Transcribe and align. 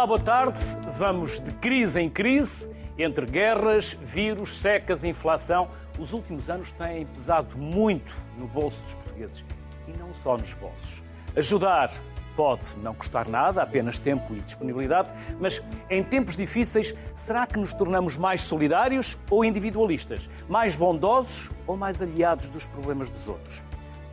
Olá, 0.00 0.06
boa 0.06 0.18
tarde. 0.18 0.58
Vamos 0.96 1.40
de 1.40 1.52
crise 1.52 2.00
em 2.00 2.08
crise, 2.08 2.70
entre 2.96 3.26
guerras, 3.26 3.92
vírus, 4.00 4.56
secas, 4.56 5.04
inflação. 5.04 5.68
Os 5.98 6.14
últimos 6.14 6.48
anos 6.48 6.72
têm 6.72 7.04
pesado 7.04 7.58
muito 7.58 8.10
no 8.38 8.46
bolso 8.46 8.82
dos 8.82 8.94
portugueses 8.94 9.44
e 9.86 9.92
não 9.98 10.14
só 10.14 10.38
nos 10.38 10.54
bolsos. 10.54 11.02
Ajudar 11.36 11.92
pode 12.34 12.74
não 12.78 12.94
custar 12.94 13.28
nada, 13.28 13.62
apenas 13.62 13.98
tempo 13.98 14.34
e 14.34 14.40
disponibilidade, 14.40 15.12
mas 15.38 15.62
em 15.90 16.02
tempos 16.02 16.34
difíceis, 16.34 16.94
será 17.14 17.46
que 17.46 17.58
nos 17.58 17.74
tornamos 17.74 18.16
mais 18.16 18.40
solidários 18.40 19.18
ou 19.28 19.44
individualistas? 19.44 20.30
Mais 20.48 20.76
bondosos 20.76 21.50
ou 21.66 21.76
mais 21.76 22.00
aliados 22.00 22.48
dos 22.48 22.64
problemas 22.64 23.10
dos 23.10 23.28
outros? 23.28 23.62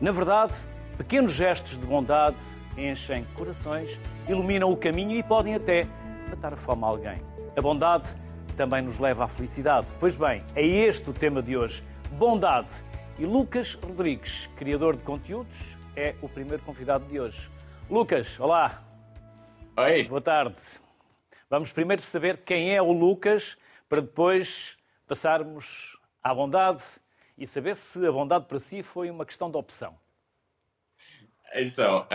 Na 0.02 0.12
verdade, 0.12 0.54
pequenos 0.98 1.32
gestos 1.32 1.78
de 1.78 1.86
bondade 1.86 2.36
enchem 2.78 3.24
corações, 3.34 4.00
iluminam 4.28 4.70
o 4.70 4.76
caminho 4.76 5.16
e 5.16 5.22
podem 5.22 5.54
até 5.54 5.86
matar 6.30 6.52
a 6.52 6.56
fome 6.56 6.84
a 6.84 6.86
alguém. 6.86 7.22
A 7.56 7.60
bondade 7.60 8.14
também 8.56 8.82
nos 8.82 8.98
leva 8.98 9.24
à 9.24 9.28
felicidade. 9.28 9.86
Pois 9.98 10.16
bem, 10.16 10.44
é 10.54 10.64
este 10.64 11.10
o 11.10 11.12
tema 11.12 11.42
de 11.42 11.56
hoje: 11.56 11.82
bondade. 12.12 12.72
E 13.18 13.26
Lucas 13.26 13.74
Rodrigues, 13.74 14.48
criador 14.56 14.96
de 14.96 15.02
conteúdos, 15.02 15.76
é 15.96 16.14
o 16.22 16.28
primeiro 16.28 16.62
convidado 16.62 17.04
de 17.06 17.18
hoje. 17.18 17.50
Lucas, 17.90 18.38
olá. 18.38 18.80
Oi. 19.76 20.04
Boa 20.04 20.20
tarde. 20.20 20.56
Vamos 21.50 21.72
primeiro 21.72 22.02
saber 22.02 22.44
quem 22.44 22.76
é 22.76 22.80
o 22.80 22.92
Lucas, 22.92 23.56
para 23.88 24.00
depois 24.00 24.76
passarmos 25.08 25.98
à 26.22 26.34
bondade 26.34 26.82
e 27.36 27.46
saber 27.46 27.74
se 27.74 28.06
a 28.06 28.12
bondade 28.12 28.44
para 28.46 28.60
si 28.60 28.82
foi 28.82 29.10
uma 29.10 29.24
questão 29.24 29.50
de 29.50 29.56
opção. 29.56 29.96
Então, 31.54 32.02
uh, 32.02 32.08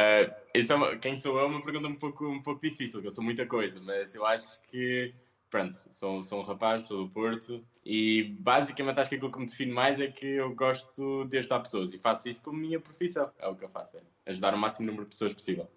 é 0.53 0.75
uma, 0.75 0.97
quem 0.97 1.17
sou 1.17 1.37
eu 1.37 1.45
é 1.45 1.47
uma 1.47 1.63
pergunta 1.63 1.87
um 1.87 1.95
pouco, 1.95 2.27
um 2.27 2.41
pouco 2.41 2.61
difícil, 2.61 2.93
porque 2.93 3.07
eu 3.07 3.11
sou 3.11 3.23
muita 3.23 3.45
coisa, 3.45 3.79
mas 3.81 4.13
eu 4.13 4.25
acho 4.25 4.61
que, 4.63 5.13
pronto, 5.49 5.75
sou, 5.91 6.21
sou 6.21 6.39
um 6.39 6.43
rapaz, 6.43 6.83
sou 6.83 7.05
do 7.05 7.11
Porto, 7.11 7.65
e 7.85 8.35
basicamente 8.39 8.99
acho 8.99 9.09
que 9.09 9.15
aquilo 9.15 9.31
que 9.31 9.39
me 9.39 9.45
define 9.45 9.71
mais 9.71 9.99
é 9.99 10.07
que 10.07 10.25
eu 10.25 10.53
gosto 10.53 11.25
de 11.25 11.37
ajudar 11.39 11.61
pessoas, 11.61 11.93
e 11.93 11.97
faço 11.97 12.29
isso 12.29 12.43
como 12.43 12.59
minha 12.59 12.79
profissão, 12.79 13.31
é 13.39 13.47
o 13.47 13.55
que 13.55 13.65
eu 13.65 13.69
faço, 13.69 13.97
é 13.97 14.01
ajudar 14.27 14.53
o 14.53 14.57
máximo 14.57 14.85
número 14.85 15.05
de 15.05 15.09
pessoas 15.09 15.33
possível. 15.33 15.67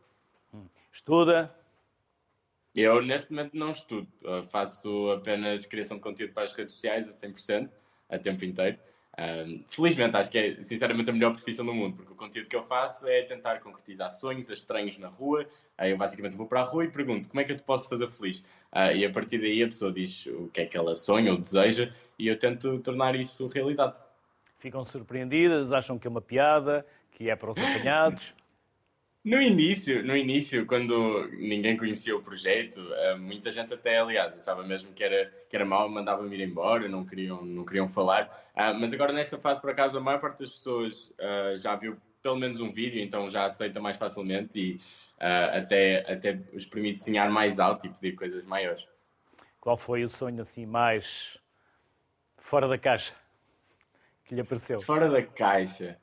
Estuda? 0.93 1.55
Eu, 2.75 3.01
neste 3.01 3.33
momento, 3.33 3.57
não 3.57 3.73
estudo, 3.73 4.07
faço 4.51 5.11
apenas 5.11 5.65
criação 5.65 5.97
de 5.97 6.03
conteúdo 6.03 6.34
para 6.34 6.45
as 6.45 6.53
redes 6.53 6.75
sociais 6.75 7.09
a 7.09 7.12
100%, 7.12 7.71
a 8.11 8.19
tempo 8.19 8.45
inteiro, 8.45 8.79
um, 9.19 9.62
felizmente, 9.67 10.14
acho 10.14 10.31
que 10.31 10.39
é 10.39 10.62
sinceramente 10.62 11.09
a 11.09 11.12
melhor 11.12 11.33
profissão 11.33 11.64
do 11.64 11.72
mundo, 11.72 11.97
porque 11.97 12.12
o 12.12 12.17
conteúdo 12.17 12.48
que 12.48 12.56
eu 12.56 12.62
faço 12.62 13.09
é 13.09 13.22
tentar 13.22 13.61
concretizar 13.61 14.11
sonhos 14.11 14.50
a 14.50 14.55
estranhos 14.55 14.98
na 14.98 15.09
rua. 15.09 15.47
Aí 15.78 15.91
eu 15.91 15.97
basicamente 15.97 16.36
vou 16.36 16.47
para 16.47 16.61
a 16.61 16.64
rua 16.64 16.84
e 16.84 16.91
pergunto 16.91 17.28
como 17.28 17.41
é 17.41 17.44
que 17.44 17.53
eu 17.53 17.56
te 17.56 17.62
posso 17.62 17.89
fazer 17.89 18.09
feliz. 18.09 18.41
Uh, 18.72 18.92
e 18.94 19.06
a 19.06 19.11
partir 19.11 19.39
daí 19.39 19.62
a 19.62 19.67
pessoa 19.67 19.91
diz 19.91 20.27
o 20.27 20.48
que 20.53 20.61
é 20.61 20.67
que 20.67 20.77
ela 20.77 20.94
sonha 20.94 21.33
ou 21.33 21.39
deseja 21.39 21.91
e 22.19 22.28
eu 22.28 22.39
tento 22.39 22.78
tornar 22.81 23.14
isso 23.14 23.47
realidade. 23.47 23.94
Ficam 24.59 24.84
surpreendidas, 24.84 25.72
acham 25.72 25.98
que 25.98 26.06
é 26.06 26.11
uma 26.11 26.20
piada, 26.20 26.84
que 27.12 27.31
é 27.31 27.37
para 27.37 27.53
os 27.53 27.59
apanhados. 27.59 28.34
No 29.27 29.43
início, 29.43 30.05
no 30.05 30.17
início, 30.17 30.65
quando 30.67 31.27
ninguém 31.33 31.77
conhecia 31.77 32.17
o 32.17 32.23
projeto, 32.23 32.81
eh, 32.95 33.17
muita 33.17 33.51
gente 33.51 33.75
até, 33.75 33.99
aliás, 33.99 34.37
achava 34.37 34.63
mesmo 34.63 34.93
que 34.93 35.03
era, 35.03 35.29
que 35.51 35.57
era 35.57 35.65
mau, 35.65 35.89
mandava-me 35.89 36.37
ir 36.37 36.43
embora, 36.49 36.89
não 36.89 37.05
queriam, 37.05 37.45
não 37.45 37.65
queriam 37.65 37.89
falar. 37.89 38.31
Ah, 38.55 38.73
mas 38.73 38.93
agora, 38.93 39.13
nesta 39.13 39.37
fase, 39.37 39.61
por 39.61 39.71
acaso, 39.71 39.99
a 39.99 40.01
maior 40.01 40.21
parte 40.21 40.39
das 40.39 40.51
pessoas 40.51 41.13
ah, 41.19 41.57
já 41.57 41.75
viu 41.75 41.97
pelo 42.23 42.37
menos 42.37 42.61
um 42.61 42.71
vídeo, 42.71 43.03
então 43.03 43.28
já 43.28 43.47
aceita 43.47 43.81
mais 43.81 43.97
facilmente 43.97 44.61
e 44.61 44.81
ah, 45.19 45.59
até, 45.59 46.09
até 46.09 46.39
os 46.53 46.65
permite 46.65 47.00
sonhar 47.00 47.29
mais 47.29 47.59
alto 47.59 47.84
e 47.84 47.89
pedir 47.89 48.12
coisas 48.12 48.47
maiores. 48.47 48.87
Qual 49.61 49.77
foi 49.77 50.05
o 50.05 50.09
sonho 50.09 50.41
assim 50.41 50.65
mais 50.65 51.37
fora 52.39 52.69
da 52.69 52.79
caixa 52.79 53.12
que 54.25 54.37
lhe 54.37 54.41
apareceu? 54.41 54.81
Fora 54.83 55.11
da 55.11 55.21
caixa. 55.21 55.99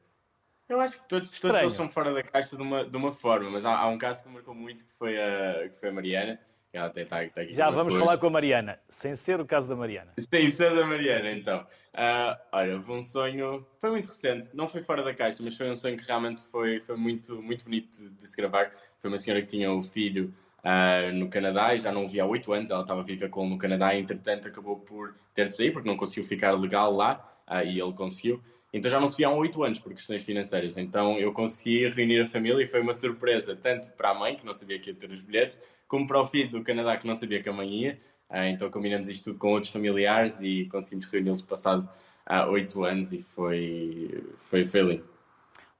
Eu 0.68 0.80
acho 0.80 1.02
que 1.02 1.08
todos, 1.08 1.32
todos 1.32 1.60
eles 1.60 1.74
são 1.74 1.90
fora 1.90 2.14
da 2.14 2.24
caixa 2.24 2.56
de 2.56 2.62
uma, 2.62 2.86
de 2.86 2.98
uma 2.98 3.12
forma, 3.12 3.50
mas 3.50 3.66
há, 3.66 3.78
há 3.78 3.88
um 3.88 3.98
caso 3.98 4.24
que 4.24 4.30
me 4.30 4.36
marcou 4.36 4.56
muito 4.56 4.86
que 4.86 4.94
foi 4.94 5.22
a, 5.22 5.70
que 5.70 5.78
foi 5.78 5.90
a 5.90 5.92
Mariana. 5.92 6.40
Que 6.72 6.78
ela 6.78 6.88
está, 6.88 7.24
está 7.24 7.42
aqui 7.42 7.54
Já 7.54 7.70
vamos 7.70 7.96
falar 7.96 8.18
com 8.18 8.26
a 8.26 8.30
Mariana, 8.32 8.80
sem 8.90 9.16
ser 9.16 9.40
o 9.40 9.46
caso 9.46 9.70
da 9.70 9.76
Mariana. 9.76 10.14
Sem 10.18 10.50
ser 10.50 10.76
da 10.76 10.84
Mariana, 10.84 11.32
então. 11.32 11.60
Uh, 11.94 12.36
olha, 12.52 12.82
foi 12.82 12.96
um 12.96 13.02
sonho, 13.02 13.68
foi 13.80 13.92
muito 13.92 14.08
recente, 14.08 14.56
não 14.56 14.68
foi 14.68 14.82
fora 14.82 15.04
da 15.04 15.14
caixa, 15.14 15.44
mas 15.44 15.56
foi 15.56 15.70
um 15.70 15.76
sonho 15.76 15.96
que 15.96 16.04
realmente 16.04 16.44
foi, 16.48 16.80
foi 16.80 16.96
muito, 16.96 17.40
muito 17.44 17.66
bonito 17.66 17.92
de, 17.92 18.10
de 18.10 18.28
se 18.28 18.36
gravar. 18.36 18.72
Foi 19.00 19.08
uma 19.08 19.20
senhora 19.20 19.44
que 19.44 19.50
tinha 19.50 19.72
um 19.72 19.84
filho 19.84 20.34
uh, 20.64 21.14
no 21.14 21.30
Canadá 21.30 21.76
e 21.76 21.78
já 21.78 21.92
não 21.92 22.06
o 22.06 22.08
via 22.08 22.24
há 22.24 22.26
oito 22.26 22.52
anos, 22.52 22.72
ela 22.72 22.82
estava 22.82 23.04
viva 23.04 23.30
com 23.30 23.42
ele 23.42 23.52
no 23.52 23.58
Canadá 23.60 23.94
e 23.94 24.00
entretanto 24.00 24.48
acabou 24.48 24.80
por 24.80 25.14
ter 25.36 25.50
de 25.50 25.56
sair 25.56 25.72
porque 25.72 25.88
não 25.88 25.96
conseguiu 25.96 26.28
ficar 26.28 26.54
legal 26.54 26.92
lá 26.92 27.24
uh, 27.48 27.64
e 27.64 27.80
ele 27.80 27.94
conseguiu. 27.94 28.42
Então 28.74 28.90
já 28.90 29.00
não 29.00 29.08
se 29.08 29.16
via 29.16 29.28
há 29.28 29.34
oito 29.34 29.64
anos 29.64 29.78
por 29.78 29.94
questões 29.94 30.24
financeiras. 30.24 30.78
Então 30.78 31.20
eu 31.20 31.32
consegui 31.32 31.88
reunir 31.90 32.22
a 32.22 32.28
família 32.28 32.64
e 32.64 32.68
foi 32.68 32.82
uma 32.82 32.94
surpresa, 32.94 33.56
tanto 33.56 33.92
para 33.92 34.10
a 34.10 34.14
mãe, 34.16 34.36
que 34.36 34.44
não 34.44 34.54
sabia 34.54 34.80
que 34.80 34.90
ia 34.90 34.96
ter 34.96 35.12
os 35.12 35.22
bilhetes, 35.22 35.62
como 35.88 36.08
para 36.08 36.20
o 36.20 36.26
filho 36.26 36.50
do 36.50 36.64
Canadá, 36.64 36.98
que 36.98 37.06
não 37.06 37.14
sabia 37.14 37.42
que 37.42 37.48
a 37.48 37.54
mãe 37.54 37.70
ia. 37.70 38.02
Ah, 38.28 38.48
então 38.48 38.72
combinamos 38.72 39.10
isto 39.10 39.26
tudo 39.26 39.38
com 39.38 39.50
outros 39.50 39.72
familiares 39.72 40.42
e 40.42 40.66
conseguimos 40.66 41.06
reuni-los 41.06 41.44
passado 41.44 41.88
há 42.26 42.48
oito 42.48 42.84
anos 42.84 43.14
e 43.14 43.22
foi, 43.22 44.24
foi, 44.40 44.66
foi 44.66 44.82
lindo. 44.82 45.08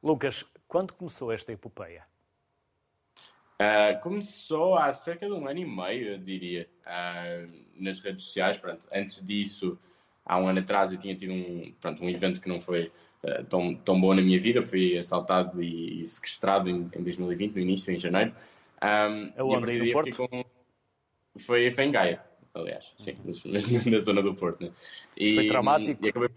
Lucas, 0.04 0.46
quando 0.68 0.94
começou 0.94 1.32
esta 1.32 1.52
epopeia? 1.52 2.06
Uh, 3.60 4.00
começou 4.02 4.76
há 4.76 4.92
cerca 4.94 5.26
de 5.26 5.32
um 5.32 5.48
ano 5.48 5.60
e 5.60 5.66
meio, 5.66 6.10
eu 6.10 6.18
diria, 6.20 6.70
uh, 6.86 7.52
nas 7.76 8.00
redes 8.02 8.26
sociais. 8.26 8.58
Pronto, 8.58 8.88
antes 8.92 9.26
disso, 9.26 9.80
há 10.26 10.40
um 10.40 10.48
ano 10.48 10.60
atrás 10.60 10.92
eu 10.92 11.00
tinha 11.00 11.16
tido 11.16 11.34
um, 11.34 11.74
pronto, 11.80 12.04
um 12.04 12.10
evento 12.10 12.42
que 12.42 12.48
não 12.48 12.60
foi 12.60 12.92
uh, 13.24 13.44
tão, 13.50 13.76
tão 13.76 14.00
bom 14.00 14.14
na 14.14 14.22
minha 14.22 14.40
vida, 14.40 14.64
fui 14.64 14.98
assaltado 14.98 15.62
e, 15.62 16.02
e 16.02 16.08
sequestrado 16.08 16.70
em, 16.70 16.90
em, 16.96 17.04
2020, 17.04 17.54
no 17.54 17.62
início, 17.62 17.94
em 17.94 18.00
janeiro. 18.00 18.34
Um, 18.82 19.34
Aonde 19.38 19.72
aí 19.72 19.80
do 19.80 19.92
Porto? 19.92 20.16
Com... 20.16 20.46
Foi, 21.40 21.72
foi 21.72 21.84
em 21.86 21.92
Gaia, 21.92 22.22
aliás, 22.54 22.94
sim, 22.98 23.16
mas, 23.26 23.44
mas 23.44 23.86
na 23.86 24.00
zona 24.00 24.22
do 24.22 24.34
Porto. 24.36 24.64
Né? 24.64 24.72
E, 25.18 25.36
foi 25.36 25.48
traumático? 25.48 26.06
E 26.06 26.10
acabei... 26.10 26.30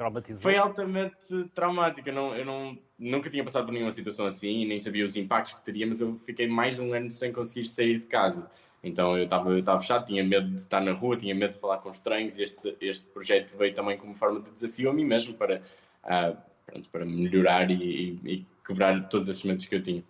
Traumatizou? 0.00 0.40
Foi 0.40 0.56
altamente 0.56 1.44
traumático. 1.54 2.08
Eu, 2.08 2.14
não, 2.14 2.34
eu 2.34 2.42
não, 2.42 2.78
nunca 2.98 3.28
tinha 3.28 3.44
passado 3.44 3.66
por 3.66 3.72
nenhuma 3.72 3.92
situação 3.92 4.24
assim 4.24 4.62
e 4.62 4.66
nem 4.66 4.78
sabia 4.78 5.04
os 5.04 5.14
impactos 5.14 5.52
que 5.52 5.62
teria, 5.62 5.86
mas 5.86 6.00
eu 6.00 6.18
fiquei 6.24 6.48
mais 6.48 6.76
de 6.76 6.80
um 6.80 6.94
ano 6.94 7.10
sem 7.10 7.30
conseguir 7.30 7.66
sair 7.66 7.98
de 7.98 8.06
casa. 8.06 8.50
Então 8.82 9.16
eu 9.16 9.24
estava 9.24 9.50
eu 9.50 9.64
fechado, 9.78 10.06
tinha 10.06 10.24
medo 10.24 10.48
de 10.48 10.56
estar 10.56 10.80
na 10.80 10.92
rua, 10.92 11.16
tinha 11.16 11.34
medo 11.34 11.52
de 11.52 11.58
falar 11.58 11.78
com 11.78 11.90
estranhos 11.90 12.38
e 12.38 12.44
este, 12.44 12.76
este 12.80 13.06
projeto 13.08 13.56
veio 13.56 13.74
também 13.74 13.98
como 13.98 14.14
forma 14.14 14.40
de 14.40 14.50
desafio 14.50 14.88
a 14.90 14.92
mim 14.92 15.04
mesmo 15.04 15.34
para, 15.34 15.60
uh, 16.04 16.36
pronto, 16.64 16.88
para 16.88 17.04
melhorar 17.04 17.70
e, 17.70 17.74
e, 17.74 18.20
e, 18.24 18.46
quebrar 18.66 19.08
todos 19.08 19.28
esses 19.28 19.42
momentos 19.42 19.66
que 19.66 19.74
eu 19.74 19.82
tinha. 19.82 20.02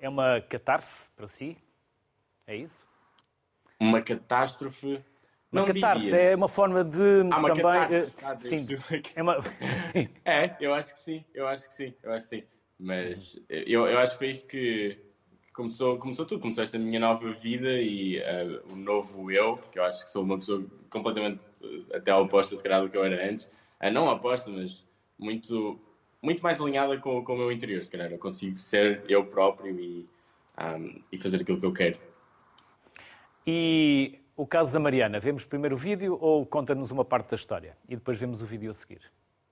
É 0.00 0.08
uma 0.08 0.40
catarse 0.40 1.08
para 1.16 1.28
si? 1.28 1.56
É 2.46 2.56
isso? 2.56 2.84
Uma 3.78 4.02
catástrofe. 4.02 5.00
Uma 5.52 5.64
catarse 5.64 6.06
diria. 6.06 6.20
é 6.20 6.36
uma 6.36 6.48
forma 6.48 6.82
de 6.82 7.20
ah, 7.30 7.38
uma 7.38 7.48
também. 7.48 7.62
Catarse. 7.62 8.16
Uh, 8.16 8.66
sim, 8.66 8.78
é, 9.14 9.22
uma... 9.22 9.42
sim. 9.92 10.08
é, 10.24 10.56
eu 10.60 10.74
acho 10.74 10.92
que 10.92 10.98
sim, 10.98 11.24
eu 11.32 11.46
acho 11.46 11.68
que 11.68 11.74
sim, 11.74 11.94
eu 12.02 12.12
acho 12.12 12.28
que 12.28 12.36
sim. 12.36 12.44
Mas 12.78 13.40
eu, 13.48 13.86
eu 13.86 13.98
acho 13.98 14.12
que 14.12 14.18
foi 14.18 14.30
isto 14.30 14.48
que 14.48 15.09
começou, 15.52 15.98
começou 15.98 16.26
tudo, 16.26 16.40
começou 16.40 16.64
esta 16.64 16.78
minha 16.78 17.00
nova 17.00 17.32
vida 17.32 17.80
e 17.80 18.18
uh, 18.18 18.72
o 18.72 18.76
novo 18.76 19.30
eu, 19.30 19.56
que 19.70 19.78
eu 19.78 19.84
acho 19.84 20.04
que 20.04 20.10
sou 20.10 20.22
uma 20.22 20.38
pessoa 20.38 20.64
completamente 20.88 21.44
até 21.92 22.14
oposta, 22.14 22.56
se 22.56 22.62
calhar, 22.62 22.82
do 22.82 22.88
que 22.88 22.96
eu 22.96 23.04
era 23.04 23.30
antes. 23.30 23.44
Uh, 23.82 23.90
não 23.92 24.08
oposta, 24.08 24.50
mas 24.50 24.84
muito, 25.18 25.80
muito 26.22 26.42
mais 26.42 26.60
alinhada 26.60 26.98
com, 26.98 27.22
com 27.24 27.34
o 27.34 27.38
meu 27.38 27.52
interior, 27.52 27.82
se 27.82 27.90
calhar. 27.90 28.10
Eu 28.10 28.18
consigo 28.18 28.58
ser 28.58 29.02
eu 29.08 29.24
próprio 29.24 29.78
e, 29.78 30.08
um, 30.58 31.02
e 31.12 31.18
fazer 31.18 31.42
aquilo 31.42 31.60
que 31.60 31.66
eu 31.66 31.72
quero. 31.72 31.98
E 33.46 34.20
o 34.36 34.46
caso 34.46 34.72
da 34.72 34.80
Mariana, 34.80 35.18
vemos 35.20 35.44
primeiro 35.44 35.76
o 35.76 35.78
vídeo 35.78 36.16
ou 36.20 36.46
conta-nos 36.46 36.90
uma 36.90 37.04
parte 37.04 37.30
da 37.30 37.36
história 37.36 37.76
e 37.88 37.96
depois 37.96 38.18
vemos 38.18 38.40
o 38.40 38.46
vídeo 38.46 38.70
a 38.70 38.74
seguir? 38.74 39.02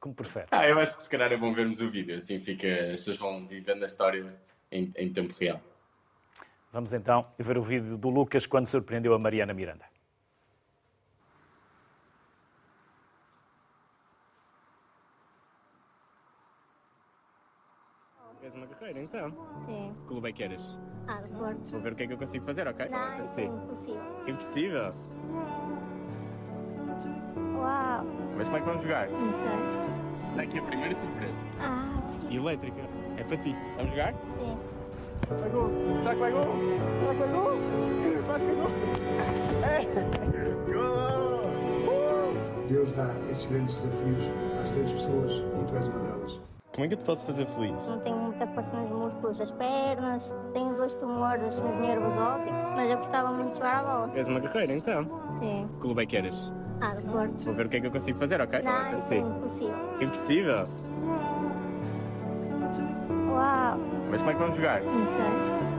Como 0.01 0.15
prefere? 0.15 0.47
Ah, 0.51 0.69
eu 0.69 0.79
acho 0.79 0.97
que 0.97 1.03
se 1.03 1.11
calhar 1.11 1.33
é 1.33 1.37
bom 1.37 1.53
vermos 1.53 1.81
o 1.81 1.91
vídeo, 1.91 2.17
assim 2.17 2.39
fica, 2.39 2.69
as 2.69 3.01
pessoas 3.01 3.19
vão 3.19 3.47
vivendo 3.47 3.83
a 3.83 3.87
história 3.87 4.35
em, 4.71 4.93
em 4.97 5.13
tempo 5.13 5.35
real. 5.39 5.61
Vamos 6.73 6.93
então 6.93 7.27
ver 7.39 7.57
o 7.57 7.63
vídeo 7.63 7.97
do 7.97 8.11
Lucas 8.11 8.47
quando 8.47 8.67
surpreendeu 8.67 9.15
a 9.15 9.19
Mariana 9.19 9.55
Miranda. 9.55 9.87
És 18.43 18.55
uma 18.55 18.67
guerreira, 18.67 19.03
então? 19.03 19.35
Sim. 19.57 19.95
Que 20.01 20.07
clube 20.07 20.29
é 20.29 20.33
que 20.33 20.43
eres? 20.43 20.79
Ah, 21.07 21.21
do 21.21 21.29
Porto. 21.37 21.71
Vou 21.71 21.81
ver 21.81 21.93
o 21.93 21.97
que 21.97 22.05
é 22.05 22.07
que 22.07 22.13
eu 22.15 22.19
consigo 22.19 22.45
fazer, 22.45 22.67
ok? 22.67 22.89
Não, 22.89 23.25
isso 23.25 23.41
é 23.41 23.45
impossível. 23.45 24.25
Impossível? 24.27 24.93
Uau. 27.57 28.05
Mas 28.37 28.49
como 28.49 28.57
é 28.57 28.61
que 28.61 28.67
vamos 28.67 28.83
jogar? 28.83 29.09
Não 29.11 29.33
sei. 29.33 29.49
Dá 30.37 30.43
aqui 30.43 30.59
a 30.59 30.63
primeira 30.63 30.95
surpresa. 30.95 31.35
Ah, 31.61 32.01
Elétrica. 32.31 32.81
É 33.19 33.25
para 33.25 33.37
ti. 33.39 33.55
Vamos 33.77 33.91
jogar? 33.91 34.15
sim. 34.31 34.78
Vai 35.29 35.51
gol! 35.51 35.71
Será 36.03 36.15
que 36.15 36.21
vai 36.21 36.33
gol? 36.33 36.43
Será 37.01 37.13
que 37.13 37.19
vai 37.19 37.29
gol? 37.29 37.51
Vai 38.27 38.41
que 38.41 38.55
gol! 38.55 38.71
É! 39.65 40.73
Gol! 40.73 41.39
Deus 42.69 42.93
dá 42.93 43.09
estes 43.31 43.47
grandes 43.51 43.75
desafios 43.77 44.25
às 44.63 44.71
grandes 44.71 44.93
pessoas 44.93 45.33
e 45.33 45.65
tu 45.65 45.77
és 45.77 45.89
uma 45.89 45.99
delas. 46.01 46.41
Como 46.75 46.85
é 46.85 46.89
que 46.89 46.95
eu 46.95 46.99
te 46.99 47.05
posso 47.05 47.27
fazer 47.27 47.47
feliz? 47.47 47.87
Não 47.89 47.99
tenho 47.99 48.17
muita 48.17 48.47
força 48.47 48.77
nos 48.77 48.91
músculos 48.91 49.39
das 49.39 49.51
pernas, 49.51 50.35
tenho 50.53 50.75
dois 50.77 50.95
tumores 50.95 51.61
nos 51.61 51.75
nervos 51.75 52.17
ópticos, 52.17 52.65
mas 52.65 52.91
eu 52.91 52.99
gostava 52.99 53.33
muito 53.33 53.51
de 53.53 53.57
jogar 53.57 53.81
a 53.81 53.83
bola. 53.83 54.11
És 54.15 54.29
uma 54.29 54.39
guerreira 54.39 54.73
então? 54.75 55.09
Sim. 55.29 55.67
Que 55.69 55.75
clube 55.81 56.03
é 56.03 56.07
que 56.07 56.17
eras? 56.17 56.53
Ah, 56.81 56.95
do 56.95 57.03
Porto. 57.11 57.45
Vou 57.45 57.55
ver 57.55 57.67
o 57.67 57.69
que 57.69 57.79
é 57.79 57.81
que 57.81 57.87
eu 57.89 57.91
consigo 57.91 58.19
fazer, 58.19 58.41
ok? 58.41 58.63
Não, 58.63 58.71
é 58.71 58.93
impossível. 58.93 59.75
Impossível! 60.01 60.65
Uau, 63.33 63.79
Mas 64.11 64.21
como 64.21 64.31
é 64.31 64.35
que 64.35 64.41
vamos 64.41 64.57
jogar? 64.57 64.83
não 64.83 65.07
sei. 65.07 65.21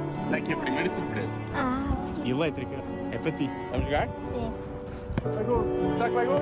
Está 0.10 0.38
aqui 0.38 0.54
a 0.54 0.58
primeira 0.58 0.90
surpresa. 0.90 1.30
Ah, 1.54 1.84
Elétrica. 2.26 2.76
É 3.12 3.18
para 3.18 3.32
ti. 3.32 3.50
Vamos 3.72 3.86
jogar? 3.86 4.08
sim. 4.30 4.54
Vai 5.24 5.44
gol! 5.44 5.64
Será 5.98 6.08
que 6.08 6.16
vai 6.16 6.26
gol? 6.26 6.38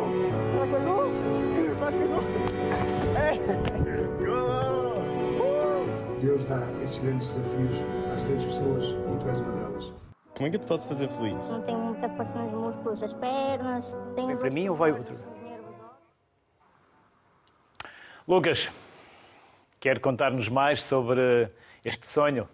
Será 0.52 0.66
que 0.66 0.72
vai 0.72 0.82
gol? 0.82 1.12
Vai 1.80 1.92
que 1.94 2.08
gol! 2.08 2.24
É! 3.18 4.26
Gol! 4.26 4.88
Deus 6.22 6.46
dá 6.46 6.62
estes 6.84 7.00
grandes 7.00 7.28
desafios 7.34 7.78
às 8.14 8.24
grandes 8.24 8.46
pessoas 8.46 8.86
e 8.86 9.18
tu 9.20 9.30
és 9.30 9.40
uma 9.40 9.52
delas. 9.54 9.94
Como 10.36 10.48
é 10.48 10.50
que 10.52 10.56
eu 10.58 10.60
te 10.60 10.68
posso 10.68 10.88
fazer 10.88 11.10
feliz? 11.10 11.36
Não 11.50 11.62
tenho 11.62 11.80
muita 11.80 12.10
força 12.10 12.36
nos 12.38 12.52
músculos 12.54 13.00
das 13.00 13.14
pernas, 13.14 13.98
tenho 14.16 14.28
Vem 14.28 14.38
para 14.38 14.50
mim 14.52 14.70
ou 14.70 14.76
vai 14.76 14.92
outro? 14.92 15.16
Lucas, 18.28 18.70
quer 19.80 20.00
contar-nos 20.00 20.50
mais 20.50 20.84
sobre 20.84 21.50
este 21.88 22.06
sonho 22.06 22.48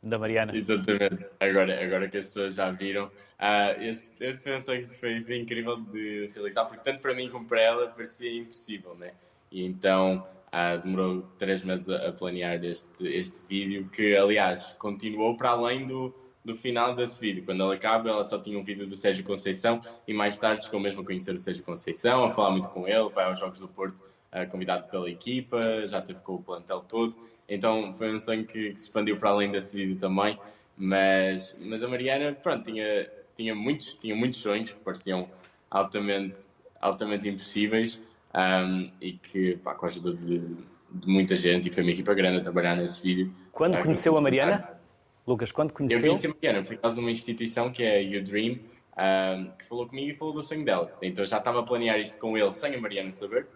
da 0.00 0.18
Mariana? 0.18 0.56
Exatamente. 0.56 1.26
Agora, 1.40 1.84
agora 1.84 2.08
que 2.08 2.18
as 2.18 2.26
pessoas 2.26 2.54
já 2.54 2.70
viram, 2.70 3.10
ah, 3.38 3.72
este, 3.72 4.08
este 4.20 4.60
sonho 4.60 4.88
foi, 4.88 5.20
foi 5.20 5.38
incrível 5.38 5.76
de 5.76 6.28
realizar, 6.32 6.64
porque 6.66 6.82
tanto 6.84 7.00
para 7.00 7.12
mim 7.12 7.28
como 7.28 7.44
para 7.44 7.60
ela 7.60 7.88
parecia 7.88 8.32
impossível, 8.32 8.94
né? 8.94 9.12
E 9.50 9.64
então 9.64 10.24
ah, 10.52 10.76
demorou 10.76 11.22
três 11.38 11.62
meses 11.62 11.88
a, 11.88 12.12
planear 12.12 12.64
este, 12.64 13.06
este 13.08 13.44
vídeo, 13.48 13.88
que 13.92 14.16
aliás 14.16 14.76
continuou 14.78 15.36
para 15.36 15.50
além 15.50 15.84
do, 15.84 16.14
do 16.44 16.54
final 16.54 16.94
desse 16.94 17.20
vídeo. 17.20 17.44
Quando 17.44 17.64
ele 17.64 17.74
acaba, 17.74 18.10
ela 18.10 18.24
só 18.24 18.38
tinha 18.38 18.56
um 18.58 18.62
vídeo 18.62 18.86
do 18.86 18.96
Sérgio 18.96 19.24
Conceição 19.24 19.80
e 20.06 20.14
mais 20.14 20.38
tarde 20.38 20.62
ficou 20.62 20.78
mesmo 20.78 21.00
a 21.00 21.04
conhecer 21.04 21.34
o 21.34 21.38
Sérgio 21.38 21.64
Conceição, 21.64 22.24
a 22.24 22.30
falar 22.30 22.52
muito 22.52 22.68
com 22.68 22.86
ele, 22.86 23.08
vai 23.08 23.24
aos 23.24 23.40
Jogos 23.40 23.58
do 23.58 23.66
Porto 23.66 24.04
ah, 24.30 24.46
convidado 24.46 24.88
pela 24.88 25.10
equipa, 25.10 25.86
já 25.88 26.00
teve 26.00 26.20
com 26.20 26.34
o 26.34 26.42
plantel 26.42 26.80
todo. 26.80 27.16
Então 27.48 27.94
foi 27.94 28.14
um 28.14 28.20
sonho 28.20 28.44
que, 28.44 28.72
que 28.72 28.78
se 28.78 28.86
expandiu 28.86 29.16
para 29.16 29.30
além 29.30 29.50
desse 29.50 29.76
vídeo 29.76 29.96
também. 29.96 30.38
Mas, 30.76 31.56
mas 31.60 31.82
a 31.82 31.88
Mariana, 31.88 32.32
pronto, 32.40 32.64
tinha, 32.64 33.10
tinha, 33.34 33.54
muitos, 33.54 33.94
tinha 33.94 34.14
muitos 34.14 34.38
sonhos 34.38 34.70
que 34.70 34.78
pareciam 34.78 35.28
altamente, 35.70 36.42
altamente 36.80 37.28
impossíveis 37.28 38.00
um, 38.34 38.90
e 39.00 39.12
que, 39.12 39.56
pá, 39.56 39.74
com 39.74 39.86
a 39.86 39.88
ajuda 39.88 40.12
de, 40.12 40.38
de 40.38 41.08
muita 41.08 41.34
gente, 41.34 41.68
e 41.68 41.72
foi 41.72 41.82
uma 41.82 41.92
equipa 41.92 42.14
grande 42.14 42.38
a 42.38 42.42
trabalhar 42.42 42.76
nesse 42.76 43.02
vídeo. 43.02 43.32
Quando 43.50 43.74
ah, 43.76 43.82
conheceu 43.82 44.14
a 44.14 44.18
eu 44.18 44.22
Mariana? 44.22 44.78
Lucas, 45.26 45.50
quando 45.50 45.70
Eu 45.70 45.74
conheceu? 45.74 46.00
conheci 46.00 46.26
a 46.26 46.30
Mariana 46.30 46.62
por 46.62 46.76
causa 46.78 46.96
de 46.96 47.02
uma 47.02 47.10
instituição 47.10 47.72
que 47.72 47.82
é 47.82 48.02
You 48.02 48.22
Dream, 48.22 48.58
um, 48.96 49.50
que 49.58 49.64
falou 49.66 49.86
comigo 49.86 50.10
e 50.10 50.14
falou 50.14 50.34
do 50.34 50.42
sonho 50.42 50.64
dela. 50.64 50.96
Então 51.02 51.24
já 51.24 51.38
estava 51.38 51.60
a 51.60 51.62
planear 51.62 51.98
isto 51.98 52.20
com 52.20 52.36
ele 52.36 52.50
sem 52.50 52.74
a 52.74 52.80
Mariana 52.80 53.12
saber. 53.12 53.46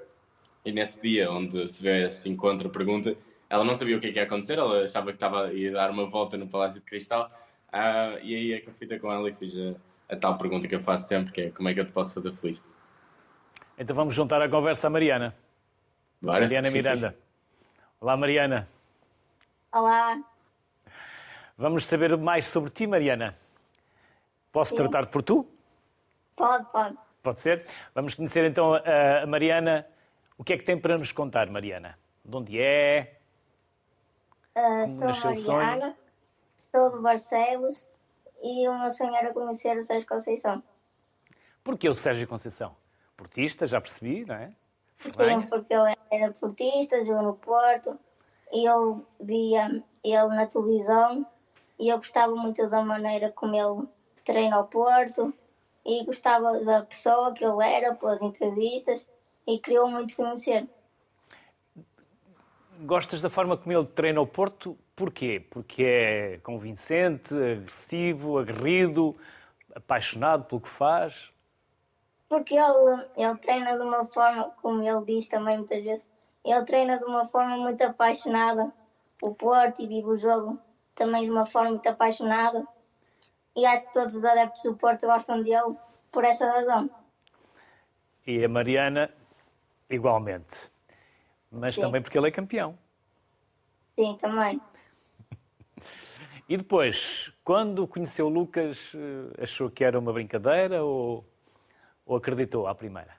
E 0.65 0.71
nesse 0.71 1.01
dia 1.01 1.31
onde 1.31 1.67
se 1.69 1.83
vê 1.83 2.07
esse 2.07 2.29
encontro, 2.29 2.69
a 2.69 2.71
pergunta, 2.71 3.17
ela 3.53 3.65
não 3.65 3.75
sabia 3.75 3.99
o 3.99 4.01
que, 4.01 4.07
é 4.07 4.13
que 4.13 4.19
ia 4.19 4.23
acontecer, 4.23 4.59
ela 4.59 4.83
achava 4.83 5.09
que 5.09 5.17
estava 5.17 5.49
a 5.49 5.53
ir 5.53 5.73
dar 5.73 5.91
uma 5.91 6.07
volta 6.07 6.39
no 6.39 6.49
Palácio 6.49 6.81
de 6.81 6.87
Cristal. 6.87 7.31
Ah, 7.71 8.17
e 8.23 8.35
aí 8.35 8.53
é 8.55 8.61
que 8.61 8.71
eu 8.71 8.73
fui 8.73 8.87
ter 8.87 8.99
com 8.99 9.13
ela 9.13 9.29
e 9.29 9.35
fiz 9.35 9.55
a, 9.59 10.15
a 10.15 10.17
tal 10.17 10.39
pergunta 10.39 10.67
que 10.67 10.75
eu 10.75 10.81
faço 10.81 11.07
sempre, 11.07 11.33
que 11.35 11.41
é 11.43 11.51
como 11.51 11.69
é 11.69 11.75
que 11.75 11.81
eu 11.81 11.85
te 11.85 11.93
posso 11.93 12.15
fazer 12.15 12.33
feliz? 12.33 12.63
Então 13.79 13.95
vamos 13.95 14.15
juntar 14.15 14.41
a 14.41 14.49
conversa 14.49 14.87
à 14.87 14.91
Mariana. 14.91 15.37
Bora? 16.23 16.41
Mariana 16.41 16.71
Miranda. 16.71 17.15
Olá, 18.01 18.17
Mariana. 18.17 18.67
Olá, 19.71 20.19
Vamos 21.59 21.85
saber 21.85 22.17
mais 22.17 22.47
sobre 22.47 22.71
ti, 22.71 22.87
Mariana. 22.87 23.37
Posso 24.51 24.75
tratar-te 24.75 25.11
por 25.11 25.23
tu? 25.23 25.47
pode, 26.35 26.65
pode. 26.73 26.97
Pode 27.23 27.41
ser? 27.43 27.67
Vamos 27.95 28.15
conhecer 28.15 28.45
então 28.47 28.73
a 28.73 29.25
a 29.25 29.27
Mariana. 29.27 29.87
O 30.39 30.43
que 30.43 30.55
é 30.55 30.57
que 30.57 30.65
tem 30.65 30.79
para 30.79 30.97
nos 30.97 31.13
contar, 31.13 31.51
Mariana? 31.51 31.99
De 32.25 32.35
onde 32.35 32.59
é? 32.59 33.22
Ah, 34.55 34.87
sou 34.87 35.15
sonho? 35.15 35.47
Mariana, 35.47 35.97
sou 36.71 36.91
de 36.91 36.99
Barcelos 36.99 37.87
e 38.43 38.69
o 38.69 38.79
meu 38.79 38.91
sonho 38.91 39.15
era 39.15 39.33
conhecer 39.33 39.77
o 39.77 39.83
Sérgio 39.83 40.09
Conceição. 40.09 40.63
Porquê 41.65 41.89
o 41.89 41.95
Sérgio 41.95 42.29
Conceição? 42.29 42.77
Portista, 43.17 43.67
já 43.67 43.81
percebi, 43.81 44.25
não 44.25 44.35
é? 44.35 44.53
Sim, 45.05 45.47
porque 45.49 45.73
ele 45.73 45.97
era 46.11 46.33
portista, 46.33 47.01
jogou 47.03 47.23
no 47.23 47.35
Porto 47.35 47.99
e 48.53 48.69
eu 48.69 49.07
via 49.21 49.83
ele 50.05 50.29
na 50.29 50.47
televisão 50.47 51.27
e 51.79 51.89
eu 51.89 51.97
gostava 51.97 52.35
muito 52.35 52.69
da 52.69 52.85
maneira 52.85 53.33
como 53.33 53.55
ele 53.55 53.89
treina 54.25 54.61
o 54.61 54.65
Porto 54.65 55.33
e 55.85 56.05
gostava 56.05 56.61
da 56.61 56.83
pessoa 56.83 57.33
que 57.33 57.45
ele 57.45 57.65
era 57.65 57.95
pelas 57.95 58.23
entrevistas 58.23 59.07
e 59.47 59.59
queria 59.59 59.85
muito 59.87 60.15
conhecer. 60.15 60.69
Gostas 62.85 63.21
da 63.21 63.31
forma 63.31 63.57
como 63.57 63.73
ele 63.73 63.87
treina 63.87 64.21
o 64.21 64.27
Porto? 64.27 64.77
Porquê? 64.97 65.45
Porque 65.51 65.83
é 65.85 66.41
convincente, 66.43 67.35
agressivo, 67.35 68.39
aguerrido, 68.39 69.17
apaixonado 69.75 70.45
pelo 70.45 70.61
que 70.61 70.69
faz? 70.69 71.31
Porque 72.29 72.57
ele, 72.57 73.07
ele 73.17 73.37
treina 73.39 73.77
de 73.77 73.83
uma 73.83 74.07
forma, 74.07 74.51
como 74.63 74.83
ele 74.83 75.05
diz 75.05 75.29
também 75.29 75.59
muitas 75.59 75.83
vezes, 75.83 76.05
ele 76.45 76.65
treina 76.65 76.99
de 76.99 77.05
uma 77.05 77.25
forma 77.25 77.57
muito 77.57 77.83
apaixonada 77.83 78.73
o 79.23 79.35
Porto 79.35 79.81
e 79.81 79.87
vive 79.87 80.09
o 80.09 80.17
jogo 80.17 80.59
também 80.95 81.25
de 81.25 81.31
uma 81.31 81.47
forma 81.47 81.71
muito 81.71 81.89
apaixonada. 81.89 82.67
E 83.55 83.65
acho 83.65 83.87
que 83.87 83.93
todos 83.93 84.15
os 84.15 84.25
adeptos 84.25 84.63
do 84.63 84.75
Porto 84.75 85.07
gostam 85.07 85.43
dele 85.43 85.77
por 86.11 86.25
essa 86.25 86.51
razão. 86.51 86.91
E 88.27 88.45
a 88.45 88.49
Mariana, 88.49 89.11
igualmente. 89.89 90.71
Mas 91.51 91.75
Sim. 91.75 91.83
também 91.83 92.03
porque 92.03 92.19
ele 92.19 92.29
é 92.29 92.31
campeão. 92.31 92.79
Sim, 93.99 94.17
também. 94.21 94.61
E 96.49 96.57
depois, 96.57 97.33
quando 97.45 97.87
conheceu 97.87 98.27
o 98.27 98.29
Lucas, 98.29 98.93
eh, 98.95 99.43
achou 99.43 99.71
que 99.71 99.85
era 99.85 99.99
uma 99.99 100.13
brincadeira 100.13 100.85
ou, 100.85 101.25
ou 102.05 102.17
acreditou 102.17 102.67
à 102.67 102.75
primeira? 102.75 103.17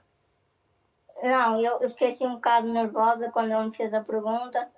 Não, 1.22 1.58
eu, 1.60 1.80
eu 1.80 1.90
fiquei 1.90 2.08
assim 2.08 2.26
um 2.26 2.34
bocado 2.34 2.68
nervosa 2.68 3.30
quando 3.30 3.52
ele 3.52 3.64
me 3.64 3.74
fez 3.74 3.94
a 3.94 4.02
pergunta 4.02 4.68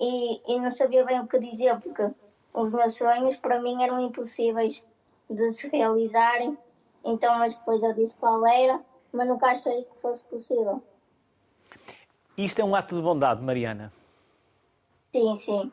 e, 0.00 0.42
e 0.52 0.58
não 0.58 0.70
sabia 0.70 1.04
bem 1.04 1.20
o 1.20 1.26
que 1.26 1.38
dizer, 1.38 1.78
porque 1.80 2.10
os 2.52 2.72
meus 2.72 2.96
sonhos 2.96 3.36
para 3.36 3.60
mim 3.62 3.82
eram 3.82 4.00
impossíveis 4.00 4.84
de 5.30 5.50
se 5.50 5.68
realizarem. 5.68 6.58
Então, 7.04 7.38
mas 7.38 7.54
depois 7.54 7.82
eu 7.82 7.94
disse 7.94 8.18
qual 8.18 8.44
era, 8.46 8.80
mas 9.12 9.28
nunca 9.28 9.46
achei 9.46 9.84
que 9.84 10.00
fosse 10.00 10.24
possível. 10.24 10.82
Isto 12.36 12.60
é 12.60 12.64
um 12.64 12.74
ato 12.74 12.96
de 12.96 13.02
bondade, 13.02 13.42
Mariana. 13.42 13.92
Sim, 15.14 15.36
sim. 15.36 15.72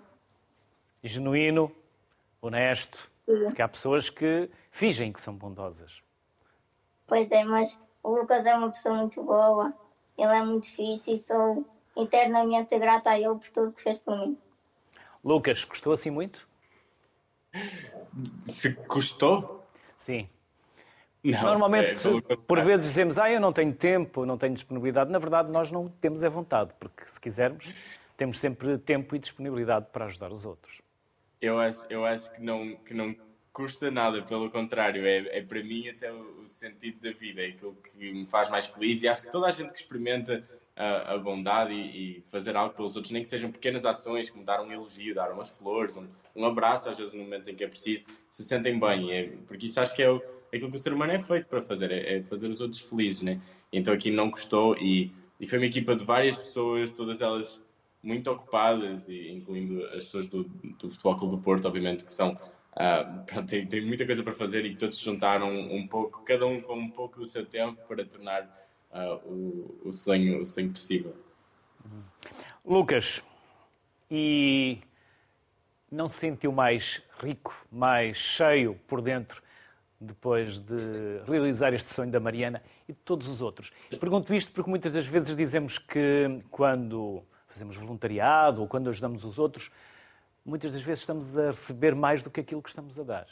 Genuíno, 1.02 1.72
honesto. 2.42 3.10
Sim. 3.26 3.46
Porque 3.46 3.62
há 3.62 3.68
pessoas 3.68 4.10
que 4.10 4.50
fingem 4.72 5.14
que 5.14 5.22
são 5.22 5.34
bondosas. 5.34 6.02
Pois 7.08 7.32
é, 7.32 7.44
mas 7.44 7.80
o 8.04 8.16
Lucas 8.16 8.46
é 8.46 8.56
uma 8.56 8.70
pessoa 8.70 8.96
muito 8.96 9.24
boa, 9.24 9.74
ele 10.18 10.36
é 10.36 10.44
muito 10.44 10.68
fixe 10.68 11.14
e 11.14 11.18
sou 11.18 11.66
eternamente 11.96 12.78
grata 12.78 13.12
a 13.12 13.20
ele 13.20 13.36
por 13.36 13.50
tudo 13.50 13.72
que 13.72 13.82
fez 13.82 13.98
por 13.98 14.18
mim. 14.18 14.38
Lucas, 15.24 15.64
gostou 15.64 15.94
assim 15.94 16.10
muito? 16.10 16.48
Se 18.42 18.74
custou? 18.74 19.66
Sim. 19.98 20.30
Não. 21.24 21.42
Normalmente, 21.42 22.02
é, 22.30 22.36
por 22.36 22.62
vezes 22.62 22.86
dizemos, 22.86 23.20
ah, 23.20 23.30
eu 23.30 23.42
não 23.42 23.52
tenho 23.52 23.74
tempo, 23.74 24.26
não 24.26 24.38
tenho 24.38 24.54
disponibilidade. 24.54 25.12
Na 25.12 25.20
verdade, 25.20 25.52
nós 25.52 25.72
não 25.72 25.90
temos 25.90 26.24
é 26.24 26.30
vontade, 26.30 26.72
porque 26.80 27.06
se 27.06 27.20
quisermos, 27.20 27.68
temos 28.20 28.38
sempre 28.38 28.78
tempo 28.78 29.16
e 29.16 29.20
disponibilidade 29.20 29.88
para 29.94 30.06
ajudar 30.06 30.34
os 30.34 30.46
outros. 30.46 30.82
Eu 31.42 31.58
acho, 31.58 31.86
eu 31.90 32.06
acho 32.06 32.30
que, 32.34 32.42
não, 32.44 32.76
que 32.76 32.94
não 32.94 33.16
custa 33.54 33.90
nada, 33.90 34.22
pelo 34.22 34.52
contrário, 34.52 35.08
é, 35.08 35.38
é 35.38 35.42
para 35.42 35.64
mim 35.64 35.88
até 35.88 36.12
o, 36.12 36.42
o 36.42 36.48
sentido 36.48 37.00
da 37.00 37.18
vida, 37.18 37.42
é 37.42 37.48
aquilo 37.48 37.76
que 37.76 38.12
me 38.12 38.28
faz 38.28 38.50
mais 38.50 38.68
feliz 38.68 39.02
e 39.02 39.08
acho 39.08 39.22
que 39.22 39.32
toda 39.32 39.48
a 39.48 39.52
gente 39.52 39.72
que 39.72 39.80
experimenta 39.80 40.46
a, 40.76 41.14
a 41.14 41.18
bondade 41.18 41.72
e, 41.72 42.18
e 42.18 42.22
fazer 42.24 42.58
algo 42.58 42.76
pelos 42.76 42.98
outros, 42.98 43.14
nem 43.14 43.24
que 43.24 43.30
sejam 43.30 43.54
pequenas 43.54 43.86
ações, 43.86 44.30
como 44.30 44.44
dar 44.44 44.62
um 44.62 44.70
elogio, 44.70 45.16
dar 45.16 45.32
umas 45.32 45.58
flores, 45.58 45.96
um, 45.96 46.06
um 46.36 46.46
abraço, 46.46 46.90
às 46.90 46.98
vezes 46.98 47.14
no 47.14 47.24
momento 47.24 47.50
em 47.50 47.56
que 47.56 47.64
é 47.64 47.70
preciso, 47.70 48.06
se 48.30 48.44
sentem 48.44 48.78
bem, 48.78 49.14
é, 49.14 49.30
porque 49.48 49.68
isso 49.68 49.80
acho 49.80 49.96
que 49.96 50.04
é 50.04 50.12
o, 50.12 50.22
aquilo 50.54 50.70
que 50.70 50.76
o 50.76 50.80
ser 50.80 50.92
humano 50.92 51.14
é 51.14 51.22
feito 51.22 51.48
para 51.48 51.62
fazer, 51.62 51.90
é, 51.90 52.18
é 52.18 52.22
fazer 52.22 52.50
os 52.50 52.60
outros 52.60 52.82
felizes, 52.82 53.22
né? 53.22 53.40
Então 53.72 53.94
aqui 53.94 54.12
não 54.12 54.30
custou 54.30 54.76
e, 54.78 55.10
e 55.40 55.48
foi 55.48 55.58
uma 55.58 55.68
equipa 55.68 55.96
de 55.96 56.04
várias 56.04 56.38
pessoas, 56.38 56.92
todas 56.92 57.22
elas 57.22 57.64
muito 58.02 58.32
ocupadas, 58.32 59.08
e 59.10 59.30
incluindo 59.32 59.84
as 59.88 60.06
pessoas 60.06 60.28
do, 60.28 60.44
do 60.44 60.90
Futebol 60.90 61.16
Clube 61.18 61.36
do 61.36 61.42
Porto, 61.42 61.68
obviamente, 61.68 62.04
que 62.06 62.14
são 62.14 62.38
uh, 62.80 63.46
tem, 63.48 63.66
tem 63.66 63.86
muita 63.86 64.06
coisa 64.06 64.24
para 64.24 64.34
fazer 64.34 64.66
e 64.66 64.76
todos 64.76 64.98
juntaram 64.98 65.50
um 65.50 65.88
pouco, 65.88 66.24
cada 66.24 66.46
um 66.46 66.62
com 66.62 66.76
um 66.76 66.90
pouco 66.90 67.20
do 67.20 67.26
seu 67.26 67.46
tempo 67.46 67.82
para 67.88 68.06
tornar 68.06 68.44
uh, 68.92 69.16
o, 69.28 69.82
o, 69.86 69.94
sonho, 69.94 70.42
o 70.42 70.46
sonho 70.46 70.72
possível. 70.72 71.16
Lucas, 72.66 73.22
e 74.10 74.80
não 75.92 76.08
se 76.08 76.18
sentiu 76.18 76.52
mais 76.52 77.02
rico, 77.20 77.56
mais 77.72 78.18
cheio 78.18 78.80
por 78.88 79.02
dentro 79.02 79.42
depois 80.02 80.60
de 80.60 81.22
realizar 81.28 81.74
este 81.74 81.94
sonho 81.94 82.10
da 82.10 82.22
Mariana 82.22 82.64
e 82.88 82.94
de 82.94 83.00
todos 83.00 83.28
os 83.28 83.42
outros? 83.42 83.72
Pergunto 84.00 84.34
isto 84.34 84.52
porque 84.52 84.70
muitas 84.70 84.94
das 84.94 85.06
vezes 85.06 85.36
dizemos 85.36 85.78
que 85.78 86.42
quando 86.50 87.22
fazemos 87.50 87.76
voluntariado 87.76 88.62
ou 88.62 88.68
quando 88.68 88.90
ajudamos 88.90 89.26
os 89.26 89.38
outros, 89.38 89.72
muitas 90.46 90.72
das 90.72 90.82
vezes 90.82 91.02
estamos 91.02 91.38
a 91.38 91.52
receber 91.52 91.94
mais 91.94 92.24
do 92.24 92.30
que 92.30 92.40
aquilo 92.40 92.62
que 92.62 92.70
estamos 92.70 92.98
a 93.00 93.04
dar. 93.04 93.28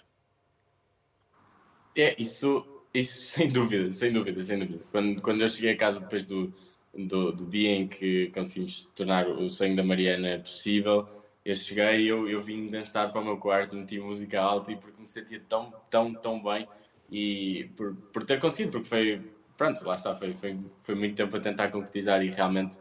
É, 1.95 2.19
isso, 2.21 2.65
isso 2.93 3.21
sem 3.31 3.49
dúvida, 3.49 3.91
sem 3.93 4.11
dúvida, 4.11 4.43
sem 4.43 4.59
dúvida. 4.59 4.83
Quando, 4.91 5.21
quando 5.21 5.41
eu 5.41 5.49
cheguei 5.49 5.71
a 5.71 5.77
casa 5.77 5.99
depois 5.99 6.25
do, 6.25 6.53
do, 6.93 7.31
do 7.31 7.45
dia 7.45 7.71
em 7.71 7.87
que 7.87 8.27
conseguimos 8.31 8.83
tornar 8.95 9.27
o 9.27 9.49
sonho 9.49 9.75
da 9.75 9.83
Mariana 9.83 10.39
possível, 10.39 11.07
eu 11.45 11.55
cheguei 11.55 12.11
eu, 12.11 12.27
eu 12.27 12.41
vim 12.41 12.67
dançar 12.67 13.11
para 13.11 13.21
o 13.21 13.23
meu 13.23 13.37
quarto, 13.37 13.75
meti 13.75 13.99
música 13.99 14.41
alta 14.41 14.71
e 14.71 14.75
porque 14.75 14.99
me 15.01 15.07
sentia 15.07 15.41
tão, 15.47 15.73
tão, 15.89 16.13
tão 16.13 16.43
bem 16.43 16.67
e 17.09 17.69
por, 17.75 17.95
por 17.95 18.25
ter 18.25 18.39
conseguido, 18.39 18.73
porque 18.73 18.89
foi, 18.89 19.21
pronto, 19.55 19.83
lá 19.85 19.95
está, 19.95 20.13
foi, 20.13 20.33
foi, 20.33 20.59
foi 20.81 20.95
muito 20.95 21.15
tempo 21.15 21.35
a 21.37 21.39
tentar 21.39 21.69
concretizar 21.69 22.21
e 22.21 22.29
realmente 22.29 22.77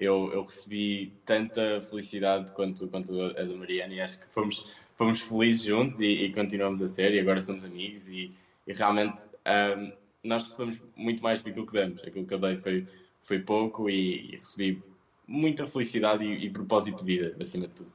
eu, 0.00 0.32
eu 0.32 0.42
recebi 0.44 1.12
tanta 1.26 1.82
felicidade 1.82 2.50
quanto, 2.52 2.88
quanto 2.88 3.20
a 3.20 3.32
da 3.32 3.54
Mariana 3.54 3.92
e 3.92 4.00
acho 4.00 4.18
que 4.18 4.32
fomos, 4.32 4.66
fomos 4.96 5.20
felizes 5.20 5.62
juntos 5.62 6.00
e, 6.00 6.24
e 6.24 6.32
continuamos 6.32 6.80
a 6.80 6.88
ser 6.88 7.12
e 7.12 7.20
agora 7.20 7.42
somos 7.42 7.64
amigos 7.64 8.08
e, 8.08 8.34
e 8.66 8.72
realmente 8.72 9.28
um, 9.46 9.92
nós 10.24 10.44
recebemos 10.44 10.80
muito 10.96 11.22
mais 11.22 11.40
do 11.40 11.44
que 11.44 11.50
aquilo 11.50 11.66
que 11.66 11.74
damos. 11.74 12.02
Aquilo 12.02 12.26
que 12.26 12.32
eu 12.32 12.38
dei 12.38 12.56
foi, 12.56 12.88
foi 13.22 13.40
pouco 13.40 13.90
e, 13.90 14.32
e 14.32 14.36
recebi 14.36 14.82
muita 15.28 15.66
felicidade 15.66 16.24
e, 16.24 16.46
e, 16.46 16.50
propósito 16.50 17.04
de 17.04 17.04
vida, 17.04 17.36
acima 17.38 17.68
de 17.68 17.74
tudo. 17.74 17.92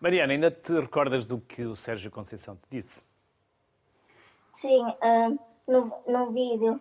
Mariana, 0.00 0.32
ainda 0.32 0.50
te 0.50 0.72
recordas 0.72 1.24
do 1.26 1.40
que 1.40 1.62
o 1.62 1.76
Sérgio 1.76 2.10
Conceição 2.10 2.56
te 2.56 2.78
disse? 2.78 3.04
Sim, 4.52 4.82
uh, 4.82 5.38
no, 5.68 5.92
no 6.08 6.32
vídeo 6.32 6.80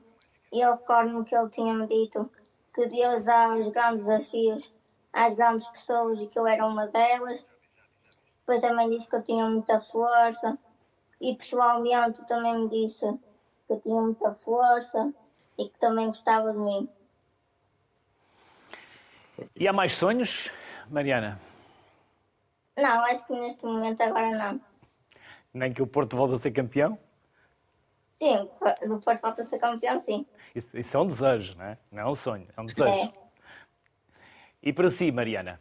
eu 0.51 0.71
recordo-me 0.71 1.23
que 1.23 1.35
ele 1.35 1.49
tinha-me 1.49 1.87
dito 1.87 2.29
que 2.79 2.87
Deus 2.87 3.23
dá 3.23 3.53
os 3.55 3.67
grandes 3.67 4.05
desafios 4.05 4.73
às 5.11 5.33
grandes 5.33 5.67
pessoas 5.67 6.17
e 6.21 6.27
que 6.27 6.39
eu 6.39 6.47
era 6.47 6.65
uma 6.65 6.87
delas. 6.87 7.45
Depois 8.39 8.61
também 8.61 8.89
disse 8.89 9.09
que 9.09 9.17
eu 9.17 9.21
tinha 9.21 9.45
muita 9.49 9.81
força 9.81 10.57
e 11.19 11.35
pessoalmente 11.35 12.25
também 12.25 12.61
me 12.61 12.69
disse 12.69 13.05
que 13.67 13.73
eu 13.73 13.81
tinha 13.81 14.01
muita 14.01 14.33
força 14.35 15.13
e 15.57 15.67
que 15.67 15.77
também 15.77 16.07
gostava 16.07 16.53
de 16.53 16.57
mim. 16.57 16.89
E 19.57 19.67
há 19.67 19.73
mais 19.73 19.91
sonhos, 19.91 20.49
Mariana? 20.89 21.37
Não, 22.77 23.03
acho 23.03 23.27
que 23.27 23.33
neste 23.33 23.65
momento 23.65 23.99
agora 24.01 24.31
não. 24.31 24.61
Nem 25.53 25.73
que 25.73 25.81
o 25.81 25.87
Porto 25.87 26.15
volte 26.15 26.35
a 26.35 26.37
ser 26.37 26.51
campeão? 26.51 26.97
Sim, 28.07 28.49
do 28.87 28.99
Porto 28.99 29.21
volta 29.21 29.41
a 29.41 29.43
ser 29.43 29.59
campeão, 29.59 29.99
sim. 29.99 30.25
Isso, 30.53 30.77
isso, 30.77 30.97
é 30.97 30.99
um 30.99 31.07
desejo, 31.07 31.55
não 31.57 31.65
é? 31.65 31.77
Não 31.91 32.01
é 32.01 32.07
um 32.07 32.15
sonho, 32.15 32.47
é 32.55 32.61
um 32.61 32.65
desejo. 32.65 32.91
É. 32.91 33.13
E 34.61 34.73
para 34.73 34.89
si, 34.89 35.11
Mariana, 35.11 35.59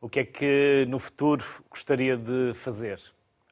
o 0.00 0.08
que 0.08 0.20
é 0.20 0.24
que 0.24 0.86
no 0.88 0.98
futuro 0.98 1.44
gostaria 1.68 2.16
de 2.16 2.54
fazer? 2.54 3.00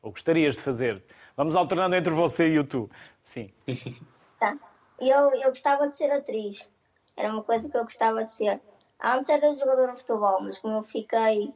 Ou 0.02 0.10
gostarias 0.10 0.54
de 0.54 0.62
fazer? 0.62 1.02
Vamos 1.36 1.54
alternando 1.54 1.94
entre 1.94 2.12
você 2.12 2.48
e 2.48 2.58
o 2.58 2.64
tu. 2.64 2.90
Sim. 3.22 3.52
Tá. 4.38 4.56
Eu, 5.00 5.34
eu 5.34 5.48
gostava 5.48 5.88
de 5.88 5.96
ser 5.96 6.12
atriz. 6.12 6.70
Era 7.16 7.32
uma 7.32 7.42
coisa 7.42 7.68
que 7.68 7.76
eu 7.76 7.82
gostava 7.82 8.22
de 8.22 8.32
ser. 8.32 8.60
Antes 9.02 9.28
era 9.28 9.52
jogadora 9.52 9.92
de 9.92 9.98
futebol, 9.98 10.40
mas 10.40 10.58
como 10.58 10.74
eu 10.74 10.84
fiquei 10.84 11.52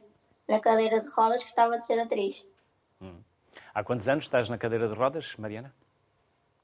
na 0.49 0.59
cadeira 0.59 0.99
de 0.99 1.07
rodas, 1.07 1.41
gostava 1.43 1.79
de 1.79 1.87
ser 1.87 1.97
atriz. 1.97 2.45
Hum. 3.01 3.21
Há 3.73 3.83
quantos 3.83 4.09
anos 4.09 4.25
estás 4.25 4.49
na 4.49 4.57
cadeira 4.57 4.87
de 4.89 4.93
rodas, 4.93 5.33
Mariana? 5.37 5.73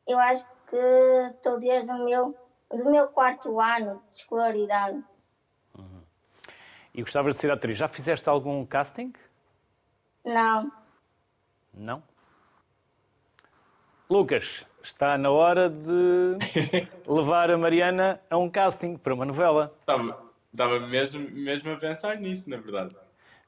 Eu 0.09 0.19
acho 0.19 0.45
que 0.67 0.75
estou 1.35 1.59
desde 1.59 1.91
o 1.91 2.03
meu, 2.03 2.35
do 2.69 2.89
meu 2.89 3.07
quarto 3.07 3.59
ano 3.59 4.01
de 4.09 4.17
escolaridade. 4.17 5.03
Uhum. 5.77 6.01
E 6.95 7.01
gostavas 7.01 7.35
de 7.35 7.41
ser 7.41 7.51
atriz. 7.51 7.77
Já 7.77 7.87
fizeste 7.87 8.27
algum 8.27 8.65
casting? 8.65 9.13
Não. 10.25 10.71
Não? 11.71 12.03
Lucas, 14.09 14.65
está 14.81 15.15
na 15.15 15.29
hora 15.29 15.69
de 15.69 16.37
levar 17.07 17.51
a 17.51 17.57
Mariana 17.57 18.19
a 18.27 18.37
um 18.37 18.49
casting 18.49 18.97
para 18.97 19.13
uma 19.13 19.25
novela. 19.25 19.71
Estava, 19.81 20.25
estava 20.51 20.79
mesmo, 20.79 21.29
mesmo 21.29 21.71
a 21.71 21.77
pensar 21.77 22.17
nisso, 22.17 22.49
na 22.49 22.57
verdade. 22.57 22.95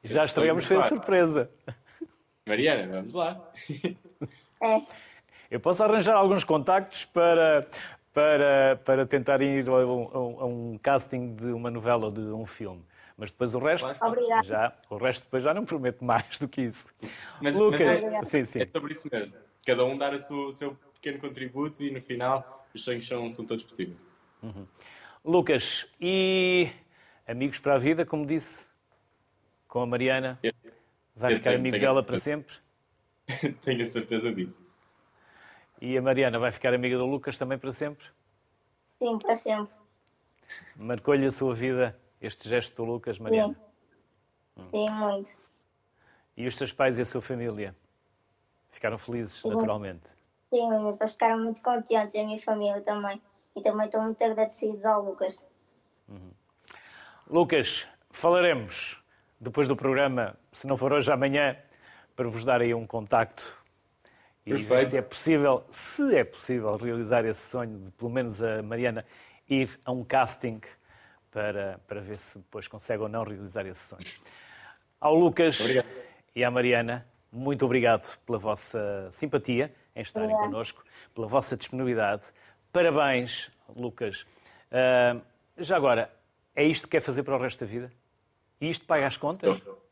Já 0.04 0.26
estragamos, 0.26 0.66
foi 0.66 0.78
a 0.78 0.88
surpresa. 0.88 1.50
Mariana, 2.46 2.98
vamos 2.98 3.14
lá. 3.14 3.42
É. 4.64 4.80
Eu 5.52 5.60
posso 5.60 5.84
arranjar 5.84 6.16
alguns 6.16 6.46
contactos 6.46 7.04
para, 7.04 7.68
para, 8.14 8.80
para 8.86 9.06
tentar 9.06 9.42
ir 9.42 9.68
a 9.68 9.86
um, 9.86 10.40
a 10.40 10.46
um 10.46 10.80
casting 10.82 11.36
de 11.36 11.48
uma 11.48 11.70
novela 11.70 12.06
ou 12.06 12.12
de 12.12 12.22
um 12.22 12.46
filme. 12.46 12.82
Mas 13.18 13.32
depois 13.32 13.54
o 13.54 13.60
resto, 13.60 13.88
já, 14.46 14.74
o 14.90 14.96
resto 14.96 15.24
depois 15.24 15.44
já 15.44 15.54
não 15.54 15.66
prometo 15.66 16.06
mais 16.06 16.40
do 16.40 16.48
que 16.48 16.62
isso. 16.62 16.88
Mas, 17.42 17.58
Lucas, 17.58 17.82
mas 17.82 18.02
é, 18.02 18.24
sim, 18.24 18.46
sim. 18.46 18.62
é 18.62 18.66
sobre 18.66 18.94
isso 18.94 19.10
mesmo. 19.12 19.34
Cada 19.66 19.84
um 19.84 19.98
dar 19.98 20.18
sua, 20.18 20.48
o 20.48 20.52
seu 20.54 20.74
pequeno 20.96 21.20
contributo 21.20 21.84
e 21.84 21.92
no 21.92 22.02
final 22.02 22.66
os 22.74 22.82
sonhos 22.82 23.06
são, 23.06 23.30
são 23.30 23.46
todos 23.46 23.66
possíveis. 23.66 23.98
Uhum. 24.42 24.66
Lucas, 25.24 25.86
e 26.00 26.72
amigos 27.28 27.60
para 27.60 27.76
a 27.76 27.78
vida, 27.78 28.06
como 28.06 28.26
disse, 28.26 28.66
com 29.68 29.82
a 29.82 29.86
Mariana, 29.86 30.40
eu, 30.42 30.54
vai 31.14 31.34
eu 31.34 31.38
ficar 31.38 31.50
tenho, 31.52 31.60
amigo 31.60 31.76
tenho 31.76 31.88
dela 31.88 32.02
para 32.02 32.20
sempre? 32.22 32.56
tenho 33.62 33.82
a 33.82 33.86
certeza 33.86 34.34
disso. 34.34 34.71
E 35.82 35.98
a 35.98 36.02
Mariana 36.02 36.38
vai 36.38 36.52
ficar 36.52 36.76
amiga 36.76 36.96
do 36.96 37.08
Lucas 37.08 37.40
também 37.40 37.58
para 37.58 37.72
sempre? 37.72 38.06
Sim, 39.02 39.18
para 39.18 39.34
sempre. 39.34 39.74
Marcou-lhe 40.76 41.26
a 41.26 41.32
sua 41.32 41.56
vida 41.56 42.00
este 42.22 42.48
gesto 42.48 42.76
do 42.76 42.84
Lucas, 42.84 43.18
Mariana? 43.18 43.56
Sim, 44.56 44.70
Sim 44.70 44.90
muito. 44.92 45.32
E 46.38 46.46
os 46.46 46.56
seus 46.56 46.72
pais 46.72 47.00
e 47.00 47.02
a 47.02 47.06
sua 47.06 47.22
família? 47.22 47.76
Ficaram 48.70 49.00
felizes, 49.00 49.42
Sim. 49.42 49.50
naturalmente? 49.50 50.08
Sim, 50.52 50.70
meus 50.70 50.98
pais 50.98 51.14
ficaram 51.14 51.40
muito 51.40 51.64
contentes, 51.64 52.16
a 52.16 52.24
minha 52.24 52.40
família 52.40 52.82
também. 52.82 53.20
E 53.56 53.62
também 53.62 53.86
estão 53.86 54.04
muito 54.04 54.24
agradecidos 54.24 54.86
ao 54.86 55.04
Lucas. 55.04 55.44
Uhum. 56.08 56.32
Lucas, 57.28 57.88
falaremos 58.12 59.02
depois 59.40 59.68
do 59.68 59.76
programa, 59.76 60.38
se 60.54 60.68
não 60.68 60.78
for 60.78 60.94
hoje, 60.94 61.12
amanhã, 61.12 61.58
para 62.16 62.30
vos 62.30 62.46
dar 62.46 62.62
aí 62.62 62.72
um 62.72 62.86
contacto 62.86 63.61
e 64.60 64.64
ver 64.64 64.86
se 64.86 64.98
é 64.98 65.02
possível, 65.02 65.64
se 65.70 66.16
é 66.16 66.24
possível, 66.24 66.76
realizar 66.76 67.26
esse 67.26 67.50
sonho 67.50 67.80
de 67.80 67.92
pelo 67.92 68.10
menos 68.10 68.42
a 68.42 68.62
Mariana 68.62 69.06
ir 69.50 69.80
a 69.86 69.92
um 69.92 70.04
casting 70.04 70.62
para, 71.32 71.80
para 71.88 72.02
ver 72.02 72.18
se 72.18 72.38
depois 72.38 72.68
consegue 72.68 73.02
ou 73.02 73.10
não 73.10 73.24
realizar 73.24 73.66
esse 73.66 73.88
sonho. 73.88 74.06
Ao 75.00 75.16
Lucas 75.16 75.60
obrigado. 75.60 75.88
e 76.36 76.44
à 76.44 76.52
Mariana, 76.52 77.06
muito 77.32 77.66
obrigado 77.66 78.18
pela 78.26 78.38
vossa 78.38 79.10
simpatia 79.12 79.74
em 79.96 80.02
estarem 80.02 80.30
obrigado. 80.30 80.52
connosco, 80.52 80.84
pela 81.14 81.28
vossa 81.28 81.58
disponibilidade. 81.58 82.24
Parabéns, 82.72 83.50
Lucas. 83.76 84.26
Uh, 84.72 85.22
já 85.58 85.76
agora, 85.76 86.12
é 86.56 86.64
isto 86.64 86.84
que 86.84 86.92
quer 86.92 87.02
fazer 87.02 87.24
para 87.24 87.36
o 87.36 87.40
resto 87.40 87.60
da 87.62 87.66
vida? 87.66 87.92
E 88.60 88.70
isto 88.70 88.86
paga 88.86 89.08
as 89.08 89.18
contas? 89.18 89.58
Estou. 89.58 89.91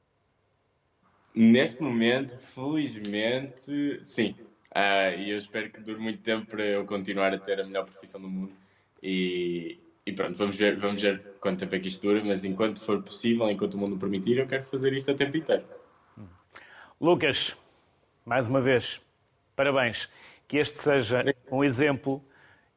Neste 1.35 1.81
momento, 1.81 2.37
felizmente, 2.37 3.99
sim. 4.03 4.35
Uh, 4.71 5.17
e 5.17 5.31
eu 5.31 5.37
espero 5.37 5.69
que 5.69 5.79
dure 5.79 5.99
muito 5.99 6.21
tempo 6.21 6.45
para 6.45 6.63
eu 6.63 6.85
continuar 6.85 7.33
a 7.33 7.39
ter 7.39 7.59
a 7.59 7.65
melhor 7.65 7.85
profissão 7.85 8.21
do 8.21 8.29
mundo. 8.29 8.53
E, 9.01 9.79
e 10.05 10.11
pronto, 10.11 10.37
vamos 10.37 10.55
ver, 10.55 10.77
vamos 10.77 11.01
ver 11.01 11.21
quanto 11.39 11.59
tempo 11.59 11.75
é 11.75 11.79
que 11.79 11.87
isto 11.87 12.01
dura, 12.05 12.23
mas 12.23 12.43
enquanto 12.43 12.83
for 12.83 13.01
possível, 13.01 13.49
enquanto 13.49 13.75
o 13.75 13.77
mundo 13.77 13.97
permitir, 13.97 14.37
eu 14.37 14.47
quero 14.47 14.63
fazer 14.63 14.93
isto 14.93 15.11
a 15.11 15.15
tempo 15.15 15.37
inteiro. 15.37 15.63
Lucas, 16.99 17.55
mais 18.25 18.47
uma 18.47 18.61
vez, 18.61 19.01
parabéns. 19.55 20.09
Que 20.47 20.57
este 20.57 20.81
seja 20.81 21.23
um 21.51 21.63
exemplo 21.63 22.23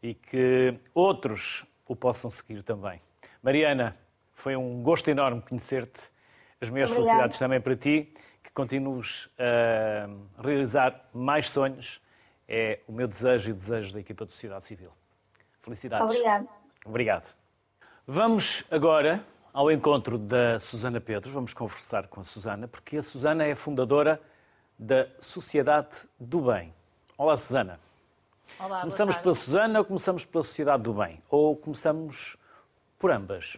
e 0.03 0.15
que 0.15 0.75
outros 0.95 1.65
o 1.87 1.97
possam 1.97 2.31
seguir 2.31 2.63
também. 2.63 3.01
Mariana, 3.43 3.97
foi 4.35 4.57
um 4.57 4.83
gosto 4.83 5.09
enorme 5.09 5.43
conhecer-te. 5.43 6.03
As 6.61 6.71
minhas 6.71 6.91
Obrigada. 6.91 6.95
felicidades 6.95 7.39
também 7.39 7.61
para 7.61 7.77
ti 7.77 8.13
continues 8.55 9.29
a 9.39 10.43
realizar 10.43 11.09
mais 11.13 11.49
sonhos. 11.49 12.01
É 12.49 12.81
o 12.87 12.93
meu 12.93 13.09
desejo 13.09 13.51
e 13.51 13.53
o 13.53 13.55
desejo 13.55 13.95
da 13.95 14.01
equipa 14.01 14.27
de 14.27 14.33
Sociedade 14.33 14.67
Civil. 14.67 14.91
Felicidades. 15.61 16.05
Obrigado. 16.05 16.49
Obrigado. 16.85 17.35
Vamos 18.07 18.65
agora 18.71 19.25
ao 19.53 19.71
encontro 19.71 20.19
da 20.19 20.59
Susana 20.61 21.01
Pedro. 21.01 21.31
Vamos 21.31 21.55
conversar 21.55 22.09
com 22.09 22.21
a 22.21 22.25
Susana, 22.25 22.67
porque 22.67 22.97
a 22.97 23.03
Susana 23.03 23.45
é 23.45 23.55
fundadora 23.55 24.21
da 24.79 25.07
Sociedade 25.21 26.07
do 26.19 26.41
Bem. 26.43 26.75
Olá, 27.17 27.37
Susana. 27.37 27.79
Olá, 28.59 28.81
começamos 28.81 29.17
pela 29.17 29.35
Susana 29.35 29.79
ou 29.79 29.85
começamos 29.85 30.25
pela 30.25 30.43
Sociedade 30.43 30.83
do 30.83 30.93
Bem? 30.93 31.23
Ou 31.31 31.57
começamos 31.57 32.37
por 32.99 33.11
ambas? 33.11 33.57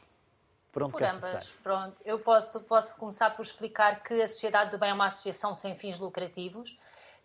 Por, 0.74 0.82
onde 0.82 0.92
por 0.92 1.02
ambas, 1.02 1.30
começar? 1.30 1.54
pronto. 1.62 2.02
Eu 2.04 2.18
posso, 2.18 2.60
posso 2.62 2.96
começar 2.96 3.30
por 3.30 3.42
explicar 3.42 4.02
que 4.02 4.20
a 4.20 4.28
Sociedade 4.28 4.72
do 4.72 4.78
Bem 4.78 4.90
é 4.90 4.92
uma 4.92 5.06
associação 5.06 5.54
sem 5.54 5.74
fins 5.74 5.98
lucrativos 5.98 6.76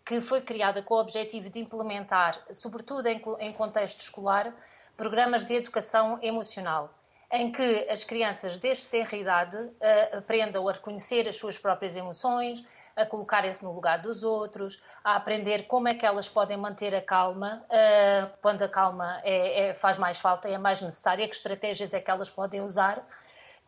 que 0.04 0.20
foi 0.20 0.40
criada 0.40 0.82
com 0.82 0.94
o 0.94 1.00
objetivo 1.00 1.50
de 1.50 1.60
implementar, 1.60 2.40
sobretudo 2.50 3.06
em, 3.06 3.22
em 3.40 3.52
contexto 3.52 4.00
escolar, 4.00 4.54
programas 4.96 5.44
de 5.44 5.54
educação 5.54 6.18
emocional 6.22 6.94
em 7.32 7.52
que 7.52 7.86
as 7.88 8.02
crianças 8.02 8.56
desde 8.56 8.86
tenra 8.86 9.16
idade 9.16 9.56
uh, 9.56 10.18
aprendam 10.18 10.68
a 10.68 10.72
reconhecer 10.72 11.28
as 11.28 11.36
suas 11.36 11.56
próprias 11.56 11.96
emoções, 11.96 12.64
a 12.96 13.06
colocarem-se 13.06 13.62
no 13.64 13.72
lugar 13.72 14.00
dos 14.00 14.24
outros, 14.24 14.82
a 15.04 15.14
aprender 15.14 15.66
como 15.68 15.88
é 15.88 15.94
que 15.94 16.04
elas 16.04 16.28
podem 16.28 16.56
manter 16.56 16.94
a 16.94 17.00
calma 17.00 17.64
uh, 17.66 18.30
quando 18.42 18.62
a 18.62 18.68
calma 18.68 19.20
é, 19.22 19.68
é, 19.68 19.74
faz 19.74 19.96
mais 19.96 20.20
falta 20.20 20.48
e 20.48 20.54
é 20.54 20.58
mais 20.58 20.82
necessária, 20.82 21.28
que 21.28 21.34
estratégias 21.34 21.94
é 21.94 22.00
que 22.00 22.10
elas 22.10 22.28
podem 22.28 22.60
usar, 22.60 23.00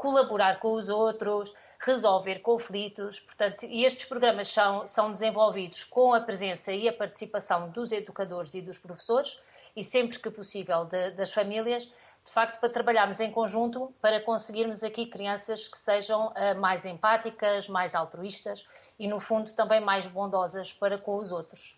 colaborar 0.03 0.59
com 0.59 0.73
os 0.73 0.89
outros, 0.89 1.55
resolver 1.79 2.41
conflitos. 2.41 3.21
Portanto, 3.21 3.65
e 3.65 3.85
estes 3.85 4.05
programas 4.07 4.49
são, 4.49 4.85
são 4.85 5.13
desenvolvidos 5.13 5.85
com 5.85 6.13
a 6.13 6.21
presença 6.21 6.73
e 6.73 6.89
a 6.89 6.93
participação 6.93 7.71
dos 7.71 7.93
educadores 7.93 8.55
e 8.55 8.61
dos 8.61 8.79
professores 8.79 9.39
e 9.77 9.85
sempre 9.85 10.19
que 10.19 10.29
possível 10.29 10.85
de, 10.85 11.13
das 11.13 11.33
famílias 11.33 11.89
de 12.25 12.31
facto, 12.31 12.61
para 12.61 12.69
trabalharmos 12.69 13.19
em 13.21 13.31
conjunto 13.31 13.93
para 14.01 14.21
conseguirmos 14.21 14.85
aqui 14.85 15.07
crianças 15.07 15.67
que 15.67 15.77
sejam 15.77 16.29
uh, 16.29 16.61
mais 16.61 16.85
empáticas, 16.85 17.69
mais 17.69 17.95
altruístas 17.95 18.65
e, 18.97 19.09
no 19.09 19.19
fundo, 19.19 19.53
também 19.55 19.81
mais 19.81 20.07
bondosas 20.07 20.73
para 20.73 20.97
com 20.97 21.17
os 21.17 21.33
outros. 21.33 21.77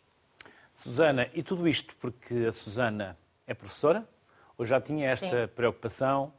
Susana, 0.77 1.31
e 1.33 1.43
tudo 1.43 1.67
isto 1.67 1.97
porque 1.97 2.47
a 2.47 2.53
Susana 2.53 3.17
é 3.47 3.55
professora? 3.55 4.07
Ou 4.59 4.67
já 4.67 4.81
tinha 4.81 5.09
esta 5.09 5.47
Sim. 5.47 5.53
preocupação? 5.55 6.31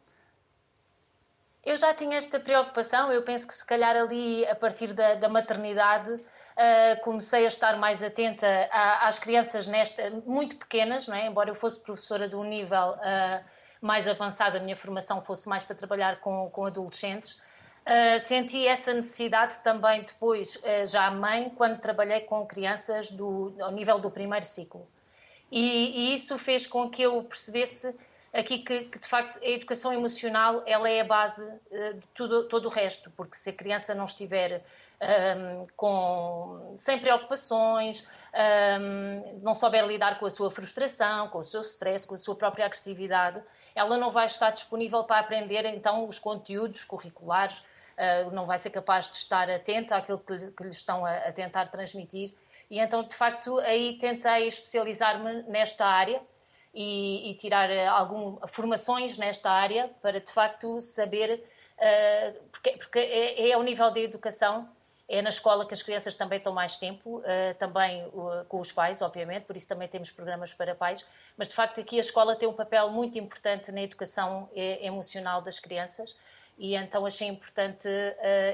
Eu 1.65 1.75
já 1.75 1.95
tinha 1.95 2.15
esta 2.15 2.39
preocupação, 2.39 3.11
eu 3.11 3.23
penso 3.23 3.47
que 3.47 3.53
se 3.53 3.65
calhar 3.65 3.95
ali, 3.95 4.45
a 4.45 4.53
partir 4.53 4.93
da, 4.93 5.15
da 5.15 5.27
maternidade, 5.27 6.11
uh, 6.11 7.01
comecei 7.03 7.43
a 7.43 7.47
estar 7.47 7.75
mais 7.77 8.03
atenta 8.03 8.47
a, 8.71 9.07
às 9.07 9.17
crianças 9.17 9.65
nesta, 9.65 10.11
muito 10.27 10.57
pequenas, 10.57 11.07
não 11.07 11.15
é? 11.15 11.25
embora 11.25 11.49
eu 11.49 11.55
fosse 11.55 11.79
professora 11.79 12.29
de 12.29 12.35
um 12.35 12.43
nível 12.43 12.91
uh, 12.91 13.43
mais 13.81 14.07
avançada, 14.07 14.59
a 14.59 14.61
minha 14.61 14.75
formação 14.75 15.19
fosse 15.21 15.49
mais 15.49 15.63
para 15.63 15.75
trabalhar 15.75 16.19
com, 16.19 16.51
com 16.51 16.65
adolescentes. 16.67 17.33
Uh, 17.33 18.19
senti 18.19 18.67
essa 18.67 18.93
necessidade 18.93 19.59
também 19.59 20.03
depois, 20.03 20.61
já 20.85 21.09
mãe, 21.09 21.51
quando 21.57 21.79
trabalhei 21.79 22.21
com 22.21 22.45
crianças 22.45 23.09
do, 23.09 23.51
ao 23.59 23.71
nível 23.71 23.97
do 23.97 24.11
primeiro 24.11 24.45
ciclo. 24.45 24.87
E, 25.51 26.11
e 26.11 26.13
isso 26.13 26.37
fez 26.37 26.67
com 26.67 26.89
que 26.89 27.01
eu 27.01 27.23
percebesse 27.23 27.95
aqui 28.35 28.59
que, 28.59 28.83
que, 28.85 28.99
de 28.99 29.07
facto 29.07 29.41
a 29.41 29.47
educação 29.47 29.93
emocional 29.93 30.61
ela 30.65 30.89
é 30.89 31.01
a 31.01 31.05
base 31.05 31.43
uh, 31.43 31.93
de 31.93 32.07
tudo, 32.13 32.47
todo 32.47 32.65
o 32.65 32.69
resto, 32.69 33.09
porque 33.11 33.35
se 33.35 33.49
a 33.49 33.53
criança 33.53 33.95
não 33.95 34.05
estiver 34.05 34.63
um, 35.01 35.67
com, 35.75 36.73
sem 36.75 36.99
preocupações, 36.99 38.05
um, 38.79 39.39
não 39.41 39.55
souber 39.55 39.85
lidar 39.85 40.19
com 40.19 40.25
a 40.25 40.29
sua 40.29 40.51
frustração, 40.51 41.29
com 41.29 41.39
o 41.39 41.43
seu 41.43 41.61
stress, 41.61 42.05
com 42.05 42.15
a 42.15 42.17
sua 42.17 42.35
própria 42.35 42.65
agressividade, 42.65 43.41
ela 43.73 43.97
não 43.97 44.11
vai 44.11 44.27
estar 44.27 44.51
disponível 44.51 45.03
para 45.03 45.19
aprender 45.19 45.65
então 45.65 46.05
os 46.07 46.19
conteúdos 46.19 46.83
curriculares, 46.83 47.59
uh, 47.59 48.31
não 48.31 48.45
vai 48.45 48.59
ser 48.59 48.69
capaz 48.69 49.09
de 49.09 49.17
estar 49.17 49.49
atenta 49.49 49.95
àquilo 49.95 50.19
que, 50.19 50.33
lhe, 50.33 50.51
que 50.51 50.63
lhe 50.63 50.69
estão 50.69 51.05
a, 51.05 51.13
a, 51.13 51.31
tentar 51.31 51.67
transmitir. 51.67 52.33
E 52.69 52.79
então, 52.79 53.03
de 53.03 53.15
facto, 53.15 53.59
aí 53.59 53.97
tentei 53.97 54.47
especializar-me 54.47 55.43
nesta 55.43 55.85
área 55.85 56.21
e, 56.75 57.31
e 57.31 57.33
tirar 57.35 57.71
ah, 57.71 57.91
algumas 57.91 58.51
formações 58.51 59.17
nesta 59.17 59.49
área 59.49 59.89
para, 60.01 60.19
de 60.19 60.31
facto, 60.31 60.81
saber, 60.81 61.41
uh, 61.77 62.43
porque, 62.51 62.71
porque 62.71 62.99
é, 62.99 63.49
é 63.49 63.53
ao 63.53 63.63
nível 63.63 63.89
da 63.91 63.99
educação 64.01 64.69
é 65.07 65.21
na 65.21 65.29
escola 65.29 65.67
que 65.67 65.73
as 65.73 65.83
crianças 65.83 66.15
também 66.15 66.39
estão 66.39 66.51
mais 66.51 66.77
tempo, 66.77 67.19
uh, 67.19 67.23
também 67.59 68.05
uh, 68.07 68.43
com 68.49 68.59
os 68.59 68.71
pais, 68.71 69.01
obviamente, 69.01 69.43
por 69.43 69.55
isso 69.55 69.67
também 69.67 69.87
temos 69.87 70.09
programas 70.09 70.53
para 70.53 70.73
pais, 70.73 71.05
mas 71.37 71.49
de 71.49 71.53
facto 71.53 71.79
aqui 71.79 71.97
a 71.97 72.01
escola 72.01 72.35
tem 72.35 72.49
um 72.49 72.53
papel 72.53 72.89
muito 72.89 73.17
importante 73.17 73.71
na 73.71 73.81
educação 73.83 74.49
eh, 74.55 74.85
emocional 74.85 75.41
das 75.41 75.59
crianças 75.59 76.15
e 76.57 76.75
então 76.75 77.05
achei 77.05 77.27
importante 77.27 77.87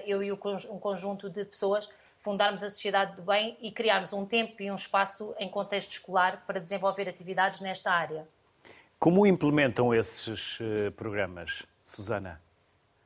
eu 0.05 0.23
e 0.23 0.31
um 0.31 0.36
conjunto 0.79 1.29
de 1.29 1.45
pessoas 1.45 1.88
fundarmos 2.21 2.63
a 2.63 2.69
Sociedade 2.69 3.15
do 3.15 3.23
Bem 3.23 3.57
e 3.62 3.71
criarmos 3.71 4.13
um 4.13 4.25
tempo 4.25 4.62
e 4.62 4.71
um 4.71 4.75
espaço 4.75 5.36
em 5.39 5.49
contexto 5.49 5.91
escolar 5.91 6.43
para 6.47 6.60
desenvolver 6.60 7.10
atividades 7.10 7.60
nesta 7.62 7.91
área. 7.91 8.27
Como 8.99 9.25
implementam 9.25 9.93
esses 9.93 10.60
programas, 10.95 11.63
Susana? 11.84 12.39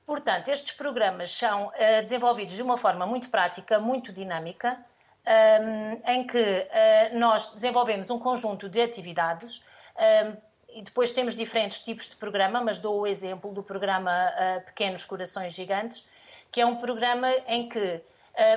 Portanto, 0.05 0.49
estes 0.49 0.71
programas 0.73 1.31
são 1.31 1.67
uh, 1.67 1.71
desenvolvidos 2.03 2.55
de 2.55 2.61
uma 2.61 2.77
forma 2.77 3.07
muito 3.07 3.29
prática, 3.29 3.79
muito 3.79 4.13
dinâmica, 4.13 4.77
um, 5.25 5.31
ehm, 5.31 6.01
em 6.07 6.27
que 6.27 6.37
uh, 6.37 7.17
nós 7.17 7.51
desenvolvemos 7.53 8.11
um 8.11 8.19
conjunto 8.19 8.69
de 8.69 8.79
atividades 8.81 9.63
um, 9.97 10.03
ehm, 10.03 10.37
e 10.69 10.83
depois 10.83 11.11
temos 11.11 11.35
diferentes 11.35 11.79
tipos 11.79 12.07
de 12.07 12.15
programa, 12.17 12.61
mas 12.61 12.77
dou 12.77 12.99
o 13.01 13.07
exemplo 13.07 13.51
do 13.51 13.63
programa 13.63 14.11
uh, 14.11 14.65
Pequenos 14.65 15.03
Corações 15.05 15.55
Gigantes, 15.55 16.07
que 16.51 16.61
é 16.61 16.65
um 16.65 16.75
programa 16.75 17.31
em 17.47 17.67
que 17.67 17.99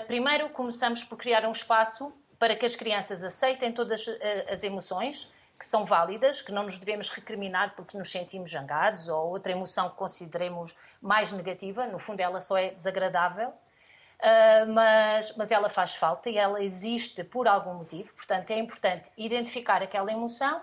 primeiro 0.07 0.49
começamos 0.51 1.05
por 1.05 1.17
criar 1.19 1.45
um 1.47 1.53
espaço 1.53 2.13
para 2.39 2.55
que 2.57 2.67
as 2.67 2.77
crianças 2.77 3.25
aceitem 3.25 3.73
todas 3.73 4.07
as 4.51 4.63
emoções, 4.65 5.31
que 5.59 5.67
são 5.67 5.85
válidas, 5.85 6.41
que 6.41 6.53
não 6.53 6.63
nos 6.63 6.79
devemos 6.79 7.09
recriminar 7.11 7.75
porque 7.75 7.99
nos 7.99 8.11
sentimos 8.11 8.49
jangados 8.49 9.09
ou 9.09 9.31
outra 9.31 9.51
emoção 9.51 9.91
que 9.91 9.97
consideremos 9.97 10.75
mais 11.03 11.33
negativa, 11.33 11.87
no 11.87 11.99
fundo 11.99 12.21
ela 12.21 12.41
só 12.41 12.57
é 12.57 12.71
desagradável, 12.71 13.49
uh, 13.49 14.73
mas, 14.73 15.37
mas 15.37 15.51
ela 15.51 15.69
faz 15.69 15.97
falta 15.97 16.31
e 16.31 16.39
ela 16.39 16.63
existe 16.63 17.25
por 17.25 17.49
algum 17.49 17.75
motivo, 17.75 18.15
portanto 18.15 18.51
é 18.51 18.59
importante 18.59 19.11
identificar 19.17 19.83
aquela 19.83 20.13
emoção 20.13 20.61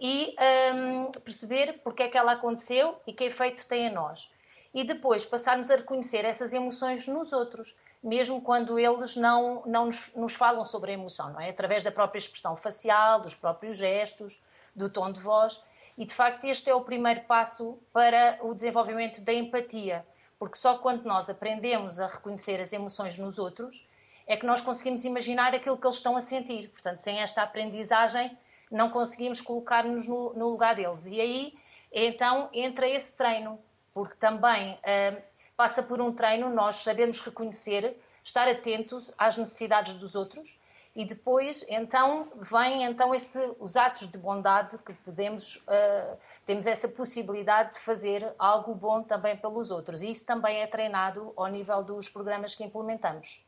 e 0.00 0.34
um, 0.74 1.12
perceber 1.20 1.80
porque 1.84 2.02
é 2.02 2.08
que 2.08 2.18
ela 2.18 2.32
aconteceu 2.32 3.00
e 3.06 3.12
que 3.12 3.24
efeito 3.24 3.66
tem 3.68 3.86
a 3.86 3.92
nós. 3.92 4.28
E 4.72 4.82
depois 4.82 5.24
passarmos 5.24 5.70
a 5.70 5.76
reconhecer 5.76 6.24
essas 6.24 6.52
emoções 6.52 7.06
nos 7.06 7.32
outros 7.32 7.76
mesmo 8.04 8.42
quando 8.42 8.78
eles 8.78 9.16
não, 9.16 9.62
não 9.64 9.86
nos, 9.86 10.14
nos, 10.14 10.34
falam 10.34 10.62
sobre 10.62 10.90
a 10.90 10.94
emoção, 10.94 11.32
não 11.32 11.40
é? 11.40 11.48
Através 11.48 11.82
da 11.82 11.90
própria 11.90 12.18
expressão 12.18 12.54
facial, 12.54 13.18
dos 13.18 13.34
próprios 13.34 13.78
gestos, 13.78 14.38
do 14.76 14.90
tom 14.90 15.10
de 15.10 15.20
voz. 15.20 15.62
E 15.96 16.04
de 16.04 16.12
facto, 16.12 16.44
este 16.44 16.68
é 16.68 16.74
o 16.74 16.82
primeiro 16.82 17.22
passo 17.22 17.78
para 17.94 18.38
o 18.42 18.52
desenvolvimento 18.52 19.22
da 19.22 19.32
empatia, 19.32 20.06
porque 20.38 20.58
só 20.58 20.76
quando 20.76 21.04
nós 21.04 21.30
aprendemos 21.30 21.98
a 21.98 22.06
reconhecer 22.06 22.60
as 22.60 22.74
emoções 22.74 23.16
nos 23.16 23.38
outros 23.38 23.88
é 24.26 24.36
que 24.36 24.44
nós 24.44 24.60
conseguimos 24.60 25.04
imaginar 25.04 25.54
aquilo 25.54 25.78
que 25.78 25.86
eles 25.86 25.96
estão 25.96 26.14
a 26.14 26.20
sentir. 26.20 26.68
Portanto, 26.68 26.98
sem 26.98 27.20
esta 27.20 27.42
aprendizagem, 27.42 28.36
não 28.70 28.90
conseguimos 28.90 29.40
colocar-nos 29.40 30.06
no, 30.06 30.34
no, 30.34 30.48
lugar 30.48 30.76
deles. 30.76 31.06
E 31.06 31.20
aí, 31.20 31.54
então, 31.92 32.50
entra 32.52 32.86
esse 32.86 33.16
treino, 33.16 33.58
porque 33.94 34.16
também. 34.16 34.74
Uh, 34.74 35.33
passa 35.56 35.82
por 35.82 36.00
um 36.00 36.12
treino, 36.12 36.50
nós 36.50 36.76
sabemos 36.76 37.20
reconhecer, 37.20 37.96
estar 38.22 38.48
atentos 38.48 39.12
às 39.18 39.36
necessidades 39.36 39.94
dos 39.94 40.14
outros 40.14 40.58
e 40.96 41.04
depois 41.04 41.66
então 41.68 42.28
vem 42.36 42.84
então 42.84 43.14
esse, 43.14 43.38
os 43.58 43.76
atos 43.76 44.08
de 44.08 44.16
bondade 44.16 44.78
que 44.78 44.92
podemos 44.92 45.56
uh, 45.56 46.16
temos 46.46 46.66
essa 46.66 46.88
possibilidade 46.88 47.74
de 47.74 47.80
fazer 47.80 48.32
algo 48.38 48.74
bom 48.74 49.02
também 49.02 49.36
pelos 49.36 49.70
outros 49.70 50.02
e 50.02 50.10
isso 50.10 50.24
também 50.24 50.62
é 50.62 50.66
treinado 50.66 51.32
ao 51.36 51.48
nível 51.48 51.82
dos 51.82 52.08
programas 52.08 52.54
que 52.54 52.62
implementamos. 52.62 53.44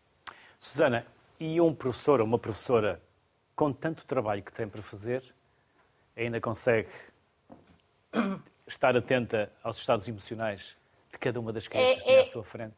Susana, 0.59 1.07
e 1.38 1.61
um 1.61 1.75
professor 1.75 2.21
ou 2.21 2.27
uma 2.27 2.38
professora 2.38 3.01
com 3.55 3.73
tanto 3.73 4.05
trabalho 4.05 4.42
que 4.42 4.53
tem 4.53 4.69
para 4.69 4.83
fazer 4.83 5.23
ainda 6.16 6.40
consegue 6.40 6.88
estar 8.66 8.97
atenta 8.97 9.53
aos 9.62 9.77
estados 9.77 10.09
emocionais 10.09 10.77
de 11.17 11.21
cada 11.21 11.41
uma 11.41 11.53
das 11.53 11.67
crianças 11.67 11.99
é, 11.99 12.05
que 12.05 12.11
é, 12.11 12.21
à 12.21 12.27
sua 12.27 12.45
frente? 12.45 12.77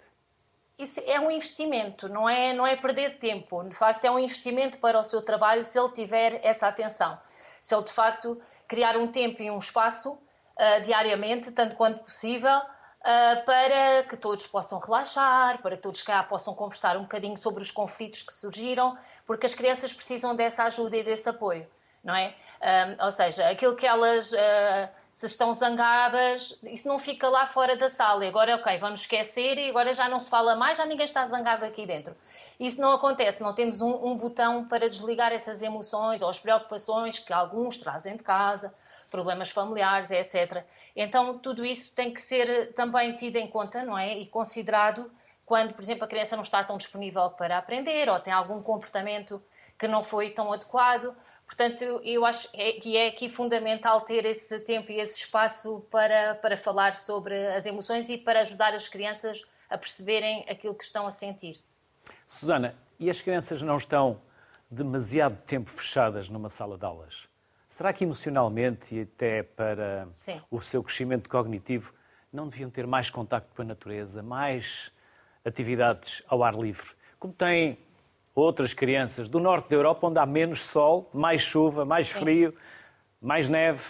Isso 0.78 1.02
é 1.06 1.18
um 1.18 1.30
investimento, 1.30 2.08
não 2.08 2.28
é, 2.28 2.52
não 2.52 2.66
é 2.66 2.76
perder 2.76 3.18
tempo. 3.18 3.64
De 3.64 3.74
facto, 3.74 4.04
é 4.04 4.10
um 4.10 4.18
investimento 4.18 4.78
para 4.78 4.98
o 4.98 5.02
seu 5.02 5.20
trabalho 5.20 5.64
se 5.64 5.78
ele 5.78 5.90
tiver 5.90 6.40
essa 6.44 6.68
atenção. 6.68 7.18
Se 7.60 7.74
ele, 7.74 7.82
de 7.82 7.92
facto, 7.92 8.40
criar 8.68 8.96
um 8.96 9.08
tempo 9.08 9.42
e 9.42 9.50
um 9.50 9.58
espaço 9.58 10.12
uh, 10.12 10.80
diariamente, 10.84 11.50
tanto 11.50 11.74
quanto 11.74 12.04
possível, 12.04 12.56
uh, 12.56 13.44
para 13.44 14.04
que 14.08 14.16
todos 14.16 14.46
possam 14.46 14.78
relaxar, 14.78 15.60
para 15.60 15.76
que 15.76 15.82
todos 15.82 16.00
cá 16.02 16.22
possam 16.22 16.54
conversar 16.54 16.96
um 16.96 17.02
bocadinho 17.02 17.36
sobre 17.36 17.60
os 17.60 17.72
conflitos 17.72 18.22
que 18.22 18.32
surgiram, 18.32 18.96
porque 19.26 19.46
as 19.46 19.56
crianças 19.56 19.92
precisam 19.92 20.36
dessa 20.36 20.62
ajuda 20.62 20.96
e 20.96 21.02
desse 21.02 21.28
apoio. 21.28 21.66
Não 22.08 22.16
é? 22.16 22.34
Ou 23.04 23.12
seja, 23.12 23.50
aquilo 23.50 23.76
que 23.76 23.86
elas, 23.86 24.32
uh, 24.32 24.88
se 25.10 25.26
estão 25.26 25.52
zangadas, 25.52 26.58
isso 26.64 26.88
não 26.88 26.98
fica 26.98 27.28
lá 27.28 27.46
fora 27.46 27.76
da 27.76 27.88
sala. 27.88 28.24
E 28.24 28.28
agora, 28.28 28.56
ok, 28.56 28.78
vamos 28.78 29.00
esquecer 29.00 29.58
e 29.58 29.68
agora 29.68 29.92
já 29.92 30.08
não 30.08 30.18
se 30.18 30.30
fala 30.30 30.56
mais, 30.56 30.78
já 30.78 30.86
ninguém 30.86 31.04
está 31.04 31.24
zangado 31.26 31.66
aqui 31.66 31.84
dentro. 31.84 32.16
Isso 32.58 32.80
não 32.80 32.92
acontece, 32.92 33.42
não 33.42 33.52
temos 33.52 33.82
um, 33.82 33.94
um 34.06 34.16
botão 34.16 34.66
para 34.66 34.88
desligar 34.88 35.32
essas 35.32 35.62
emoções 35.62 36.22
ou 36.22 36.30
as 36.30 36.38
preocupações 36.38 37.18
que 37.18 37.32
alguns 37.32 37.76
trazem 37.76 38.16
de 38.16 38.22
casa, 38.22 38.74
problemas 39.10 39.50
familiares, 39.50 40.10
etc. 40.10 40.64
Então, 40.96 41.38
tudo 41.38 41.64
isso 41.64 41.94
tem 41.94 42.12
que 42.12 42.20
ser 42.22 42.72
também 42.72 43.14
tido 43.16 43.36
em 43.36 43.46
conta, 43.46 43.84
não 43.84 43.96
é? 43.98 44.18
E 44.18 44.26
considerado 44.26 45.10
quando, 45.48 45.72
por 45.72 45.82
exemplo, 45.82 46.04
a 46.04 46.06
criança 46.06 46.36
não 46.36 46.42
está 46.42 46.62
tão 46.62 46.76
disponível 46.76 47.30
para 47.30 47.56
aprender 47.56 48.06
ou 48.10 48.20
tem 48.20 48.34
algum 48.34 48.60
comportamento 48.60 49.42
que 49.78 49.88
não 49.88 50.04
foi 50.04 50.28
tão 50.28 50.52
adequado. 50.52 51.16
Portanto, 51.48 51.82
eu 52.04 52.26
acho 52.26 52.52
que 52.82 52.94
é 52.94 53.08
aqui 53.08 53.26
fundamental 53.26 54.02
ter 54.02 54.26
esse 54.26 54.60
tempo 54.60 54.92
e 54.92 54.96
esse 54.96 55.24
espaço 55.24 55.80
para, 55.90 56.34
para 56.34 56.58
falar 56.58 56.92
sobre 56.92 57.34
as 57.48 57.64
emoções 57.64 58.10
e 58.10 58.18
para 58.18 58.42
ajudar 58.42 58.74
as 58.74 58.86
crianças 58.86 59.40
a 59.70 59.78
perceberem 59.78 60.44
aquilo 60.46 60.74
que 60.74 60.84
estão 60.84 61.06
a 61.06 61.10
sentir. 61.10 61.58
Susana, 62.28 62.76
e 63.00 63.08
as 63.08 63.22
crianças 63.22 63.62
não 63.62 63.78
estão 63.78 64.20
demasiado 64.70 65.38
tempo 65.46 65.70
fechadas 65.70 66.28
numa 66.28 66.50
sala 66.50 66.76
de 66.76 66.84
aulas? 66.84 67.26
Será 67.66 67.94
que 67.94 68.04
emocionalmente 68.04 68.94
e 68.94 69.00
até 69.00 69.42
para 69.42 70.06
Sim. 70.10 70.42
o 70.50 70.60
seu 70.60 70.84
crescimento 70.84 71.30
cognitivo 71.30 71.94
não 72.30 72.46
deviam 72.46 72.68
ter 72.68 72.86
mais 72.86 73.08
contacto 73.08 73.54
com 73.54 73.62
a 73.62 73.64
natureza, 73.64 74.22
mais 74.22 74.92
atividades 75.46 76.22
ao 76.28 76.44
ar 76.44 76.54
livre? 76.54 76.90
Como 77.18 77.32
têm 77.32 77.78
outras 78.40 78.74
crianças 78.74 79.28
do 79.28 79.40
norte 79.40 79.68
da 79.68 79.76
Europa, 79.76 80.06
onde 80.06 80.18
há 80.18 80.26
menos 80.26 80.62
sol, 80.62 81.08
mais 81.12 81.42
chuva, 81.42 81.84
mais 81.84 82.08
Sim. 82.08 82.20
frio, 82.20 82.54
mais 83.20 83.48
neve. 83.48 83.84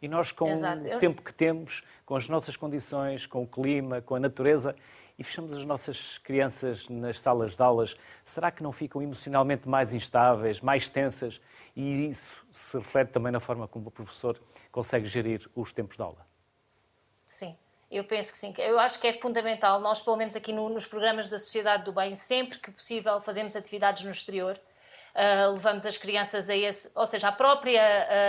E 0.00 0.08
nós, 0.08 0.30
com 0.32 0.50
Exato. 0.50 0.86
o 0.88 0.98
tempo 0.98 1.22
que 1.22 1.32
temos, 1.32 1.82
com 2.04 2.16
as 2.16 2.28
nossas 2.28 2.56
condições, 2.56 3.26
com 3.26 3.42
o 3.42 3.46
clima, 3.46 4.00
com 4.00 4.14
a 4.14 4.20
natureza, 4.20 4.74
e 5.18 5.24
fechamos 5.24 5.52
as 5.52 5.64
nossas 5.64 6.18
crianças 6.18 6.88
nas 6.88 7.20
salas 7.20 7.56
de 7.56 7.62
aulas, 7.62 7.96
será 8.24 8.50
que 8.50 8.62
não 8.62 8.70
ficam 8.70 9.00
emocionalmente 9.00 9.68
mais 9.68 9.94
instáveis, 9.94 10.60
mais 10.60 10.88
tensas? 10.88 11.40
E 11.74 12.08
isso 12.08 12.44
se 12.52 12.76
reflete 12.76 13.10
também 13.10 13.32
na 13.32 13.40
forma 13.40 13.66
como 13.66 13.88
o 13.88 13.90
professor 13.90 14.38
consegue 14.70 15.06
gerir 15.06 15.48
os 15.54 15.72
tempos 15.72 15.96
de 15.96 16.02
aula? 16.02 16.26
Sim. 17.26 17.56
Eu 17.90 18.04
penso 18.04 18.32
que 18.32 18.38
sim. 18.38 18.52
Eu 18.58 18.78
acho 18.78 19.00
que 19.00 19.06
é 19.06 19.12
fundamental. 19.12 19.80
Nós, 19.80 20.00
pelo 20.00 20.16
menos 20.16 20.34
aqui 20.34 20.52
no, 20.52 20.68
nos 20.68 20.86
programas 20.86 21.28
da 21.28 21.38
Sociedade 21.38 21.84
do 21.84 21.92
Bem, 21.92 22.14
sempre 22.14 22.58
que 22.58 22.70
possível, 22.70 23.20
fazemos 23.20 23.54
atividades 23.54 24.02
no 24.02 24.10
exterior. 24.10 24.58
Uh, 25.14 25.52
levamos 25.52 25.86
as 25.86 25.96
crianças 25.96 26.50
a 26.50 26.56
esse, 26.56 26.90
ou 26.94 27.06
seja, 27.06 27.28
a 27.28 27.32
própria 27.32 27.80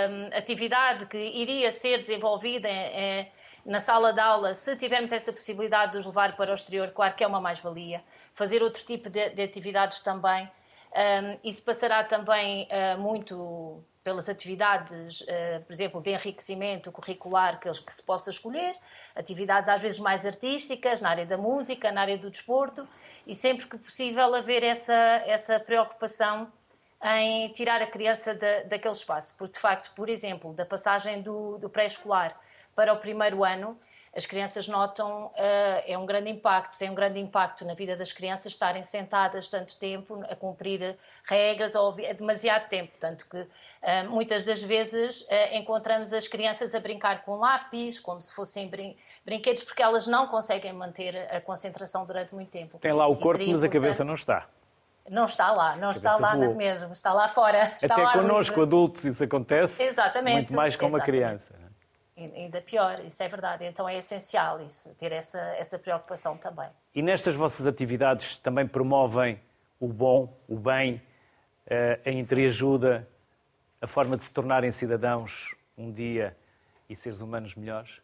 um, 0.09 0.37
atividade 0.37 1.05
que 1.07 1.17
iria 1.17 1.69
ser 1.69 1.97
desenvolvida 1.99 2.69
é, 2.69 3.29
na 3.65 3.81
sala 3.81 4.13
de 4.13 4.21
aula, 4.21 4.53
se 4.53 4.73
tivermos 4.77 5.11
essa 5.11 5.33
possibilidade 5.33 5.91
de 5.91 5.97
os 5.97 6.05
levar 6.05 6.37
para 6.37 6.49
o 6.49 6.53
exterior, 6.53 6.89
claro 6.91 7.13
que 7.13 7.25
é 7.25 7.27
uma 7.27 7.41
mais-valia. 7.41 8.01
Fazer 8.33 8.63
outro 8.63 8.85
tipo 8.85 9.09
de, 9.09 9.29
de 9.31 9.41
atividades 9.41 9.99
também. 9.99 10.49
Um, 10.93 11.37
isso 11.43 11.65
passará 11.65 12.05
também 12.05 12.69
uh, 12.71 12.97
muito 12.97 13.83
pelas 14.07 14.29
atividades, 14.29 15.19
uh, 15.19 15.61
por 15.65 15.73
exemplo, 15.73 16.01
de 16.01 16.11
enriquecimento 16.11 16.93
curricular 16.93 17.59
que, 17.59 17.69
que 17.69 17.93
se 17.93 18.01
possa 18.01 18.29
escolher, 18.29 18.73
atividades 19.13 19.67
às 19.67 19.81
vezes 19.81 19.99
mais 19.99 20.25
artísticas, 20.25 21.01
na 21.01 21.09
área 21.09 21.25
da 21.25 21.37
música, 21.37 21.91
na 21.91 21.99
área 21.99 22.17
do 22.17 22.31
desporto, 22.31 22.87
e 23.27 23.35
sempre 23.35 23.67
que 23.67 23.77
possível 23.77 24.33
haver 24.33 24.63
essa, 24.63 24.93
essa 25.25 25.59
preocupação 25.59 26.49
em 27.17 27.49
tirar 27.49 27.81
a 27.81 27.87
criança 27.87 28.33
da, 28.33 28.61
daquele 28.61 28.93
espaço. 28.93 29.35
Porque, 29.37 29.55
de 29.55 29.59
facto, 29.59 29.91
por 29.93 30.09
exemplo, 30.09 30.53
da 30.53 30.65
passagem 30.65 31.21
do, 31.21 31.57
do 31.57 31.69
pré-escolar 31.69 32.33
para 32.73 32.93
o 32.93 32.97
primeiro 32.97 33.43
ano, 33.43 33.77
as 34.17 34.25
crianças 34.25 34.67
notam, 34.67 35.27
uh, 35.27 35.83
é 35.85 35.95
um 35.95 36.03
grande 36.03 36.31
impacto, 36.31 36.75
tem 36.79 36.89
um 36.89 36.95
grande 36.95 37.19
impacto 37.19 37.63
na 37.63 37.75
vida 37.75 37.95
das 37.95 38.11
crianças 38.11 38.51
estarem 38.51 38.81
sentadas 38.81 39.47
tanto 39.47 39.77
tempo 39.77 40.25
a 40.27 40.35
cumprir 40.35 40.97
regras 41.23 41.75
ou 41.75 41.93
é 41.99 42.15
demasiado 42.15 42.67
tempo, 42.67 42.93
tanto 42.99 43.29
que 43.29 43.37
uh, 43.37 43.47
muitas 44.09 44.41
das 44.41 44.63
vezes 44.63 45.21
uh, 45.21 45.27
encontramos 45.53 46.13
as 46.13 46.27
crianças 46.27 46.73
a 46.73 46.79
brincar 46.79 47.23
com 47.23 47.35
lápis, 47.35 47.99
como 47.99 48.19
se 48.19 48.33
fossem 48.33 48.67
brin 48.67 48.95
brinquedos, 49.23 49.61
porque 49.61 49.83
elas 49.83 50.07
não 50.07 50.25
conseguem 50.25 50.73
manter 50.73 51.15
a 51.31 51.39
concentração 51.39 52.03
durante 52.03 52.33
muito 52.33 52.49
tempo. 52.49 52.79
Tem 52.79 52.93
lá 52.93 53.05
o 53.05 53.15
corpo, 53.15 53.43
mas 53.47 53.63
a 53.63 53.69
cabeça 53.69 54.03
não 54.03 54.15
está. 54.15 54.47
Não 55.07 55.25
está 55.25 55.51
lá, 55.51 55.75
não 55.75 55.91
está 55.91 56.17
lá 56.17 56.35
voou. 56.35 56.55
mesmo, 56.55 56.91
está 56.91 57.13
lá 57.13 57.27
fora. 57.27 57.75
Está 57.79 57.93
Até 57.93 58.13
connosco, 58.19 58.63
adultos, 58.63 59.05
isso 59.05 59.23
acontece. 59.23 59.83
Exatamente. 59.83 60.35
Muito 60.35 60.55
mais 60.55 60.75
com 60.75 60.87
uma 60.87 60.99
criança 60.99 61.66
ainda 62.17 62.61
pior, 62.61 62.99
isso 63.05 63.21
é 63.21 63.27
verdade. 63.27 63.65
Então 63.65 63.87
é 63.87 63.95
essencial 63.97 64.59
isso, 64.61 64.93
ter 64.95 65.11
essa, 65.11 65.39
essa 65.55 65.77
preocupação 65.77 66.37
também. 66.37 66.69
E 66.93 67.01
nestas 67.01 67.35
vossas 67.35 67.67
atividades 67.67 68.37
também 68.39 68.67
promovem 68.67 69.39
o 69.79 69.87
bom, 69.87 70.35
o 70.47 70.55
bem, 70.55 71.01
eh, 71.67 71.99
a 72.03 72.09
entreajuda, 72.09 73.07
a 73.79 73.87
forma 73.87 74.17
de 74.17 74.23
se 74.23 74.33
tornarem 74.33 74.71
cidadãos 74.71 75.55
um 75.77 75.91
dia 75.91 76.35
e 76.89 76.95
seres 76.95 77.21
humanos 77.21 77.53
melhores? 77.55 78.01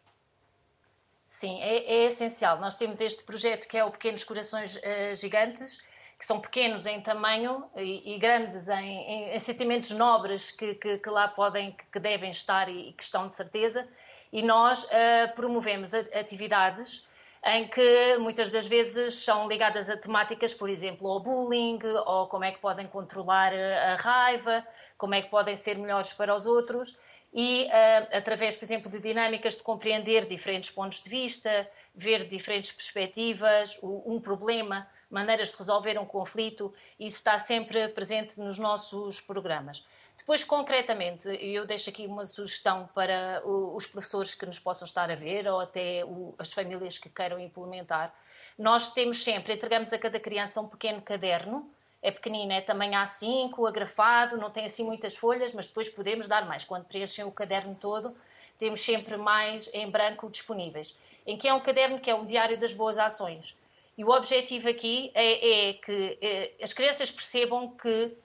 Sim, 1.26 1.60
é, 1.60 1.78
é 1.78 2.04
essencial. 2.04 2.60
Nós 2.60 2.76
temos 2.76 3.00
este 3.00 3.24
projeto 3.24 3.66
que 3.66 3.76
é 3.76 3.84
o 3.84 3.90
Pequenos 3.90 4.22
Corações 4.22 4.76
uh, 4.76 5.14
Gigantes, 5.14 5.82
que 6.24 6.28
são 6.28 6.40
pequenos 6.40 6.86
em 6.86 7.02
tamanho 7.02 7.66
e, 7.76 8.14
e 8.14 8.18
grandes 8.18 8.66
em, 8.70 8.82
em, 8.82 9.34
em, 9.34 9.38
sentimentos 9.38 9.90
nobres 9.90 10.50
que, 10.50 10.74
que, 10.74 10.96
que 10.96 11.10
lá 11.10 11.28
podem, 11.28 11.76
que, 11.92 12.00
devem 12.00 12.30
estar 12.30 12.66
e, 12.66 12.88
e, 12.88 12.92
que 12.94 13.02
estão 13.02 13.28
de 13.28 13.34
certeza. 13.34 13.86
E 14.32 14.40
nós 14.40 14.84
uh, 14.84 15.34
promovemos 15.34 15.92
atividades 15.92 17.06
em 17.44 17.68
que 17.68 18.16
muitas 18.16 18.48
das 18.48 18.66
vezes 18.66 19.16
são 19.16 19.46
ligadas 19.46 19.90
a 19.90 19.98
temáticas, 19.98 20.54
por 20.54 20.70
exemplo, 20.70 21.10
ao 21.10 21.20
bullying, 21.20 21.78
ou 22.06 22.26
como 22.26 22.44
é 22.44 22.52
que 22.52 22.58
podem 22.58 22.86
controlar 22.86 23.52
a 23.52 23.96
raiva, 23.96 24.66
como 24.96 25.14
é 25.14 25.20
que 25.20 25.28
podem 25.28 25.54
ser 25.54 25.76
melhores 25.76 26.14
para 26.14 26.34
os 26.34 26.46
outros, 26.46 26.96
e 27.34 27.64
uh, 27.66 28.16
através, 28.16 28.56
por 28.56 28.64
exemplo, 28.64 28.90
de 28.90 28.98
dinâmicas 28.98 29.56
de 29.56 29.62
compreender 29.62 30.24
diferentes 30.24 30.70
pontos 30.70 31.02
de 31.02 31.10
vista, 31.10 31.70
ver 31.94 32.26
diferentes 32.28 32.72
perspectivas, 32.72 33.78
um 33.82 34.18
problema 34.18 34.88
maneiras 35.10 35.50
de 35.50 35.56
resolver 35.56 35.98
um 35.98 36.06
conflito, 36.06 36.72
isso 36.98 37.16
está 37.16 37.38
sempre 37.38 37.88
presente 37.88 38.40
nos 38.40 38.58
nossos 38.58 39.20
programas. 39.20 39.84
Depois, 40.16 40.44
concretamente, 40.44 41.28
eu 41.40 41.66
deixo 41.66 41.90
aqui 41.90 42.06
uma 42.06 42.24
sugestão 42.24 42.88
para 42.94 43.42
os 43.44 43.86
professores 43.86 44.34
que 44.34 44.46
nos 44.46 44.58
possam 44.58 44.86
estar 44.86 45.10
a 45.10 45.14
ver 45.14 45.46
ou 45.48 45.60
até 45.60 46.02
as 46.38 46.52
famílias 46.52 46.98
que 46.98 47.08
queiram 47.08 47.38
implementar. 47.38 48.14
Nós 48.56 48.92
temos 48.92 49.22
sempre, 49.22 49.54
entregamos 49.54 49.92
a 49.92 49.98
cada 49.98 50.20
criança 50.20 50.60
um 50.60 50.68
pequeno 50.68 51.02
caderno, 51.02 51.68
é 52.00 52.10
pequenino, 52.10 52.52
é 52.52 52.60
também 52.60 52.92
A5, 52.92 53.68
agrafado, 53.68 54.36
não 54.36 54.50
tem 54.50 54.66
assim 54.66 54.84
muitas 54.84 55.16
folhas, 55.16 55.52
mas 55.52 55.66
depois 55.66 55.88
podemos 55.88 56.26
dar 56.26 56.46
mais. 56.46 56.64
Quando 56.64 56.84
preenchem 56.84 57.24
o 57.24 57.32
caderno 57.32 57.74
todo, 57.74 58.14
temos 58.58 58.82
sempre 58.82 59.16
mais 59.16 59.72
em 59.74 59.90
branco 59.90 60.30
disponíveis. 60.30 60.96
Em 61.26 61.36
que 61.36 61.48
é 61.48 61.54
um 61.54 61.60
caderno 61.60 61.98
que 61.98 62.10
é 62.10 62.14
um 62.14 62.24
diário 62.24 62.58
das 62.58 62.72
boas 62.72 62.98
ações. 62.98 63.56
E 63.96 64.04
o 64.04 64.10
objetivo 64.10 64.68
aqui 64.68 65.10
é, 65.14 65.68
é 65.68 65.72
que 65.74 66.18
é, 66.20 66.52
as 66.62 66.72
crianças 66.72 67.10
percebam 67.10 67.68
que 67.68 68.16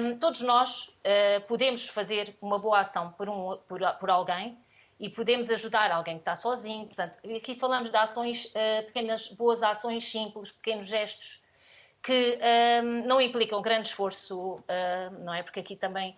um, 0.00 0.18
todos 0.18 0.40
nós 0.40 0.88
uh, 0.88 1.40
podemos 1.46 1.88
fazer 1.88 2.34
uma 2.40 2.58
boa 2.58 2.80
ação 2.80 3.12
por, 3.12 3.28
um, 3.28 3.56
por, 3.68 3.80
por, 3.98 4.10
alguém 4.10 4.56
e 5.00 5.08
podemos 5.08 5.50
ajudar 5.50 5.90
alguém 5.90 6.16
que 6.16 6.22
está 6.22 6.36
sozinho. 6.36 6.86
Portanto, 6.86 7.18
aqui 7.36 7.54
falamos 7.54 7.90
de 7.90 7.96
ações, 7.96 8.46
uh, 8.46 8.84
pequenas 8.86 9.28
boas 9.28 9.62
ações 9.62 10.04
simples, 10.04 10.52
pequenos 10.52 10.86
gestos 10.86 11.42
que 12.02 12.38
um, 12.82 13.06
não 13.06 13.20
implicam 13.20 13.62
grande 13.62 13.88
esforço, 13.88 14.38
uh, 14.38 14.62
não 15.20 15.32
é? 15.32 15.42
Porque 15.42 15.60
aqui 15.60 15.76
também 15.76 16.16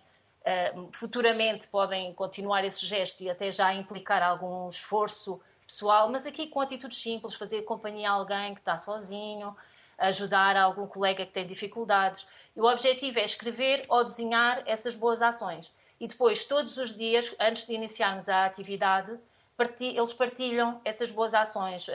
futuramente 0.93 1.67
podem 1.67 2.13
continuar 2.13 2.63
esse 2.63 2.85
gesto 2.85 3.21
e 3.21 3.29
até 3.29 3.51
já 3.51 3.73
implicar 3.73 4.23
algum 4.23 4.69
esforço 4.69 5.41
pessoal, 5.67 6.09
mas 6.09 6.25
aqui 6.25 6.47
com 6.47 6.61
atitudes 6.61 6.97
simples, 6.97 7.35
fazer 7.35 7.63
companhia 7.63 8.09
a 8.09 8.13
alguém 8.13 8.53
que 8.53 8.61
está 8.61 8.77
sozinho, 8.77 9.55
ajudar 9.97 10.55
algum 10.55 10.87
colega 10.87 11.25
que 11.25 11.33
tem 11.33 11.45
dificuldades. 11.45 12.25
E 12.55 12.61
o 12.61 12.65
objetivo 12.65 13.19
é 13.19 13.23
escrever 13.23 13.85
ou 13.89 14.03
desenhar 14.03 14.63
essas 14.65 14.95
boas 14.95 15.21
ações. 15.21 15.73
E 15.99 16.07
depois, 16.07 16.45
todos 16.45 16.77
os 16.77 16.95
dias, 16.95 17.35
antes 17.39 17.67
de 17.67 17.73
iniciarmos 17.73 18.29
a 18.29 18.45
atividade, 18.45 19.17
eles 19.79 20.13
partilham 20.13 20.79
essas 20.85 21.11
boas 21.11 21.33
ações 21.33 21.87
uh, 21.87 21.91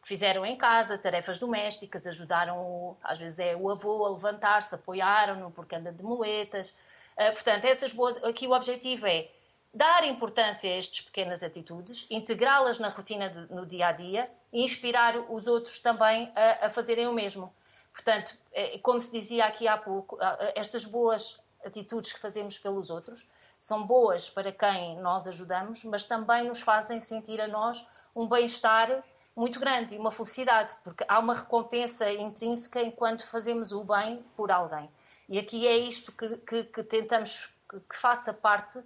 que 0.00 0.08
fizeram 0.08 0.46
em 0.46 0.56
casa, 0.56 0.96
tarefas 0.96 1.38
domésticas, 1.38 2.06
ajudaram, 2.06 2.96
às 3.02 3.18
vezes 3.18 3.40
é 3.40 3.56
o 3.56 3.68
avô 3.68 4.06
a 4.06 4.10
levantar-se, 4.10 4.74
apoiaram-no 4.74 5.50
porque 5.50 5.74
anda 5.74 5.92
de 5.92 6.04
muletas. 6.04 6.70
Uh, 7.16 7.32
portanto, 7.32 7.64
essas 7.64 7.92
boas, 7.92 8.22
aqui 8.24 8.46
o 8.46 8.52
objetivo 8.52 9.06
é 9.06 9.28
dar 9.72 10.04
importância 10.04 10.70
a 10.70 10.76
estas 10.76 11.00
pequenas 11.00 11.42
atitudes, 11.42 12.06
integrá-las 12.10 12.78
na 12.78 12.88
rotina 12.88 13.30
de, 13.30 13.52
no 13.52 13.64
dia 13.64 13.88
a 13.88 13.92
dia 13.92 14.30
e 14.52 14.62
inspirar 14.62 15.16
os 15.32 15.46
outros 15.46 15.80
também 15.80 16.30
a, 16.34 16.66
a 16.66 16.70
fazerem 16.70 17.06
o 17.06 17.12
mesmo. 17.12 17.52
Portanto, 17.92 18.36
é, 18.52 18.78
como 18.78 19.00
se 19.00 19.10
dizia 19.12 19.44
aqui 19.46 19.68
há 19.68 19.76
pouco, 19.76 20.18
estas 20.54 20.84
boas 20.84 21.40
atitudes 21.64 22.12
que 22.12 22.20
fazemos 22.20 22.58
pelos 22.58 22.90
outros 22.90 23.26
são 23.58 23.84
boas 23.86 24.28
para 24.28 24.50
quem 24.50 24.98
nós 24.98 25.28
ajudamos, 25.28 25.84
mas 25.84 26.04
também 26.04 26.44
nos 26.44 26.62
fazem 26.62 26.98
sentir 26.98 27.40
a 27.40 27.46
nós 27.46 27.86
um 28.14 28.26
bem-estar 28.26 29.04
muito 29.36 29.60
grande 29.60 29.94
e 29.94 29.98
uma 29.98 30.10
felicidade, 30.10 30.76
porque 30.84 31.04
há 31.08 31.18
uma 31.18 31.34
recompensa 31.34 32.10
intrínseca 32.10 32.82
enquanto 32.82 33.26
fazemos 33.26 33.72
o 33.72 33.84
bem 33.84 34.22
por 34.36 34.50
alguém. 34.50 34.90
E 35.28 35.38
aqui 35.38 35.66
é 35.66 35.76
isto 35.76 36.12
que, 36.12 36.36
que, 36.38 36.64
que 36.64 36.82
tentamos 36.82 37.50
que, 37.70 37.80
que, 37.80 37.96
faça 37.96 38.34
parte 38.34 38.82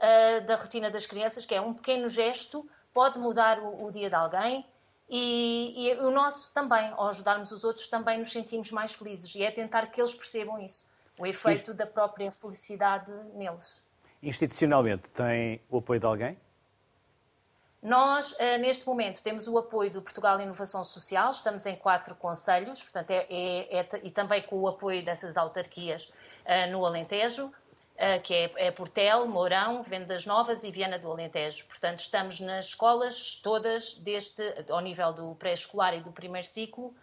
uh, 0.00 0.44
da 0.46 0.56
rotina 0.56 0.90
das 0.90 1.06
crianças, 1.06 1.46
que 1.46 1.54
é 1.54 1.60
um 1.60 1.72
pequeno 1.72 2.08
gesto 2.08 2.68
pode 2.92 3.18
mudar 3.18 3.58
o, 3.60 3.86
o 3.86 3.90
dia 3.90 4.08
de 4.08 4.14
alguém 4.16 4.66
e, 5.08 5.88
e, 5.88 5.94
o 5.98 6.10
nosso 6.10 6.52
também, 6.54 6.88
ao 6.92 7.08
ajudarmos 7.08 7.50
os 7.50 7.64
outros, 7.64 7.88
também 7.88 8.18
nos 8.18 8.30
sentimos 8.30 8.70
mais 8.70 8.94
felizes 8.94 9.34
e 9.34 9.42
é 9.42 9.50
tentar 9.50 9.86
que 9.86 10.00
eles 10.00 10.14
percebam 10.14 10.58
isso, 10.60 10.88
o 11.18 11.26
efeito 11.26 11.74
da 11.74 11.86
própria 11.86 12.30
felicidade 12.30 13.10
neles. 13.34 13.82
Institucionalmente, 14.22 15.10
tem 15.10 15.60
o 15.68 15.78
apoio 15.78 15.98
de 15.98 16.06
alguém? 16.06 16.38
Nós, 17.82 18.36
eh, 18.38 18.58
neste 18.58 18.86
momento, 18.86 19.22
temos 19.22 19.48
o 19.48 19.56
apoio 19.56 19.90
do 19.90 20.02
Portugal 20.02 20.38
Inovação 20.38 20.84
Social, 20.84 21.30
estamos 21.30 21.64
em 21.64 21.74
quatro 21.74 22.14
conselhos, 22.14 22.82
portanto, 22.82 23.10
é, 23.10 23.26
é, 23.30 23.80
é, 23.80 23.88
e 24.02 24.10
também 24.10 24.42
com 24.42 24.60
o 24.60 24.68
apoio 24.68 25.02
dessas 25.02 25.38
autarquias 25.38 26.12
uh, 26.44 26.70
no 26.70 26.84
Alentejo, 26.84 27.50
que 28.22 28.32
é, 28.32 28.50
é 28.56 28.70
Portel, 28.70 29.26
Mourão, 29.26 29.82
Vendas 29.82 30.24
Novas 30.24 30.64
e 30.64 30.70
Viana 30.70 30.98
do 30.98 31.10
Alentejo. 31.10 31.66
Portanto, 31.66 31.98
estamos 31.98 32.40
nas 32.40 32.68
escolas 32.68 33.34
todas, 33.36 33.94
deste, 33.94 34.42
ao 34.70 34.80
nível 34.80 35.12
do 35.12 35.34
pré-escolar 35.34 35.94
e 35.94 36.00
do 36.00 36.10
primeiro 36.10 36.46
ciclo, 36.46 36.94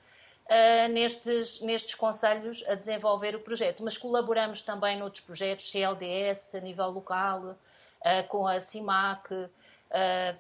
uh, 0.47 0.91
nestes, 0.91 1.61
nestes 1.61 1.95
conselhos 1.95 2.63
a 2.67 2.75
desenvolver 2.75 3.35
o 3.35 3.39
projeto. 3.39 3.83
Mas 3.83 3.97
colaboramos 3.97 4.61
também 4.61 4.97
noutros 4.97 5.23
projetos, 5.23 5.69
CLDS, 5.69 6.55
a 6.55 6.59
nível 6.61 6.89
local, 6.89 7.41
uh, 7.41 8.27
com 8.27 8.47
a 8.47 8.59
CIMAC, 8.59 9.33
uh, 9.33 9.49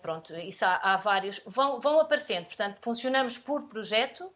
pronto, 0.01 0.35
isso 0.37 0.65
há, 0.65 0.75
há, 0.81 0.97
vários, 0.97 1.41
vão, 1.45 1.79
vão 1.79 1.99
aparecendo, 1.99 2.45
portanto, 2.45 2.79
funcionamos 2.81 3.37
por 3.37 3.67
projeto 3.67 4.31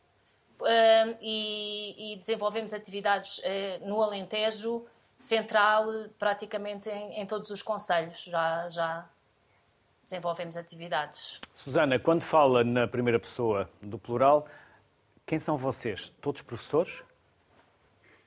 e, 1.19 2.13
e, 2.13 2.15
desenvolvemos 2.17 2.71
atividades 2.71 3.41
no 3.81 3.99
Alentejo 3.99 4.85
Central, 5.21 5.85
praticamente 6.17 6.89
em, 6.89 7.21
em 7.21 7.25
todos 7.25 7.49
os 7.51 7.61
conselhos, 7.61 8.23
já, 8.23 8.69
já 8.69 9.05
desenvolvemos 10.03 10.57
atividades. 10.57 11.39
Susana, 11.53 11.99
quando 11.99 12.23
fala 12.23 12.63
na 12.63 12.87
primeira 12.87 13.19
pessoa 13.19 13.69
do 13.81 13.99
plural, 13.99 14.47
quem 15.25 15.39
são 15.39 15.57
vocês? 15.57 16.09
Todos 16.21 16.41
professores? 16.41 17.01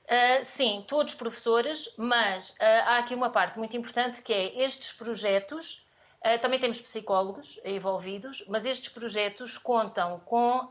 Uh, 0.05 0.43
sim, 0.43 0.85
todos 0.87 1.15
professores, 1.15 1.93
mas 1.97 2.51
uh, 2.51 2.55
há 2.85 2.97
aqui 2.99 3.13
uma 3.13 3.29
parte 3.29 3.57
muito 3.57 3.75
importante 3.75 4.21
que 4.21 4.31
é 4.31 4.63
estes 4.63 4.93
projetos. 4.93 5.85
Uh, 6.23 6.39
também 6.39 6.59
temos 6.59 6.79
psicólogos 6.79 7.59
envolvidos, 7.65 8.45
mas 8.47 8.65
estes 8.65 8.89
projetos 8.89 9.57
contam 9.57 10.19
com 10.21 10.69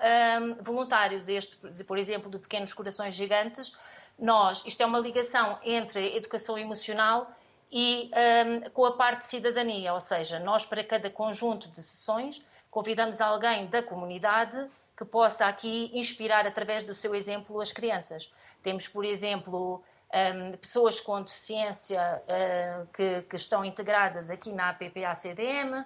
voluntários. 0.61 1.29
Este, 1.29 1.57
por 1.85 1.99
exemplo, 1.99 2.31
do 2.31 2.39
Pequenos 2.39 2.73
Corações 2.73 3.15
Gigantes, 3.15 3.73
nós, 4.19 4.65
isto 4.67 4.83
é 4.83 4.87
uma 4.87 4.99
ligação 4.99 5.59
entre 5.63 5.99
a 5.99 6.17
educação 6.17 6.59
emocional 6.59 7.31
e 7.71 8.11
um, 8.47 8.71
com 8.71 8.85
a 8.85 8.93
parte 8.93 9.21
de 9.21 9.27
cidadania, 9.27 9.93
ou 9.93 10.01
seja, 10.01 10.39
nós 10.39 10.65
para 10.65 10.85
cada 10.85 11.11
conjunto 11.11 11.69
de 11.69 11.83
sessões 11.83 12.45
convidamos 12.71 13.21
alguém 13.21 13.67
da 13.67 13.83
comunidade 13.83 14.69
que 14.97 15.05
possa 15.05 15.47
aqui 15.47 15.91
inspirar 15.93 16.47
através 16.47 16.85
do 16.85 16.95
seu 16.95 17.15
exemplo 17.15 17.61
as 17.61 17.73
crianças. 17.73 18.33
Temos, 18.63 18.87
por 18.87 19.05
exemplo, 19.05 19.83
um, 20.13 20.57
pessoas 20.57 21.01
com 21.01 21.21
deficiência 21.23 22.23
uh, 22.23 22.87
que, 22.93 23.23
que, 23.23 23.37
estão 23.37 23.65
integradas 23.65 24.31
aqui 24.31 24.53
na 24.53 24.71
APPA-CDM. 24.71 25.85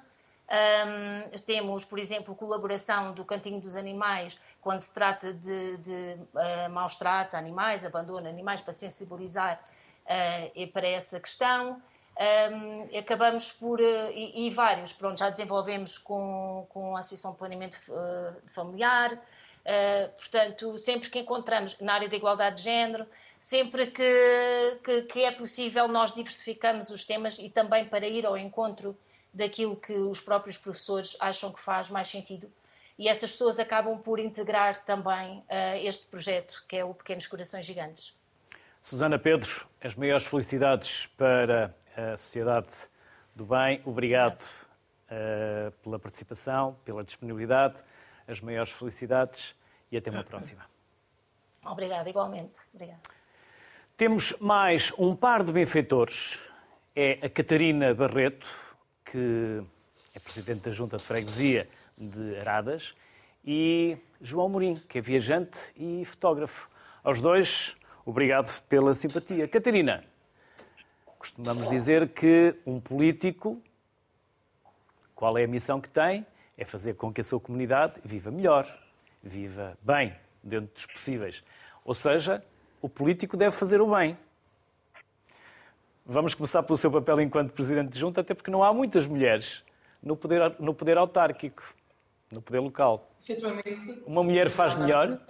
Um, 0.50 1.28
temos, 1.44 1.84
por 1.84 1.98
exemplo, 1.98 2.34
colaboração 2.34 3.12
do 3.12 3.22
Cantinho 3.22 3.60
dos 3.60 3.76
Animais 3.76 4.38
quando 4.62 4.80
se 4.80 4.94
trata 4.94 5.32
de, 5.32 5.76
de 5.76 6.16
uh, 6.34 6.70
maus 6.70 6.96
tratos 6.96 7.34
a 7.34 7.38
animais, 7.38 7.84
abandono 7.84 8.26
animais, 8.26 8.62
para 8.62 8.72
sensibilizar 8.72 9.60
uh, 10.04 10.66
para 10.68 10.88
essa 10.88 11.20
questão. 11.20 11.82
Um, 12.18 12.98
acabamos 12.98 13.52
por, 13.52 13.78
uh, 13.78 14.10
e, 14.10 14.46
e, 14.46 14.50
vários, 14.50 14.92
pronto, 14.92 15.18
já 15.18 15.28
desenvolvemos 15.28 15.98
com, 15.98 16.66
com 16.70 16.96
a 16.96 17.00
Associação 17.00 17.32
de 17.32 17.38
Planeamento 17.38 17.78
Familiar, 18.46 19.12
uh, 19.12 20.08
portanto, 20.16 20.78
sempre 20.78 21.10
que 21.10 21.18
encontramos 21.18 21.78
na 21.78 21.94
área 21.94 22.08
da 22.08 22.16
igualdade 22.16 22.56
de 22.56 22.62
género, 22.62 23.06
sempre 23.38 23.88
que, 23.88 24.80
que, 24.82 25.02
que, 25.02 25.24
é 25.24 25.30
possível, 25.30 25.86
nós 25.86 26.12
diversificamos 26.12 26.90
os 26.90 27.04
temas 27.04 27.38
e 27.38 27.50
também 27.50 27.84
para 27.84 28.06
ir 28.06 28.26
ao 28.26 28.36
encontro 28.36 28.96
daquilo 29.38 29.76
que 29.76 29.94
os 29.94 30.20
próprios 30.20 30.58
professores 30.58 31.16
acham 31.20 31.52
que 31.52 31.60
faz 31.60 31.88
mais 31.88 32.08
sentido. 32.08 32.50
E 32.98 33.08
essas 33.08 33.30
pessoas 33.30 33.60
acabam 33.60 33.96
por 33.96 34.18
integrar 34.18 34.84
também 34.84 35.44
este 35.84 36.08
projeto, 36.08 36.64
que 36.66 36.76
é 36.76 36.84
o 36.84 36.92
Pequenos 36.92 37.28
Corações 37.28 37.64
Gigantes. 37.64 38.16
Susana 38.82 39.18
Pedro, 39.18 39.68
as 39.80 39.94
maiores 39.94 40.26
felicidades 40.26 41.06
para 41.16 41.72
a 41.96 42.16
Sociedade 42.16 42.72
do 43.36 43.44
Bem. 43.44 43.80
Obrigado 43.84 44.42
uh, 44.42 45.70
pela 45.82 45.98
participação, 45.98 46.76
pela 46.84 47.04
disponibilidade, 47.04 47.76
as 48.26 48.40
maiores 48.40 48.72
felicidades 48.72 49.54
e 49.92 49.96
até 49.96 50.10
uma 50.10 50.24
próxima. 50.24 50.66
Obrigada, 51.64 52.08
igualmente. 52.10 52.62
Obrigada. 52.74 53.00
Temos 53.96 54.34
mais 54.40 54.92
um 54.98 55.14
par 55.14 55.44
de 55.44 55.52
benfeitores. 55.52 56.38
É 56.96 57.18
a 57.22 57.28
Catarina 57.28 57.94
Barreto, 57.94 58.67
que 59.10 59.62
é 60.14 60.18
Presidente 60.18 60.60
da 60.62 60.70
Junta 60.70 60.96
de 60.96 61.04
Freguesia 61.04 61.68
de 61.96 62.36
Aradas, 62.38 62.94
e 63.44 63.96
João 64.20 64.48
Morim, 64.48 64.76
que 64.88 64.98
é 64.98 65.00
viajante 65.00 65.58
e 65.76 66.04
fotógrafo. 66.04 66.68
Aos 67.02 67.20
dois, 67.20 67.76
obrigado 68.04 68.60
pela 68.62 68.94
simpatia. 68.94 69.48
Catarina, 69.48 70.04
Costumamos 71.18 71.68
dizer 71.68 72.08
que 72.10 72.54
um 72.64 72.80
político, 72.80 73.60
qual 75.16 75.36
é 75.36 75.44
a 75.44 75.48
missão 75.48 75.80
que 75.80 75.88
tem? 75.88 76.24
É 76.56 76.64
fazer 76.64 76.94
com 76.94 77.12
que 77.12 77.20
a 77.20 77.24
sua 77.24 77.40
comunidade 77.40 77.94
viva 78.04 78.30
melhor, 78.30 78.66
viva 79.20 79.76
bem, 79.82 80.14
dentro 80.42 80.72
dos 80.72 80.86
possíveis. 80.86 81.42
Ou 81.84 81.92
seja, 81.92 82.44
o 82.80 82.88
político 82.88 83.36
deve 83.36 83.56
fazer 83.56 83.80
o 83.80 83.94
bem. 83.96 84.16
Vamos 86.10 86.32
começar 86.32 86.62
pelo 86.62 86.78
seu 86.78 86.90
papel 86.90 87.20
enquanto 87.20 87.52
Presidente 87.52 87.90
de 87.90 88.00
Junta, 88.00 88.22
até 88.22 88.32
porque 88.32 88.50
não 88.50 88.64
há 88.64 88.72
muitas 88.72 89.06
mulheres 89.06 89.62
no 90.02 90.16
poder, 90.16 90.56
no 90.58 90.72
poder 90.72 90.96
autárquico, 90.96 91.62
no 92.32 92.40
poder 92.40 92.60
local. 92.60 93.10
Efetivamente, 93.22 94.02
Uma 94.06 94.24
mulher 94.24 94.48
faz 94.48 94.74
melhor? 94.74 95.20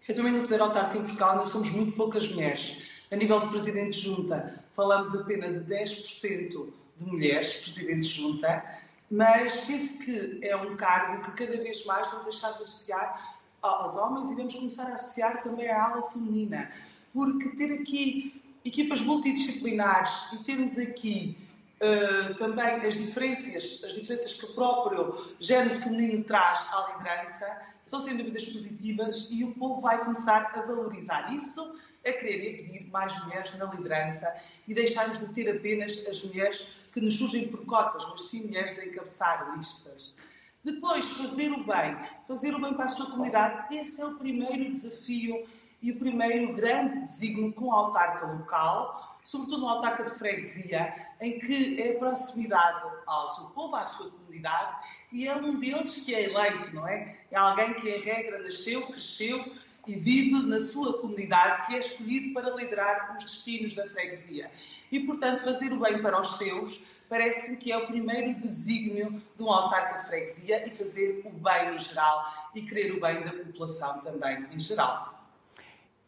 Efetivamente, 0.00 0.36
no 0.36 0.42
poder 0.42 0.60
autárquico 0.60 0.98
em 0.98 1.00
Portugal 1.00 1.32
ainda 1.32 1.44
somos 1.44 1.72
muito 1.72 1.96
poucas 1.96 2.28
mulheres. 2.30 2.78
A 3.10 3.16
nível 3.16 3.40
de 3.40 3.48
presidente 3.48 4.00
de 4.00 4.06
junta, 4.06 4.62
falamos 4.76 5.12
apenas 5.12 5.66
de 5.66 5.74
10% 5.74 6.72
de 6.98 7.04
mulheres 7.04 7.54
presidentes 7.54 8.10
de 8.10 8.20
junta, 8.22 8.64
mas 9.10 9.62
penso 9.62 9.98
que 10.04 10.38
é 10.40 10.54
um 10.54 10.76
cargo 10.76 11.20
que 11.22 11.32
cada 11.32 11.60
vez 11.60 11.84
mais 11.84 12.08
vamos 12.10 12.26
deixar 12.26 12.52
de 12.52 12.62
associar 12.62 13.40
aos 13.60 13.96
homens 13.96 14.30
e 14.30 14.36
vamos 14.36 14.54
começar 14.54 14.84
a 14.84 14.94
associar 14.94 15.42
também 15.42 15.68
à 15.68 15.86
ala 15.86 16.08
feminina, 16.12 16.70
porque 17.12 17.48
ter 17.50 17.72
aqui 17.72 18.40
equipas 18.64 19.00
multidisciplinares 19.00 20.12
e 20.32 20.38
termos 20.38 20.78
aqui 20.78 21.36
uh, 21.80 22.34
também 22.34 22.86
as 22.86 22.96
diferenças, 22.96 23.82
as 23.84 23.94
diferenças 23.94 24.34
que 24.34 24.44
o 24.44 24.54
próprio 24.54 25.34
género 25.40 25.74
feminino 25.76 26.22
traz 26.24 26.60
à 26.72 26.92
liderança 26.92 27.62
são 27.84 28.00
sem 28.00 28.16
dúvidas 28.16 28.46
positivas 28.46 29.28
e 29.30 29.44
o 29.44 29.52
povo 29.52 29.80
vai 29.80 29.98
começar 30.04 30.52
a 30.54 30.62
valorizar 30.62 31.34
isso 31.34 31.78
a 32.04 32.12
querer 32.12 32.62
pedir 32.62 32.90
mais 32.90 33.18
mulheres 33.24 33.56
na 33.58 33.66
liderança 33.66 34.34
e 34.66 34.74
deixarmos 34.74 35.18
de 35.18 35.34
ter 35.34 35.50
apenas 35.50 36.06
as 36.06 36.22
mulheres 36.24 36.78
que 36.92 37.00
nos 37.00 37.16
surgem 37.16 37.48
por 37.48 37.64
cotas, 37.66 38.06
mas 38.10 38.22
sim 38.22 38.46
mulheres 38.46 38.78
a 38.78 38.84
encabeçar 38.84 39.56
listas. 39.56 40.14
Depois, 40.62 41.10
fazer 41.12 41.50
o 41.52 41.64
bem, 41.64 41.96
fazer 42.28 42.54
o 42.54 42.60
bem 42.60 42.74
para 42.74 42.84
a 42.84 42.88
sua 42.88 43.10
comunidade, 43.10 43.74
esse 43.74 44.00
é 44.00 44.06
o 44.06 44.16
primeiro 44.16 44.72
desafio 44.72 45.46
e 45.82 45.92
o 45.92 45.98
primeiro 45.98 46.54
grande 46.54 47.00
desígnio 47.00 47.52
com 47.52 47.72
a 47.72 47.76
autarca 47.76 48.26
local, 48.26 49.18
sobretudo 49.24 49.64
uma 49.64 49.72
autarca 49.74 50.04
de 50.04 50.10
freguesia, 50.10 50.94
em 51.20 51.38
que 51.38 51.80
é 51.80 51.92
a 51.92 51.98
proximidade 51.98 52.82
ao 53.06 53.28
seu 53.28 53.44
povo, 53.46 53.76
à 53.76 53.84
sua 53.84 54.10
comunidade, 54.10 54.76
e 55.12 55.26
é 55.26 55.34
um 55.34 55.58
deles 55.58 55.96
que 55.96 56.14
é 56.14 56.24
eleito, 56.24 56.74
não 56.74 56.86
é? 56.86 57.16
É 57.30 57.36
alguém 57.36 57.74
que, 57.74 57.88
em 57.88 58.00
regra, 58.00 58.38
nasceu, 58.42 58.86
cresceu 58.86 59.44
e 59.86 59.94
vive 59.94 60.46
na 60.46 60.60
sua 60.60 61.00
comunidade, 61.00 61.66
que 61.66 61.74
é 61.74 61.78
escolhido 61.78 62.34
para 62.34 62.50
liderar 62.54 63.16
os 63.16 63.24
destinos 63.24 63.74
da 63.74 63.88
freguesia. 63.88 64.50
E, 64.92 65.00
portanto, 65.00 65.42
fazer 65.42 65.72
o 65.72 65.80
bem 65.80 66.00
para 66.00 66.20
os 66.20 66.36
seus 66.36 66.84
parece-me 67.08 67.56
que 67.56 67.72
é 67.72 67.76
o 67.76 67.88
primeiro 67.88 68.34
desígnio 68.40 69.20
de 69.36 69.42
um 69.42 69.50
autarca 69.50 69.96
de 69.96 70.06
freguesia 70.06 70.66
e 70.66 70.70
fazer 70.70 71.22
o 71.24 71.30
bem 71.30 71.72
no 71.72 71.78
geral 71.78 72.50
e 72.54 72.62
querer 72.62 72.92
o 72.92 73.00
bem 73.00 73.24
da 73.24 73.32
população 73.32 74.00
também 74.00 74.46
em 74.52 74.60
geral. 74.60 75.19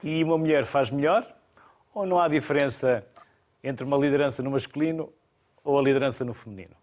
E 0.02 0.22
uma 0.24 0.36
mulher 0.36 0.64
faz 0.64 0.90
melhor? 0.90 1.26
ou 1.94 2.06
não 2.06 2.18
há 2.20 2.28
diferença 2.28 3.06
entre 3.62 3.84
uma 3.84 3.96
liderança 3.96 4.42
no 4.42 4.50
masculino 4.50 5.12
ou 5.62 5.78
a 5.78 5.82
liderança 5.82 6.24
no 6.24 6.34
feminino? 6.34 6.74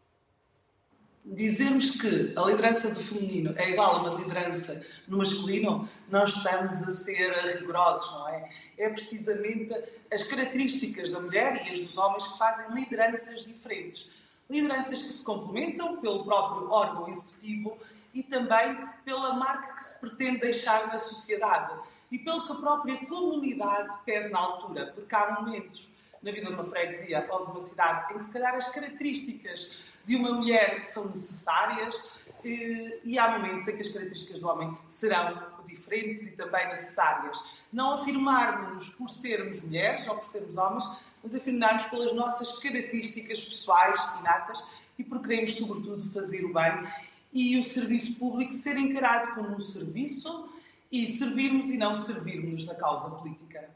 Dizermos 1.25 1.91
que 1.91 2.33
a 2.35 2.41
liderança 2.41 2.89
do 2.89 2.99
feminino 2.99 3.53
é 3.57 3.71
igual 3.71 3.97
a 3.97 4.09
uma 4.09 4.21
liderança 4.21 4.83
no 5.07 5.17
masculino, 5.17 5.87
nós 6.09 6.35
estamos 6.35 6.81
a 6.83 6.91
ser 6.91 7.31
rigorosos, 7.57 8.11
não 8.13 8.29
é? 8.29 8.49
É 8.77 8.89
precisamente 8.89 9.75
as 10.11 10.23
características 10.23 11.11
da 11.11 11.19
mulher 11.19 11.67
e 11.67 11.71
as 11.71 11.79
dos 11.81 11.97
homens 11.97 12.25
que 12.25 12.37
fazem 12.37 12.73
lideranças 12.73 13.43
diferentes. 13.43 14.09
Lideranças 14.49 15.03
que 15.03 15.13
se 15.13 15.23
complementam 15.23 15.97
pelo 15.97 16.23
próprio 16.23 16.71
órgão 16.71 17.07
executivo 17.09 17.77
e 18.13 18.23
também 18.23 18.87
pela 19.05 19.33
marca 19.33 19.75
que 19.75 19.83
se 19.83 19.99
pretende 19.99 20.39
deixar 20.39 20.87
na 20.87 20.97
sociedade 20.97 21.73
e 22.11 22.17
pelo 22.19 22.45
que 22.45 22.51
a 22.51 22.55
própria 22.55 23.05
comunidade 23.05 23.95
pede 24.05 24.29
na 24.29 24.39
altura, 24.39 24.91
porque 24.93 25.13
há 25.13 25.39
momentos 25.41 25.89
na 26.21 26.31
vida 26.31 26.47
de 26.47 26.53
uma 26.53 26.65
freguesia 26.65 27.25
ou 27.29 27.45
de 27.45 27.51
uma 27.51 27.59
cidade 27.59 28.13
em 28.13 28.17
que 28.17 28.25
se 28.25 28.31
calhar 28.31 28.55
as 28.55 28.69
características 28.69 29.71
de 30.05 30.15
uma 30.15 30.33
mulher 30.33 30.83
são 30.83 31.05
necessárias 31.05 31.95
eh, 32.43 32.99
e 33.03 33.19
há 33.19 33.37
momentos 33.37 33.67
em 33.67 33.75
que 33.75 33.81
as 33.81 33.89
características 33.89 34.41
do 34.41 34.47
homem 34.47 34.77
serão 34.89 35.41
diferentes 35.65 36.23
e 36.23 36.35
também 36.35 36.67
necessárias. 36.67 37.37
Não 37.71 37.93
afirmarmos 37.93 38.89
por 38.89 39.09
sermos 39.09 39.61
mulheres 39.61 40.07
ou 40.07 40.15
por 40.15 40.25
sermos 40.25 40.57
homens, 40.57 40.85
mas 41.23 41.35
afirmarmos 41.35 41.83
pelas 41.85 42.13
nossas 42.15 42.57
características 42.59 43.45
pessoais 43.45 43.99
inatas 44.19 44.63
e 44.97 45.03
por 45.03 45.21
queremos, 45.21 45.55
sobretudo, 45.55 46.09
fazer 46.09 46.43
o 46.43 46.53
bem 46.53 46.87
e 47.31 47.57
o 47.57 47.63
serviço 47.63 48.15
público 48.15 48.51
ser 48.53 48.77
encarado 48.77 49.35
como 49.35 49.55
um 49.55 49.59
serviço 49.59 50.48
e 50.91 51.07
servirmos 51.07 51.69
e 51.69 51.77
não 51.77 51.93
servirmos 51.93 52.65
da 52.65 52.75
causa 52.75 53.09
política. 53.09 53.69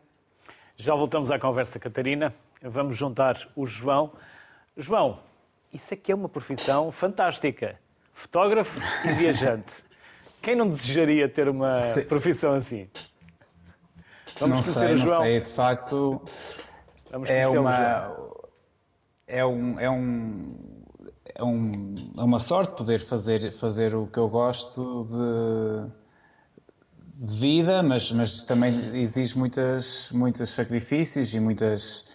Já 0.76 0.96
voltamos 0.96 1.30
à 1.32 1.38
conversa, 1.38 1.80
Catarina. 1.80 2.34
Vamos 2.62 2.98
juntar 2.98 3.48
o 3.56 3.68
João. 3.68 4.14
João, 4.76 5.20
isso 5.72 5.94
aqui 5.94 6.12
é 6.12 6.16
uma 6.16 6.30
profissão 6.30 6.92
fantástica. 6.92 7.80
Fotógrafo 8.14 8.80
e 9.06 9.12
viajante. 9.14 9.84
Quem 10.42 10.56
não 10.56 10.68
desejaria 10.68 11.30
ter 11.30 11.48
uma 11.48 11.80
Sim. 11.82 12.04
profissão 12.04 12.54
assim? 12.54 12.90
Vamos 14.40 14.66
não 14.66 14.74
sei, 14.74 14.98
João. 14.98 15.20
Não 15.20 15.22
sei, 15.24 15.42
de 15.42 15.56
facto 15.56 16.22
Vamos 17.12 17.30
é 17.30 17.48
uma 17.48 18.16
é 19.28 19.46
um, 19.46 19.80
é 19.80 19.90
um 19.90 20.56
é, 21.36 21.44
um, 21.44 21.96
é 22.18 22.24
uma 22.24 22.40
sorte 22.40 22.76
poder 22.76 23.06
fazer 23.08 23.52
fazer 23.54 23.96
o 23.96 24.08
que 24.08 24.18
eu 24.18 24.28
gosto 24.28 25.08
de 25.10 26.03
de 27.14 27.40
vida, 27.40 27.84
mas, 27.84 28.12
mas 28.12 28.44
também 28.44 28.96
exige 29.00 29.38
muitas, 29.38 30.10
muitos 30.12 30.50
sacrifícios 30.50 31.34
e 31.34 31.40
muitas, 31.40 32.08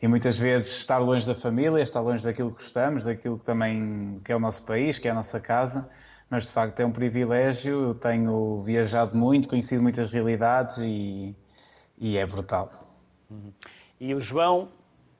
e 0.00 0.08
muitas 0.08 0.38
vezes 0.38 0.70
estar 0.76 0.98
longe 0.98 1.26
da 1.26 1.34
família, 1.34 1.82
estar 1.82 2.00
longe 2.00 2.24
daquilo 2.24 2.50
que 2.50 2.62
gostamos, 2.62 3.04
daquilo 3.04 3.38
que 3.38 3.44
também 3.44 4.20
que 4.24 4.32
é 4.32 4.36
o 4.36 4.40
nosso 4.40 4.62
país, 4.64 4.98
que 4.98 5.06
é 5.06 5.10
a 5.10 5.14
nossa 5.14 5.38
casa. 5.38 5.88
Mas 6.30 6.46
de 6.46 6.52
facto 6.52 6.80
é 6.80 6.86
um 6.86 6.92
privilégio. 6.92 7.84
Eu 7.84 7.94
tenho 7.94 8.62
viajado 8.62 9.16
muito, 9.16 9.48
conhecido 9.48 9.82
muitas 9.82 10.10
realidades 10.10 10.78
e, 10.78 11.34
e 11.96 12.16
é 12.18 12.26
brutal. 12.26 12.70
Uhum. 13.30 13.52
E 14.00 14.14
o 14.14 14.20
João 14.20 14.68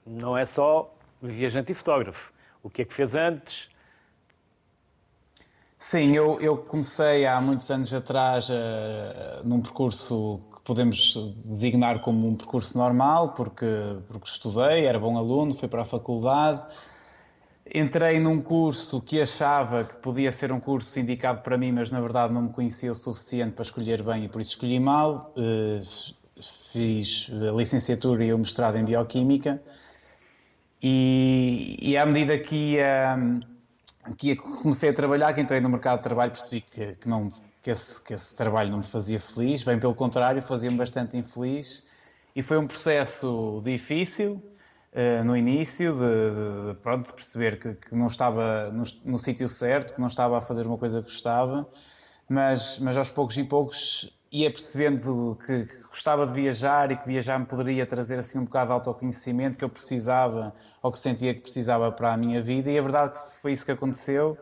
não 0.06 0.36
é 0.36 0.44
só 0.44 0.94
viajante 1.22 1.72
e 1.72 1.74
fotógrafo. 1.74 2.32
O 2.62 2.70
que 2.70 2.82
é 2.82 2.84
que 2.84 2.94
fez 2.94 3.14
antes? 3.14 3.70
Sim, 5.78 6.12
eu, 6.14 6.40
eu 6.40 6.56
comecei 6.56 7.24
há 7.24 7.40
muitos 7.40 7.70
anos 7.70 7.94
atrás 7.94 8.48
uh, 8.50 8.52
num 9.44 9.60
percurso 9.60 10.40
que 10.54 10.60
podemos 10.62 11.16
designar 11.44 12.00
como 12.00 12.26
um 12.26 12.34
percurso 12.34 12.76
normal, 12.76 13.32
porque, 13.34 13.66
porque 14.08 14.28
estudei, 14.28 14.86
era 14.86 14.98
bom 14.98 15.16
aluno, 15.16 15.54
fui 15.54 15.68
para 15.68 15.82
a 15.82 15.84
faculdade. 15.84 16.66
Entrei 17.72 18.18
num 18.18 18.42
curso 18.42 19.00
que 19.00 19.20
achava 19.20 19.84
que 19.84 19.94
podia 19.96 20.32
ser 20.32 20.50
um 20.50 20.58
curso 20.58 20.98
indicado 20.98 21.42
para 21.42 21.56
mim, 21.56 21.70
mas 21.70 21.90
na 21.92 22.00
verdade 22.00 22.34
não 22.34 22.42
me 22.42 22.52
conhecia 22.52 22.90
o 22.90 22.94
suficiente 22.94 23.52
para 23.52 23.62
escolher 23.62 24.02
bem 24.02 24.24
e 24.24 24.28
por 24.28 24.40
isso 24.40 24.52
escolhi 24.52 24.80
mal. 24.80 25.32
Uh, 25.36 25.86
fiz 26.72 27.30
a 27.30 27.52
licenciatura 27.52 28.24
e 28.24 28.32
o 28.32 28.38
mestrado 28.38 28.76
em 28.76 28.84
Bioquímica. 28.84 29.62
E, 30.82 31.78
e 31.80 31.96
à 31.96 32.04
medida 32.04 32.36
que 32.36 32.74
ia. 32.74 33.16
Uh, 33.16 33.57
que 34.16 34.36
comecei 34.36 34.90
a 34.90 34.94
trabalhar, 34.94 35.32
que 35.32 35.40
entrei 35.40 35.60
no 35.60 35.68
mercado 35.68 35.98
de 35.98 36.04
trabalho, 36.04 36.32
percebi 36.32 36.60
que, 36.60 36.94
que 36.94 37.08
não, 37.08 37.28
que 37.62 37.70
esse, 37.70 38.00
que 38.00 38.14
esse 38.14 38.34
trabalho 38.34 38.70
não 38.70 38.78
me 38.78 38.86
fazia 38.86 39.20
feliz, 39.20 39.62
bem 39.62 39.78
pelo 39.78 39.94
contrário, 39.94 40.40
fazia-me 40.42 40.76
bastante 40.76 41.16
infeliz. 41.16 41.84
E 42.34 42.42
foi 42.42 42.58
um 42.58 42.66
processo 42.66 43.60
difícil 43.64 44.42
uh, 44.92 45.24
no 45.24 45.36
início, 45.36 45.92
de, 45.92 46.72
de, 46.72 46.80
pronto, 46.80 47.08
de 47.08 47.14
perceber 47.14 47.58
que, 47.58 47.74
que 47.74 47.94
não 47.94 48.06
estava 48.06 48.70
no, 48.70 48.84
no 49.04 49.18
sítio 49.18 49.48
certo, 49.48 49.94
que 49.94 50.00
não 50.00 50.08
estava 50.08 50.38
a 50.38 50.40
fazer 50.40 50.66
uma 50.66 50.78
coisa 50.78 51.02
que 51.02 51.10
gostava, 51.10 51.68
mas, 52.28 52.78
mas 52.78 52.96
aos 52.96 53.10
poucos 53.10 53.36
e 53.36 53.44
poucos 53.44 54.12
ia 54.30 54.50
percebendo 54.50 55.38
que, 55.44 55.64
que, 55.64 55.78
gostava 55.88 56.26
de 56.26 56.32
viajar 56.32 56.92
e 56.92 56.96
que 56.96 57.06
viajar 57.06 57.38
me 57.38 57.46
poderia 57.46 57.86
trazer 57.86 58.18
assim 58.18 58.38
um 58.38 58.44
bocado 58.44 58.68
de 58.68 58.74
autoconhecimento 58.74 59.58
que 59.58 59.64
eu 59.64 59.68
precisava 59.68 60.54
ou 60.82 60.92
que 60.92 60.98
sentia 60.98 61.34
que 61.34 61.40
precisava 61.40 61.90
para 61.90 62.12
a 62.12 62.16
minha 62.16 62.42
vida 62.42 62.70
e 62.70 62.78
a 62.78 62.82
verdade 62.82 63.16
é 63.16 63.30
que 63.30 63.40
foi 63.40 63.52
isso 63.52 63.64
que 63.64 63.72
aconteceu. 63.72 64.36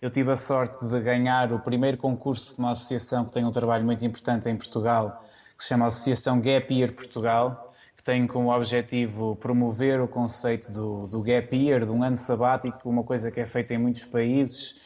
Eu 0.00 0.10
tive 0.10 0.30
a 0.30 0.36
sorte 0.36 0.84
de 0.86 1.00
ganhar 1.00 1.52
o 1.52 1.58
primeiro 1.58 1.96
concurso 1.96 2.54
de 2.54 2.58
uma 2.58 2.72
associação 2.72 3.24
que 3.24 3.32
tem 3.32 3.44
um 3.44 3.50
trabalho 3.50 3.84
muito 3.84 4.04
importante 4.04 4.48
em 4.48 4.56
Portugal, 4.56 5.24
que 5.56 5.62
se 5.62 5.70
chama 5.70 5.86
Associação 5.86 6.40
Gap 6.40 6.72
Year 6.72 6.92
Portugal, 6.92 7.74
que 7.96 8.04
tem 8.04 8.26
como 8.26 8.54
objetivo 8.54 9.34
promover 9.36 10.00
o 10.00 10.06
conceito 10.06 10.70
do, 10.70 11.06
do 11.08 11.22
Gap 11.22 11.56
Year, 11.56 11.84
de 11.84 11.90
um 11.90 12.02
ano 12.02 12.16
sabático, 12.16 12.88
uma 12.88 13.02
coisa 13.02 13.30
que 13.30 13.40
é 13.40 13.46
feita 13.46 13.74
em 13.74 13.78
muitos 13.78 14.04
países, 14.04 14.76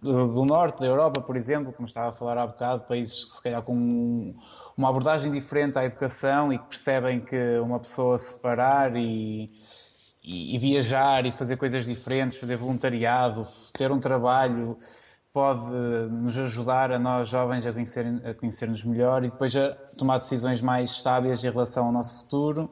do, 0.00 0.44
norte 0.44 0.80
da 0.80 0.86
Europa, 0.86 1.20
por 1.20 1.36
exemplo, 1.36 1.72
como 1.72 1.88
estava 1.88 2.10
a 2.10 2.12
falar 2.12 2.38
há 2.38 2.46
bocado, 2.46 2.84
países 2.84 3.24
que 3.24 3.32
se 3.32 3.42
calhar 3.42 3.62
com 3.62 4.34
uma 4.76 4.88
abordagem 4.88 5.32
diferente 5.32 5.78
à 5.78 5.84
educação 5.84 6.52
e 6.52 6.58
que 6.58 6.66
percebem 6.66 7.20
que 7.20 7.58
uma 7.58 7.80
pessoa 7.80 8.16
separar 8.16 8.96
e, 8.96 9.50
e, 10.22 10.54
e, 10.54 10.58
viajar 10.58 11.26
e 11.26 11.32
fazer 11.32 11.56
coisas 11.56 11.84
diferentes, 11.84 12.38
fazer 12.38 12.56
voluntariado, 12.56 13.46
ter 13.72 13.90
um 13.90 13.98
trabalho, 13.98 14.78
pode 15.32 15.66
nos 15.66 16.36
ajudar 16.38 16.92
a 16.92 16.98
nós 16.98 17.28
jovens 17.28 17.66
a, 17.66 17.72
conhecer, 17.72 18.06
a 18.06 18.88
melhor 18.88 19.24
e 19.24 19.30
depois 19.30 19.54
a 19.56 19.70
tomar 19.96 20.18
decisões 20.18 20.60
mais 20.60 21.02
sábias 21.02 21.42
em 21.44 21.50
relação 21.50 21.86
ao 21.86 21.92
nosso 21.92 22.20
futuro. 22.20 22.70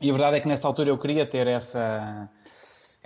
E 0.00 0.10
a 0.10 0.12
verdade 0.12 0.36
é 0.36 0.40
que 0.40 0.48
nessa 0.48 0.66
altura 0.68 0.90
eu 0.90 0.98
queria 0.98 1.24
ter 1.24 1.46
essa 1.46 2.28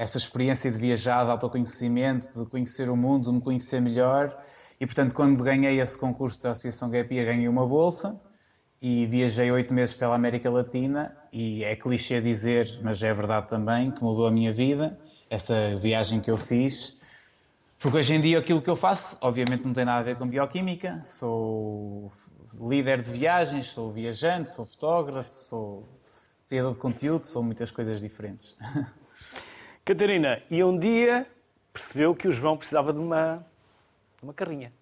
essa 0.01 0.17
experiência 0.17 0.71
de 0.73 0.79
viajar, 0.79 1.25
de 1.25 1.31
autoconhecimento, 1.31 2.27
de 2.43 2.49
conhecer 2.49 2.89
o 2.89 2.97
mundo, 2.97 3.27
de 3.27 3.33
me 3.33 3.41
conhecer 3.43 3.83
melhor. 3.83 4.35
E, 4.81 4.87
portanto, 4.87 5.15
quando 5.15 5.45
ganhei 5.45 5.79
esse 5.79 5.99
concurso 5.99 6.43
da 6.43 6.53
Associação 6.53 6.89
Gap 6.89 7.15
Year, 7.15 7.27
ganhei 7.27 7.47
uma 7.47 7.67
bolsa 7.67 8.19
e 8.81 9.05
viajei 9.05 9.53
oito 9.53 9.75
meses 9.75 9.95
pela 9.95 10.15
América 10.15 10.49
Latina. 10.49 11.15
E 11.31 11.63
é 11.65 11.77
clichê 11.77 12.19
dizer, 12.19 12.81
mas 12.83 13.03
é 13.03 13.13
verdade 13.13 13.49
também, 13.49 13.91
que 13.91 14.03
mudou 14.03 14.27
a 14.27 14.31
minha 14.31 14.55
vida, 14.55 14.99
essa 15.29 15.77
viagem 15.77 16.19
que 16.19 16.31
eu 16.31 16.39
fiz. 16.39 16.97
Porque 17.79 17.99
hoje 17.99 18.15
em 18.15 18.23
dia 18.23 18.39
aquilo 18.39 18.63
que 18.63 18.71
eu 18.71 18.77
faço, 18.77 19.19
obviamente, 19.21 19.67
não 19.67 19.75
tem 19.75 19.85
nada 19.85 20.01
a 20.01 20.03
ver 20.03 20.17
com 20.17 20.27
bioquímica. 20.27 21.03
Sou 21.05 22.11
líder 22.59 23.03
de 23.03 23.13
viagens, 23.13 23.67
sou 23.67 23.93
viajante, 23.93 24.51
sou 24.51 24.65
fotógrafo, 24.65 25.35
sou 25.35 25.87
criador 26.49 26.73
de 26.73 26.79
conteúdo, 26.79 27.27
sou 27.27 27.43
muitas 27.43 27.71
coisas 27.71 28.01
diferentes. 28.01 28.57
Catarina, 29.91 30.41
e 30.49 30.63
um 30.63 30.79
dia 30.79 31.27
percebeu 31.73 32.15
que 32.15 32.29
o 32.29 32.33
João 32.33 32.57
precisava 32.57 32.93
de 32.93 33.01
uma, 33.01 33.45
de 34.19 34.23
uma 34.23 34.33
carrinha. 34.33 34.73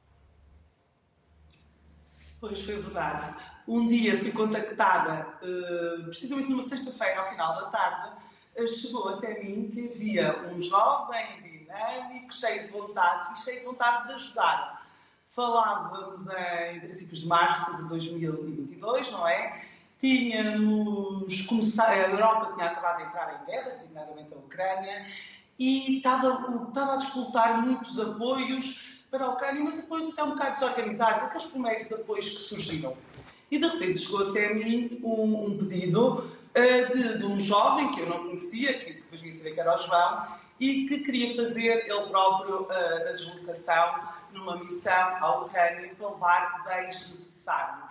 Pois 2.38 2.62
foi 2.62 2.76
verdade. 2.76 3.34
Um 3.66 3.86
dia 3.86 4.18
fui 4.18 4.30
contactada, 4.30 5.26
uh, 5.40 6.04
precisamente 6.04 6.50
numa 6.50 6.60
sexta-feira, 6.60 7.20
ao 7.20 7.24
final 7.24 7.56
da 7.56 7.70
tarde, 7.70 8.18
uh, 8.58 8.68
chegou 8.68 9.08
até 9.14 9.42
mim 9.42 9.70
que 9.72 9.88
havia 9.88 10.42
um 10.52 10.60
jovem 10.60 11.40
dinâmico, 11.40 12.30
cheio 12.30 12.64
de 12.64 12.68
vontade 12.68 13.32
e 13.32 13.42
cheio 13.42 13.60
de 13.60 13.64
vontade 13.64 14.08
de 14.08 14.12
ajudar. 14.12 14.86
Falávamos 15.30 16.28
em 16.28 16.80
princípios 16.80 17.20
de 17.20 17.28
março 17.28 17.74
de 17.78 17.88
2022, 17.88 19.10
não 19.10 19.26
é? 19.26 19.67
Tínhamos 19.98 21.42
começado, 21.42 21.90
a 21.90 21.96
Europa 21.96 22.52
tinha 22.54 22.66
acabado 22.66 22.98
de 22.98 23.04
entrar 23.04 23.42
em 23.42 23.50
guerra, 23.50 23.70
designadamente 23.70 24.32
a 24.32 24.36
Ucrânia, 24.36 25.06
e 25.58 25.96
estava, 25.96 26.66
estava 26.68 26.94
a 26.94 26.96
disputar 26.96 27.62
muitos 27.62 27.98
apoios 27.98 28.98
para 29.10 29.24
a 29.24 29.30
Ucrânia, 29.30 29.64
mas 29.64 29.78
apoios 29.78 30.08
até 30.08 30.22
um 30.22 30.30
bocado 30.30 30.52
desorganizados, 30.52 31.22
aqueles 31.22 31.46
primeiros 31.46 31.92
apoios 31.92 32.30
que 32.30 32.40
surgiram. 32.40 32.96
E 33.50 33.58
de 33.58 33.66
repente 33.66 34.00
chegou 34.00 34.30
até 34.30 34.54
mim 34.54 35.00
um, 35.02 35.46
um 35.46 35.58
pedido 35.58 36.18
uh, 36.18 36.94
de, 36.94 37.18
de, 37.18 37.24
um 37.24 37.40
jovem 37.40 37.90
que 37.90 38.00
eu 38.00 38.08
não 38.08 38.24
conhecia, 38.24 38.78
que 38.78 38.92
depois 38.92 39.20
vim 39.20 39.32
saber 39.32 39.54
que 39.54 39.60
era 39.60 39.74
o 39.74 39.78
João, 39.78 40.26
e 40.60 40.86
que 40.86 40.98
queria 40.98 41.34
fazer 41.34 41.88
ele 41.88 42.06
próprio 42.08 42.62
uh, 42.62 43.08
a 43.08 43.12
deslocação 43.12 44.00
numa 44.32 44.56
missão 44.56 45.16
à 45.20 45.40
Ucrânia 45.40 45.92
para 45.96 46.08
levar 46.10 46.64
bens 46.64 47.08
necessários. 47.08 47.87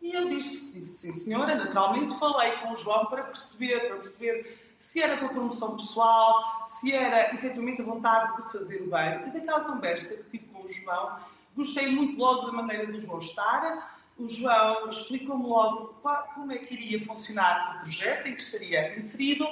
E 0.00 0.12
eu 0.14 0.28
disse, 0.28 0.72
disse 0.72 0.96
sim 0.96 1.12
senhora, 1.12 1.54
naturalmente 1.54 2.18
falei 2.18 2.52
com 2.58 2.72
o 2.72 2.76
João 2.76 3.06
para 3.06 3.24
perceber, 3.24 3.86
para 3.86 3.96
perceber 3.96 4.58
se 4.78 5.02
era 5.02 5.18
para 5.18 5.28
promoção 5.28 5.76
pessoal, 5.76 6.62
se 6.66 6.92
era 6.92 7.34
efetivamente 7.34 7.82
a 7.82 7.84
vontade 7.84 8.36
de 8.36 8.50
fazer 8.50 8.80
o 8.82 8.90
bem. 8.90 9.28
E 9.28 9.30
daquela 9.30 9.60
conversa 9.60 10.16
que 10.16 10.38
tive 10.38 10.44
com 10.46 10.62
o 10.62 10.70
João, 10.70 11.20
gostei 11.54 11.88
muito 11.88 12.18
logo 12.18 12.46
da 12.46 12.52
maneira 12.52 12.86
do 12.86 12.98
João 12.98 13.18
estar. 13.18 14.00
O 14.16 14.26
João 14.26 14.88
explicou-me 14.88 15.46
logo 15.46 15.94
como 16.34 16.52
é 16.52 16.58
que 16.58 16.72
iria 16.72 16.98
funcionar 16.98 17.76
o 17.76 17.80
projeto 17.80 18.26
em 18.26 18.34
que 18.34 18.42
estaria 18.42 18.96
inserido 18.96 19.46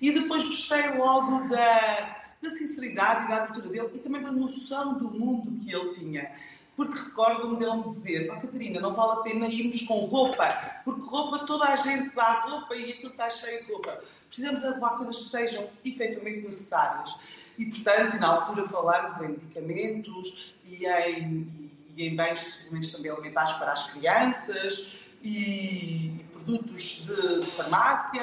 e 0.00 0.12
depois 0.12 0.44
gostei 0.44 0.90
logo 0.96 1.48
da, 1.48 2.32
da 2.40 2.50
sinceridade 2.50 3.24
e 3.24 3.28
da 3.28 3.36
abertura 3.38 3.68
dele 3.68 3.90
e 3.94 3.98
também 3.98 4.22
da 4.22 4.30
noção 4.30 4.94
do 4.94 5.10
mundo 5.10 5.58
que 5.64 5.74
ele 5.74 5.92
tinha 5.94 6.30
porque 6.78 6.96
recordo-me 6.96 7.56
dele 7.56 7.78
me 7.78 7.88
dizer, 7.88 8.30
oh, 8.30 8.40
Catarina, 8.40 8.80
não 8.80 8.94
vale 8.94 9.18
a 9.18 9.22
pena 9.22 9.48
irmos 9.48 9.82
com 9.82 10.04
roupa, 10.04 10.46
porque 10.84 11.00
roupa 11.08 11.44
toda 11.44 11.64
a 11.64 11.74
gente 11.74 12.14
dá 12.14 12.34
roupa 12.42 12.76
e 12.76 12.92
aquilo 12.92 13.10
está 13.10 13.28
cheio 13.30 13.64
de 13.64 13.72
roupa. 13.72 14.00
Precisamos 14.28 14.60
de 14.60 14.68
levar 14.68 14.90
coisas 14.90 15.18
que 15.18 15.24
sejam 15.24 15.68
efetivamente 15.84 16.42
necessárias. 16.42 17.16
E, 17.58 17.64
portanto, 17.64 18.20
na 18.20 18.28
altura 18.28 18.68
falámos 18.68 19.20
em 19.20 19.30
medicamentos 19.30 20.54
e 20.64 20.86
em, 20.86 21.72
e 21.96 22.06
em 22.06 22.14
bens 22.14 22.38
de 22.38 22.46
suplementos 22.48 22.92
também 22.92 23.10
alimentares 23.10 23.52
para 23.54 23.72
as 23.72 23.90
crianças 23.90 24.98
e, 25.20 26.20
e 26.20 26.24
produtos 26.32 27.04
de, 27.04 27.40
de 27.40 27.50
farmácia. 27.50 28.22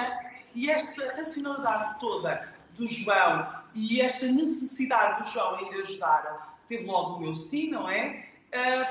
E 0.56 0.70
esta 0.72 1.14
racionalidade 1.14 2.00
toda 2.00 2.54
do 2.78 2.88
João 2.88 3.54
e 3.74 4.00
esta 4.00 4.28
necessidade 4.28 5.24
do 5.24 5.30
João 5.30 5.60
em 5.60 5.74
ir 5.74 5.82
ajudar 5.82 6.58
teve 6.70 6.86
logo 6.86 7.18
o 7.18 7.20
meu 7.20 7.36
sim, 7.36 7.70
não 7.70 7.90
é? 7.90 8.34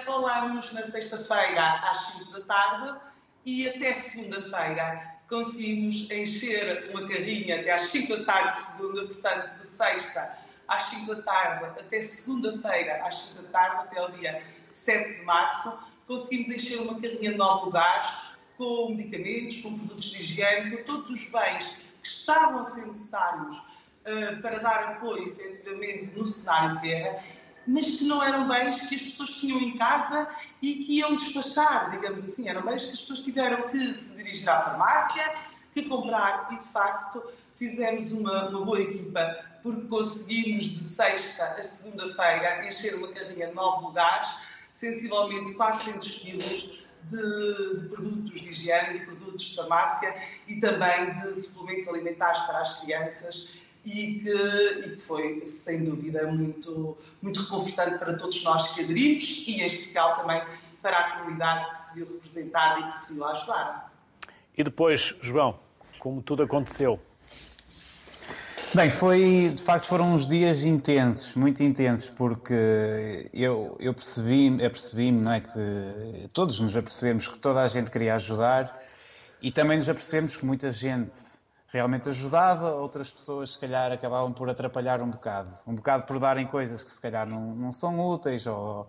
Falamos 0.04 0.70
na 0.72 0.82
sexta-feira 0.82 1.80
às 1.90 1.98
5 2.12 2.32
da 2.32 2.40
tarde 2.42 3.00
e 3.46 3.68
até 3.68 3.94
segunda-feira 3.94 5.14
conseguimos 5.28 6.10
encher 6.10 6.90
uma 6.90 7.08
carrinha 7.08 7.60
até 7.60 7.72
às 7.72 7.84
5 7.84 8.16
da 8.18 8.24
tarde 8.24 8.52
de 8.52 8.60
segunda, 8.60 9.06
portanto, 9.06 9.58
de 9.58 9.66
sexta 9.68 10.38
às 10.68 10.84
5 10.84 11.14
da 11.14 11.22
tarde 11.22 11.80
até 11.80 12.02
segunda-feira 12.02 13.06
às 13.06 13.16
5 13.16 13.42
da 13.42 13.48
tarde, 13.48 13.76
até 13.88 14.02
o 14.02 14.08
dia 14.12 14.42
7 14.72 15.14
de 15.14 15.22
março, 15.22 15.78
conseguimos 16.06 16.50
encher 16.50 16.80
uma 16.82 17.00
carrinha 17.00 17.30
de 17.30 17.36
9 17.38 17.64
lugares 17.64 18.10
com 18.58 18.90
medicamentos, 18.90 19.62
com 19.62 19.78
produtos 19.78 20.10
de 20.10 20.20
higiene, 20.20 20.76
com 20.76 20.84
todos 20.84 21.08
os 21.08 21.24
bens 21.30 21.68
que 22.02 22.08
estavam 22.08 22.60
a 22.60 22.64
ser 22.64 22.86
necessários 22.86 23.56
uh, 23.58 24.42
para 24.42 24.58
dar 24.58 24.92
apoio, 24.92 25.26
efetivamente, 25.26 26.10
no 26.16 26.26
cenário 26.26 26.74
de 26.74 26.88
guerra 26.88 27.24
mas 27.66 27.96
que 27.96 28.04
não 28.04 28.22
eram 28.22 28.48
bens 28.48 28.80
que 28.88 28.94
as 28.94 29.02
pessoas 29.02 29.30
tinham 29.30 29.58
em 29.58 29.76
casa 29.76 30.28
e 30.60 30.76
que 30.76 30.98
iam 30.98 31.16
despachar, 31.16 31.90
digamos 31.90 32.22
assim. 32.22 32.48
Eram 32.48 32.62
bens 32.62 32.84
que 32.84 32.92
as 32.92 33.00
pessoas 33.00 33.20
tiveram 33.20 33.68
que 33.68 33.94
se 33.94 34.14
dirigir 34.16 34.48
à 34.48 34.60
farmácia, 34.62 35.34
que 35.72 35.82
comprar 35.84 36.48
e, 36.52 36.58
de 36.58 36.64
facto, 36.64 37.22
fizemos 37.56 38.12
uma, 38.12 38.48
uma 38.48 38.64
boa 38.64 38.80
equipa 38.80 39.44
porque 39.62 39.88
conseguimos 39.88 40.64
de 40.64 40.84
sexta 40.84 41.42
a 41.58 41.62
segunda-feira 41.62 42.66
encher 42.66 42.94
uma 42.96 43.08
carrinha 43.08 43.48
de 43.48 43.54
nove 43.54 43.86
lugares, 43.86 44.28
sensivelmente 44.74 45.54
400 45.54 46.10
quilos 46.10 46.84
de, 47.04 47.80
de, 47.80 47.88
produtos 47.88 48.40
de 48.40 48.50
higiene, 48.50 48.98
de 48.98 49.06
produtos 49.06 49.42
de 49.46 49.56
farmácia 49.56 50.14
e 50.46 50.60
também 50.60 51.18
de 51.20 51.40
suplementos 51.40 51.88
alimentares 51.88 52.40
para 52.40 52.60
as 52.60 52.80
crianças 52.80 53.63
e 53.84 54.20
que, 54.20 54.30
e 54.30 54.90
que 54.90 55.00
foi, 55.00 55.46
sem 55.46 55.84
dúvida, 55.84 56.26
muito, 56.26 56.96
muito 57.20 57.40
reconfortante 57.40 57.98
para 57.98 58.14
todos 58.14 58.42
nós 58.42 58.74
que 58.74 58.82
aderimos 58.82 59.44
e, 59.46 59.60
em 59.60 59.66
especial, 59.66 60.16
também 60.16 60.42
para 60.80 60.98
a 60.98 61.18
comunidade 61.18 61.70
que 61.70 61.78
se 61.78 61.94
viu 61.94 62.06
representada 62.06 62.80
e 62.80 62.84
que 62.84 62.94
se 62.94 63.14
viu 63.14 63.24
ajudar. 63.26 63.92
E 64.56 64.62
depois, 64.62 65.14
João, 65.20 65.58
como 65.98 66.22
tudo 66.22 66.42
aconteceu? 66.42 67.00
Bem, 68.74 68.90
foi, 68.90 69.52
de 69.54 69.62
facto, 69.62 69.86
foram 69.86 70.14
uns 70.14 70.26
dias 70.26 70.64
intensos, 70.64 71.34
muito 71.36 71.62
intensos, 71.62 72.10
porque 72.10 73.30
eu, 73.32 73.76
eu 73.78 73.94
percebi-me, 73.94 74.58
percebi 74.68 75.12
não 75.12 75.32
é, 75.32 75.40
que 75.40 76.28
todos 76.32 76.58
nos 76.58 76.76
apercebemos 76.76 77.28
que 77.28 77.38
toda 77.38 77.62
a 77.62 77.68
gente 77.68 77.88
queria 77.88 78.16
ajudar 78.16 78.82
e 79.40 79.52
também 79.52 79.78
nos 79.78 79.88
apercebemos 79.88 80.36
que 80.36 80.44
muita 80.44 80.72
gente 80.72 81.16
realmente 81.74 82.08
ajudava, 82.08 82.70
outras 82.70 83.10
pessoas 83.10 83.54
se 83.54 83.58
calhar 83.58 83.90
acabavam 83.90 84.32
por 84.32 84.48
atrapalhar 84.48 85.02
um 85.02 85.10
bocado. 85.10 85.52
Um 85.66 85.74
bocado 85.74 86.04
por 86.04 86.20
darem 86.20 86.46
coisas 86.46 86.84
que 86.84 86.90
se 86.90 87.00
calhar 87.00 87.26
não, 87.26 87.52
não 87.52 87.72
são 87.72 87.98
úteis 87.98 88.46
ou, 88.46 88.88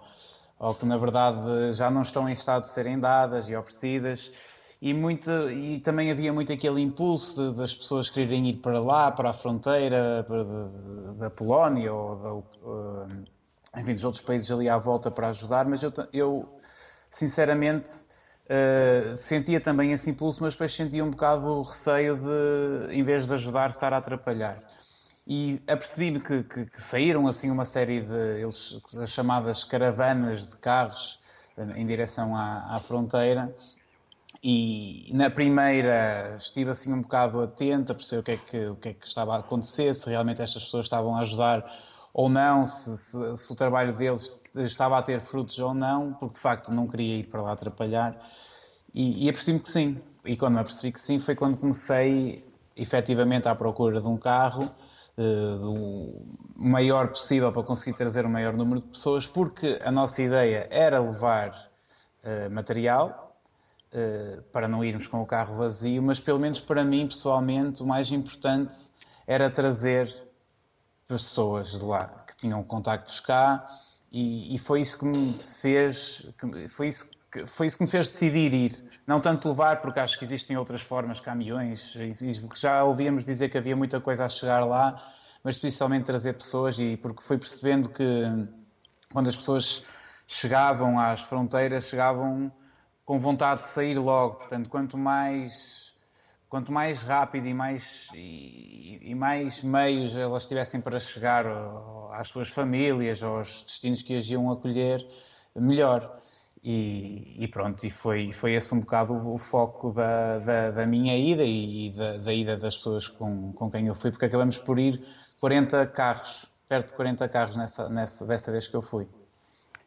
ou 0.60 0.76
que 0.76 0.86
na 0.86 0.96
verdade 0.96 1.74
já 1.74 1.90
não 1.90 2.04
estão 2.04 2.30
em 2.30 2.34
estado 2.34 2.66
de 2.66 2.70
serem 2.70 3.00
dadas 3.00 3.50
e 3.50 3.56
oferecidas. 3.56 4.32
E, 4.80 4.94
muito, 4.94 5.32
e 5.50 5.80
também 5.80 6.12
havia 6.12 6.32
muito 6.32 6.54
aquele 6.54 6.80
impulso 6.80 7.34
de, 7.36 7.58
das 7.58 7.74
pessoas 7.74 8.08
quererem 8.08 8.50
ir 8.50 8.58
para 8.58 8.80
lá, 8.80 9.12
para 9.12 9.32
a 9.32 9.34
fronteira 9.34 10.24
para, 10.28 10.44
de, 10.44 11.18
da 11.18 11.30
Polónia 11.32 11.92
ou 11.92 12.16
da, 12.16 12.34
uh, 12.34 13.08
enfim, 13.78 13.94
dos 13.96 14.04
outros 14.04 14.24
países 14.24 14.52
ali 14.52 14.70
à 14.70 14.78
volta 14.78 15.10
para 15.10 15.30
ajudar, 15.30 15.66
mas 15.66 15.82
eu, 15.82 15.92
eu 16.14 16.60
sinceramente 17.10 18.06
Uh, 18.46 19.18
sentia 19.18 19.60
também 19.60 19.91
esse 19.91 20.10
impulso, 20.10 20.43
mas 20.43 20.54
depois 20.54 20.72
sentia 20.72 21.04
um 21.04 21.10
bocado 21.10 21.48
o 21.48 21.64
receio 21.64 22.16
de, 22.16 22.93
em 22.93 23.04
vez 23.04 23.26
de 23.26 23.34
ajudar, 23.34 23.72
estar 23.72 23.91
a 23.91 23.98
atrapalhar. 23.98 24.62
E 25.28 25.60
apercebi-me 25.68 26.20
que, 26.20 26.43
que, 26.43 26.66
que, 26.68 26.84
saíram 26.84 27.28
assim 27.28 27.50
uma 27.50 27.66
série 27.66 28.02
de 28.02 28.39
eles, 28.39 28.80
as 29.02 29.10
chamadas 29.10 29.64
caravanas 29.64 30.46
de 30.46 30.56
carros 30.58 31.20
eh, 31.58 31.64
em 31.76 31.88
direção 31.88 32.36
à, 32.36 32.76
à 32.76 32.80
fronteira. 32.80 33.52
E 34.43 35.10
na 35.12 35.32
primeira 35.32 36.36
estive 36.38 36.70
assim 36.70 36.93
um 36.93 37.02
bocado 37.02 37.41
atento 37.41 37.91
a 37.91 37.96
perceber 37.96 38.20
o 38.20 38.24
que, 38.24 38.32
é 38.32 38.38
que, 38.38 38.66
o 38.68 38.76
que 38.76 38.89
é 38.89 38.93
que 38.93 39.08
estava 39.08 39.36
a 39.36 39.39
acontecer, 39.39 39.96
se 39.96 40.08
realmente 40.08 40.43
estas 40.43 40.64
pessoas 40.66 40.86
estavam 40.86 41.16
a 41.16 41.22
ajudar 41.22 41.66
ou 42.14 42.30
não, 42.30 42.64
se, 42.64 42.96
se, 42.96 43.38
se 43.38 43.52
o 43.52 43.56
trabalho 43.56 43.93
deles 43.93 44.32
estava 44.64 44.97
a 44.97 45.01
ter 45.01 45.22
frutos 45.22 45.58
ou 45.60 45.74
não, 45.74 46.14
porque 46.14 46.36
de 46.36 46.39
facto 46.39 46.72
não 46.72 46.88
queria 46.88 47.18
ir 47.18 47.28
para 47.28 47.41
lá 47.41 47.51
atrapalhar. 47.51 48.18
E, 48.93 49.26
e 49.26 49.30
apercebi-me 49.30 49.62
que 49.62 49.70
sim. 49.70 50.01
E 50.24 50.38
quando 50.38 50.56
me 50.56 50.60
apercebi 50.62 50.91
que 50.91 50.99
sim, 50.99 51.20
foi 51.20 51.36
quando 51.36 51.58
comecei 51.58 52.43
efetivamente 52.76 53.47
à 53.47 53.56
procura 53.56 54.01
de 54.01 54.08
um 54.08 54.18
carro 54.18 54.64
uh, 55.18 55.58
do 55.58 56.26
maior 56.56 57.10
possível 57.10 57.51
para 57.51 57.64
conseguir 57.64 57.95
trazer 57.95 58.26
o 58.26 58.30
maior 58.30 58.53
número 58.53 58.82
de 58.82 58.88
pessoas, 58.88 59.26
porque 59.26 59.80
a 59.84 59.91
nossa 59.91 60.22
ideia 60.22 60.68
era 60.70 60.99
levar 60.99 61.49
uh, 62.24 62.49
material 62.51 63.38
uh, 63.93 64.41
para 64.51 64.68
não 64.68 64.84
irmos 64.84 65.08
com 65.08 65.22
o 65.22 65.26
carro 65.26 65.58
vazio, 65.58 66.01
mas 66.01 66.20
pelo 66.20 66.39
menos 66.39 66.60
para 66.60 66.84
mim, 66.84 67.08
pessoalmente, 67.08 67.84
o 67.84 67.86
mais 67.86 68.12
importante 68.12 68.76
era 69.28 69.49
trazer 69.49 70.24
pessoas 71.08 71.72
de 71.72 71.84
lá 71.84 72.08
que 72.28 72.36
tinham 72.36 72.64
contactos 72.64 73.20
cá 73.20 73.66
e, 74.18 74.55
e, 74.55 74.57
foi 74.57 74.80
isso 74.80 74.97
que 74.97 75.03
me 75.03 75.36
fez, 75.61 76.26
foi 76.70 76.88
isso, 76.88 77.11
que, 77.30 77.45
foi 77.45 77.68
isso 77.68 77.78
que 77.78 77.84
me 77.84 77.89
fez 77.89 78.07
decidir 78.07 78.53
ir. 78.53 78.84
Não 79.05 79.20
tanto 79.20 79.49
levar, 79.49 79.82
porque 79.82 79.99
acho 79.99 80.18
que 80.18 80.24
existem 80.24 80.55
outras 80.55 80.80
formas, 80.80 81.20
caminhões, 81.20 81.93
porque 82.39 82.57
já 82.57 82.82
ouvíamos 82.86 83.26
dizer 83.26 83.49
que 83.49 83.57
havia 83.57 83.76
muita 83.76 83.99
coisa 83.99 84.24
a 84.24 84.30
chegar 84.30 84.63
lá, 84.63 85.05
mas 85.43 85.57
principalmente 85.57 86.05
trazer 86.05 86.32
pessoas 86.32 86.80
e 86.80 86.95
porque 86.95 87.24
foi 87.24 87.38
percebendo 87.38 87.89
que 87.89 88.24
quando 89.11 89.28
as 89.28 89.36
pessoas 89.36 89.84
chegavam 90.26 90.97
às 90.97 91.20
fronteiras, 91.20 91.89
chegavam 91.89 92.49
com 93.03 93.20
vontade 93.20 93.63
de 93.63 93.68
sair 93.68 93.99
logo. 93.99 94.36
Portanto, 94.36 94.70
quanto 94.70 94.97
mais 94.97 95.85
quanto 96.56 96.72
mais 96.72 97.03
rápido 97.03 97.47
e 97.49 97.53
mais, 97.53 98.08
e, 98.14 98.97
e, 99.03 99.14
mais 99.14 99.62
meios 99.62 100.18
elas 100.18 100.45
tivessem 100.45 100.80
para 100.80 100.97
chegar 101.01 101.45
às 102.14 102.30
suas 102.30 102.47
famílias, 102.47 103.22
aos 103.22 103.64
destinos 103.64 104.01
que 104.01 104.16
as 104.16 104.26
iam 104.30 104.49
acolher, 104.49 105.06
melhor. 105.53 106.18
E, 106.64 107.36
e, 107.43 107.45
pronto, 107.49 107.86
e 107.86 107.89
foi, 107.89 108.32
foi 108.32 108.53
esse 108.53 108.74
um 108.74 108.80
bocado 108.80 109.14
o, 109.14 109.38
foco 109.38 109.91
da, 109.91 110.39
da, 110.39 110.72
da 110.72 110.86
minha 110.86 111.18
ida 111.18 111.43
e 111.43 111.91
da, 111.91 112.18
da, 112.20 112.34
ida 112.34 112.56
das 112.56 112.78
pessoas 112.78 113.10
com, 113.10 113.51
com 113.51 113.70
quem 113.70 113.88
eu 113.88 113.93
fui, 113.93 114.10
porque 114.10 114.24
acabamos 114.24 114.58
por 114.58 114.80
ir 114.80 115.06
40 115.41 115.86
carros, 115.88 116.49
perto 116.70 116.88
de 116.88 116.93
40 116.93 117.28
carros 117.28 117.58
nessa, 117.58 117.89
nessa, 117.89 118.26
dessa 118.26 118.49
vez 118.49 118.66
que 118.66 118.78
eu 118.78 118.82
fui. 118.82 119.10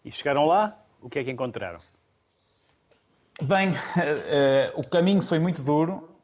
E 0.05 0.13
chegaram 0.13 0.45
lá, 0.45 0.79
o 1.01 1.09
que 1.09 1.19
é 1.19 1.25
que 1.25 1.31
encontraram? 1.31 1.79
Bem, 3.41 3.71
uh, 3.71 3.73
uh, 3.73 4.81
o 4.81 4.87
caminho 4.87 5.23
foi 5.23 5.39
muito 5.39 5.63
duro, 5.63 6.18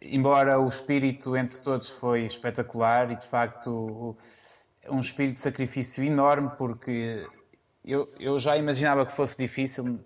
embora 0.00 0.58
o 0.58 0.68
espírito 0.68 1.36
entre 1.36 1.58
todos 1.58 1.90
foi 1.90 2.24
espetacular 2.24 3.10
e 3.10 3.16
de 3.16 3.26
facto 3.26 4.16
um 4.88 5.00
espírito 5.00 5.34
de 5.34 5.40
sacrifício 5.40 6.04
enorme 6.04 6.50
porque 6.56 7.26
eu, 7.84 8.12
eu 8.18 8.38
já 8.38 8.56
imaginava 8.56 9.04
que 9.04 9.12
fosse 9.12 9.36
difícil 9.36 10.00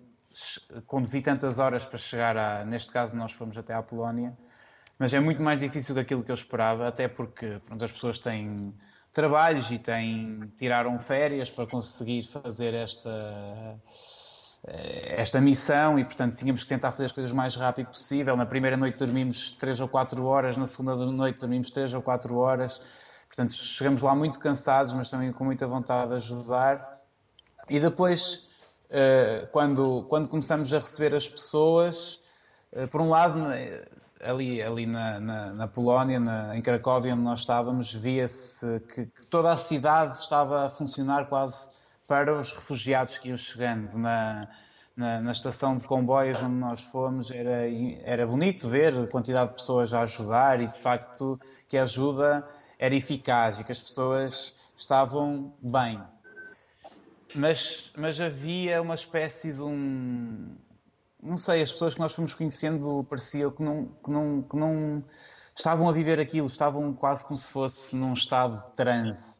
conduzir 0.87 1.21
tantas 1.21 1.59
horas 1.59 1.85
para 1.85 1.97
chegar 1.97 2.37
a, 2.37 2.65
neste 2.65 2.91
caso 2.91 3.15
nós 3.15 3.31
fomos 3.33 3.57
até 3.57 3.73
à 3.73 3.83
Polónia, 3.83 4.35
mas 4.97 5.13
é 5.13 5.19
muito 5.19 5.41
mais 5.41 5.59
difícil 5.59 5.93
daquilo 5.93 6.23
que 6.23 6.31
eu 6.31 6.35
esperava, 6.35 6.87
até 6.87 7.07
porque 7.07 7.61
pronto, 7.65 7.83
as 7.83 7.91
pessoas 7.91 8.17
têm 8.17 8.73
trabalhos 9.11 9.69
e 9.69 9.77
têm, 9.77 10.51
tiraram 10.57 10.97
férias 10.99 11.49
para 11.49 11.67
conseguir 11.67 12.23
fazer 12.23 12.73
esta, 12.73 13.79
esta 14.65 15.41
missão 15.41 15.99
e, 15.99 16.05
portanto, 16.05 16.37
tínhamos 16.37 16.63
que 16.63 16.69
tentar 16.69 16.91
fazer 16.91 17.05
as 17.05 17.11
coisas 17.11 17.31
o 17.31 17.35
mais 17.35 17.55
rápido 17.55 17.87
possível. 17.87 18.37
Na 18.37 18.45
primeira 18.45 18.77
noite 18.77 18.97
dormimos 18.97 19.51
3 19.51 19.81
ou 19.81 19.89
4 19.89 20.23
horas, 20.25 20.55
na 20.55 20.67
segunda 20.67 20.95
noite 20.95 21.39
dormimos 21.39 21.69
3 21.69 21.93
ou 21.93 22.01
4 22.01 22.35
horas. 22.37 22.81
Portanto, 23.27 23.53
chegamos 23.53 24.01
lá 24.01 24.15
muito 24.15 24.39
cansados, 24.39 24.93
mas 24.93 25.09
também 25.09 25.33
com 25.33 25.43
muita 25.43 25.67
vontade 25.67 26.11
de 26.11 26.15
ajudar. 26.17 27.01
E 27.69 27.79
depois, 27.79 28.47
eh, 28.89 29.49
quando, 29.51 30.05
quando 30.07 30.29
começamos 30.29 30.71
a 30.71 30.79
receber 30.79 31.15
as 31.15 31.27
pessoas, 31.27 32.21
eh, 32.71 32.87
por 32.87 33.01
um 33.01 33.09
lado, 33.09 33.39
ali, 34.21 34.61
ali 34.61 34.85
na, 34.85 35.19
na, 35.19 35.53
na 35.53 35.67
Polónia, 35.67 36.19
na, 36.19 36.55
em 36.55 36.61
Cracóvia, 36.61 37.13
onde 37.13 37.23
nós 37.23 37.39
estávamos, 37.39 37.93
via-se 37.93 38.79
que, 38.81 39.07
que, 39.07 39.27
toda 39.27 39.51
a 39.51 39.57
cidade 39.57 40.17
estava 40.17 40.67
a 40.67 40.69
funcionar 40.69 41.25
quase 41.25 41.72
para 42.13 42.31
os 42.39 42.51
refugiados 42.51 43.17
que 43.17 43.29
iam 43.29 43.37
chegando. 43.37 43.97
Na, 43.97 44.47
na, 44.95 45.19
na, 45.19 45.31
estação 45.31 45.79
de 45.79 45.87
comboios 45.87 46.37
onde 46.43 46.53
nós 46.53 46.79
fomos, 46.79 47.31
era, 47.31 47.67
era 48.03 48.27
bonito 48.27 48.69
ver 48.69 48.95
a 48.95 49.07
quantidade 49.07 49.49
de 49.49 49.55
pessoas 49.55 49.91
a 49.95 50.01
ajudar 50.01 50.61
e, 50.61 50.67
de 50.67 50.77
facto, 50.77 51.39
que 51.67 51.75
a 51.75 51.81
ajuda 51.81 52.47
era 52.77 52.93
eficaz 52.93 53.59
e 53.59 53.63
que 53.63 53.71
as 53.71 53.81
pessoas 53.81 54.53
estavam 54.77 55.55
bem. 55.59 55.99
Mas, 57.33 57.91
mas 57.97 58.21
havia 58.21 58.79
uma 58.79 58.93
espécie 58.93 59.51
de 59.51 59.63
um, 59.63 60.55
não 61.19 61.39
sei, 61.39 61.63
as 61.63 61.71
pessoas 61.71 61.95
que 61.95 61.99
nós 61.99 62.13
fomos 62.13 62.35
conhecendo 62.35 63.03
parecia 63.09 63.49
que 63.49 63.63
não, 63.63 63.87
que 63.87 64.11
não, 64.11 64.43
que 64.43 64.55
não 64.55 65.03
estavam 65.55 65.89
a 65.89 65.91
viver 65.91 66.19
aquilo, 66.19 66.45
estavam 66.45 66.93
quase 66.93 67.25
como 67.25 67.39
se 67.39 67.51
fosse 67.51 67.95
num 67.95 68.13
estado 68.13 68.57
de 68.57 68.71
transe. 68.75 69.32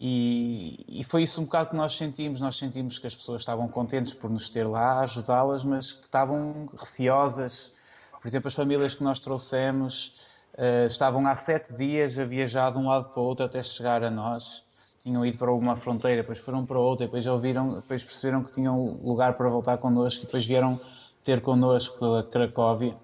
E, 0.00 0.84
e, 0.88 1.04
foi 1.04 1.24
isso 1.24 1.40
um 1.40 1.44
bocado 1.44 1.70
que 1.70 1.76
nós 1.76 1.96
sentimos. 1.96 2.40
Nós 2.40 2.56
sentimos 2.56 2.98
que 2.98 3.06
as 3.06 3.14
pessoas 3.14 3.42
estavam 3.42 3.66
contentes 3.68 4.14
por 4.14 4.30
nos 4.30 4.48
ter 4.48 4.66
lá, 4.66 5.00
ajudá-las, 5.00 5.64
mas 5.64 5.92
que 5.92 6.04
estavam 6.04 6.68
receosas. 6.76 7.72
Por 8.20 8.28
exemplo, 8.28 8.48
as 8.48 8.54
famílias 8.54 8.94
que 8.94 9.02
nós 9.02 9.18
trouxemos 9.18 10.14
uh, 10.54 10.86
estavam 10.86 11.26
há 11.26 11.34
sete 11.34 11.72
dias 11.72 12.18
a 12.18 12.24
viajar 12.24 12.70
de 12.70 12.78
um 12.78 12.88
lado 12.88 13.10
para 13.10 13.20
o 13.20 13.24
outro 13.24 13.44
até 13.44 13.62
chegar 13.62 14.04
a 14.04 14.10
nós. 14.10 14.62
Tinham 15.02 15.24
ido 15.24 15.38
para 15.38 15.50
alguma 15.50 15.76
fronteira, 15.76 16.22
depois 16.22 16.38
foram 16.38 16.64
para 16.64 16.78
outra, 16.78 17.06
depois 17.06 17.26
ouviram, 17.26 17.74
depois 17.74 18.04
perceberam 18.04 18.44
que 18.44 18.52
tinham 18.52 19.00
lugar 19.02 19.36
para 19.36 19.48
voltar 19.48 19.78
connosco 19.78 20.22
e 20.22 20.26
depois 20.26 20.44
vieram 20.44 20.80
ter 21.24 21.40
connosco 21.40 21.98
pela 21.98 22.22
Cracóvia 22.22 22.96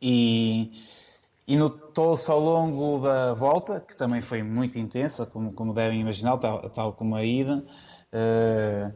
e, 0.00 0.70
e 1.46 1.56
notou-se 1.56 2.30
ao 2.30 2.40
longo 2.40 3.00
da 3.00 3.34
volta, 3.34 3.80
que 3.80 3.96
também 3.96 4.22
foi 4.22 4.42
muito 4.42 4.78
intensa, 4.78 5.26
como, 5.26 5.52
como 5.52 5.74
devem 5.74 6.00
imaginar, 6.00 6.38
tal, 6.38 6.70
tal 6.70 6.92
como 6.94 7.16
a 7.16 7.24
ida, 7.24 7.64
uh, 8.12 8.94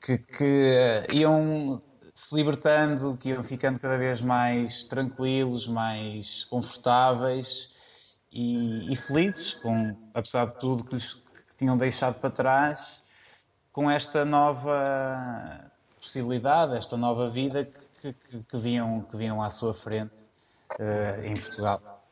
que, 0.00 0.18
que 0.18 1.06
iam 1.12 1.80
se 2.12 2.34
libertando, 2.34 3.16
que 3.16 3.30
iam 3.30 3.44
ficando 3.44 3.78
cada 3.78 3.96
vez 3.96 4.20
mais 4.20 4.84
tranquilos, 4.84 5.66
mais 5.68 6.44
confortáveis 6.44 7.70
e, 8.32 8.92
e 8.92 8.96
felizes, 8.96 9.54
com, 9.54 9.96
apesar 10.12 10.46
de 10.46 10.58
tudo 10.58 10.84
que 10.84 10.94
lhes 10.94 11.14
que 11.14 11.56
tinham 11.56 11.76
deixado 11.76 12.18
para 12.18 12.30
trás, 12.30 13.00
com 13.72 13.88
esta 13.88 14.24
nova 14.24 15.70
possibilidade, 16.00 16.76
esta 16.76 16.96
nova 16.96 17.30
vida 17.30 17.64
que, 18.00 18.12
que, 18.12 18.42
que 18.42 18.58
vinham, 18.58 19.02
que 19.02 19.16
vinham 19.16 19.40
à 19.40 19.50
sua 19.50 19.72
frente 19.72 20.23
uh, 20.78 21.24
em 21.24 21.34
Portugal. 21.34 22.04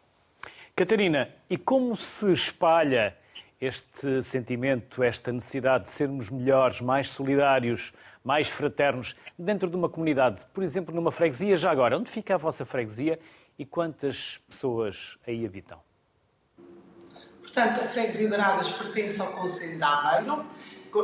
Catarina, 0.75 1.29
e 1.49 1.59
como 1.59 1.97
se 1.97 2.33
espalha 2.33 3.17
este 3.61 4.23
sentimento, 4.23 5.03
esta 5.03 5.31
necessidade 5.31 5.85
de 5.85 5.91
sermos 5.91 6.31
melhores, 6.31 6.81
mais 6.81 7.09
solidários, 7.11 7.93
mais 8.25 8.49
fraternos 8.49 9.17
dentro 9.39 9.69
de 9.69 9.77
uma 9.77 9.89
comunidade, 9.89 10.45
por 10.53 10.65
exemplo, 10.65 10.95
numa 10.95 11.13
freguesia? 11.13 11.57
Já 11.57 11.71
agora, 11.71 11.97
onde 11.97 12.11
fica 12.11 12.35
a 12.35 12.39
vossa 12.39 12.65
freguesia 12.65 13.19
e 13.59 13.65
quantas 13.65 14.41
pessoas 14.49 15.17
aí 15.27 15.45
habitam? 15.45 15.79
Portanto, 17.41 17.81
a 17.81 17.87
freguesia 17.87 18.29
de 18.29 18.35
Aradas 18.35 18.73
pertence 18.73 19.21
ao 19.21 19.33
Conselho 19.33 19.77
de 19.77 19.83
Aveiro 19.83 20.47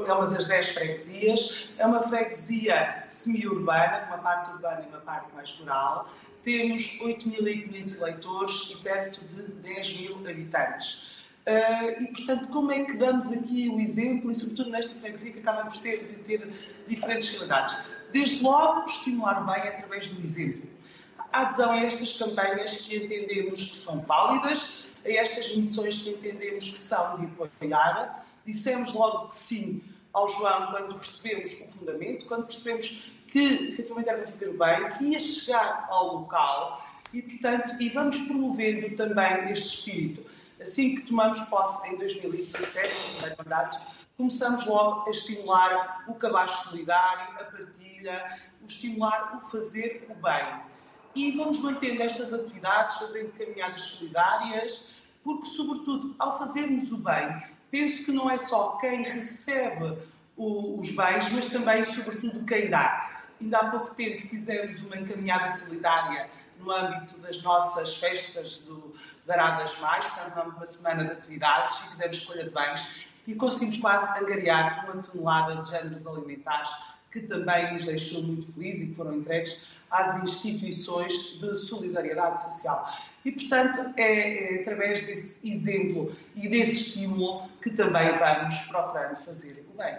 é 0.06 0.12
uma 0.12 0.26
das 0.26 0.46
10 0.46 0.70
freguesias, 0.70 1.70
é 1.78 1.86
uma 1.86 2.02
freguesia 2.02 3.04
semi-urbana, 3.08 4.00
com 4.00 4.14
uma 4.14 4.18
parte 4.18 4.50
urbana 4.50 4.82
e 4.84 4.88
uma 4.88 5.00
parte 5.00 5.34
mais 5.34 5.50
rural. 5.52 6.08
Temos 6.42 6.98
8.500 7.00 7.96
eleitores 7.98 8.70
e 8.70 8.76
perto 8.76 9.20
de 9.26 9.42
10 9.42 10.00
mil 10.00 10.28
habitantes. 10.28 11.18
Uh, 11.46 12.02
e, 12.02 12.06
portanto, 12.08 12.48
como 12.48 12.70
é 12.72 12.84
que 12.84 12.96
damos 12.96 13.32
aqui 13.32 13.68
o 13.68 13.80
exemplo, 13.80 14.30
e 14.30 14.34
sobretudo 14.34 14.70
nesta 14.70 14.94
freguesia 15.00 15.32
que 15.32 15.38
acaba 15.38 15.62
por 15.62 15.74
ser 15.74 16.06
de 16.06 16.14
ter 16.24 16.52
diferentes 16.86 17.30
realidades? 17.32 17.86
Desde 18.12 18.42
logo, 18.42 18.86
estimular 18.86 19.40
bem 19.46 19.68
através 19.68 20.10
do 20.10 20.24
exemplo. 20.24 20.68
A 21.32 21.42
adesão 21.42 21.72
a 21.72 21.78
estas 21.78 22.16
campanhas 22.16 22.82
que 22.82 22.96
entendemos 22.96 23.64
que 23.64 23.76
são 23.76 24.00
válidas, 24.00 24.88
a 25.04 25.10
estas 25.10 25.54
missões 25.56 26.02
que 26.02 26.10
entendemos 26.10 26.70
que 26.70 26.78
são 26.78 27.18
de 27.18 27.26
apoiar, 27.42 28.24
Dissemos 28.48 28.94
logo 28.94 29.28
que 29.28 29.36
sim 29.36 29.82
ao 30.14 30.26
João 30.30 30.70
quando 30.70 30.94
percebemos 30.94 31.52
o 31.52 31.70
fundamento, 31.70 32.24
quando 32.24 32.46
percebemos 32.46 33.17
que 33.28 33.68
efetivamente 33.68 34.08
era 34.08 34.26
fazer 34.26 34.48
o 34.48 34.58
bem, 34.58 34.90
que 34.92 35.04
ia 35.04 35.20
chegar 35.20 35.86
ao 35.90 36.16
local 36.16 36.84
e, 37.12 37.22
portanto, 37.22 37.74
e 37.80 37.88
vamos 37.88 38.18
promovendo 38.26 38.94
também 38.96 39.50
este 39.52 39.76
espírito. 39.76 40.28
Assim 40.60 40.96
que 40.96 41.02
tomamos 41.02 41.38
posse 41.42 41.88
em 41.88 41.96
2017, 41.98 42.88
no 42.88 43.12
primeiro 43.12 43.36
mandato, 43.38 43.80
começamos 44.16 44.66
logo 44.66 45.08
a 45.08 45.10
estimular 45.10 46.04
o 46.08 46.14
cabaz 46.14 46.50
solidário, 46.50 47.34
a 47.40 47.44
partilha, 47.44 48.38
o 48.62 48.66
estimular 48.66 49.38
o 49.38 49.46
fazer 49.46 50.06
o 50.10 50.14
bem. 50.14 50.60
E 51.14 51.30
vamos 51.32 51.60
mantendo 51.60 52.02
estas 52.02 52.32
atividades, 52.32 52.96
fazendo 52.96 53.32
caminhadas 53.38 53.82
solidárias, 53.82 54.96
porque, 55.22 55.46
sobretudo, 55.46 56.14
ao 56.18 56.38
fazermos 56.38 56.90
o 56.90 56.98
bem, 56.98 57.42
penso 57.70 58.04
que 58.04 58.12
não 58.12 58.30
é 58.30 58.38
só 58.38 58.76
quem 58.80 59.02
recebe 59.02 59.96
os 60.36 60.90
bens, 60.92 61.30
mas 61.32 61.48
também, 61.48 61.82
sobretudo, 61.84 62.44
quem 62.44 62.70
dá. 62.70 63.17
Ainda 63.40 63.58
há 63.58 63.70
pouco 63.70 63.94
tempo 63.94 64.20
fizemos 64.20 64.82
uma 64.82 64.96
encaminhada 64.96 65.48
solidária 65.48 66.28
no 66.58 66.70
âmbito 66.72 67.18
das 67.20 67.42
nossas 67.42 67.96
festas 67.96 68.58
do 68.62 68.94
Daradas 69.26 69.78
Mais, 69.78 70.04
portanto, 70.06 70.56
uma 70.56 70.66
semana 70.66 71.04
de 71.04 71.12
atividades 71.12 71.76
e 71.76 71.90
fizemos 71.90 72.16
escolha 72.16 72.44
de 72.44 72.50
bens 72.50 73.08
e 73.26 73.34
conseguimos 73.34 73.76
quase 73.76 74.18
angariar 74.18 74.86
uma 74.86 75.02
tonelada 75.02 75.56
de 75.56 75.68
géneros 75.68 76.06
alimentares 76.06 76.70
que 77.12 77.20
também 77.20 77.72
nos 77.72 77.84
deixou 77.84 78.22
muito 78.22 78.52
felizes 78.52 78.82
e 78.82 78.86
que 78.88 78.94
foram 78.94 79.14
entregues 79.14 79.68
às 79.90 80.22
instituições 80.22 81.38
de 81.38 81.56
solidariedade 81.56 82.42
social. 82.42 82.90
E, 83.24 83.32
portanto, 83.32 83.92
é, 83.96 84.56
é, 84.56 84.60
através 84.62 85.06
desse 85.06 85.50
exemplo 85.50 86.14
e 86.34 86.48
desse 86.48 86.88
estímulo 86.88 87.48
que 87.62 87.70
também 87.70 88.14
vamos 88.14 88.54
procurando 88.62 89.16
fazer 89.16 89.66
o 89.72 89.76
bem. 89.76 89.96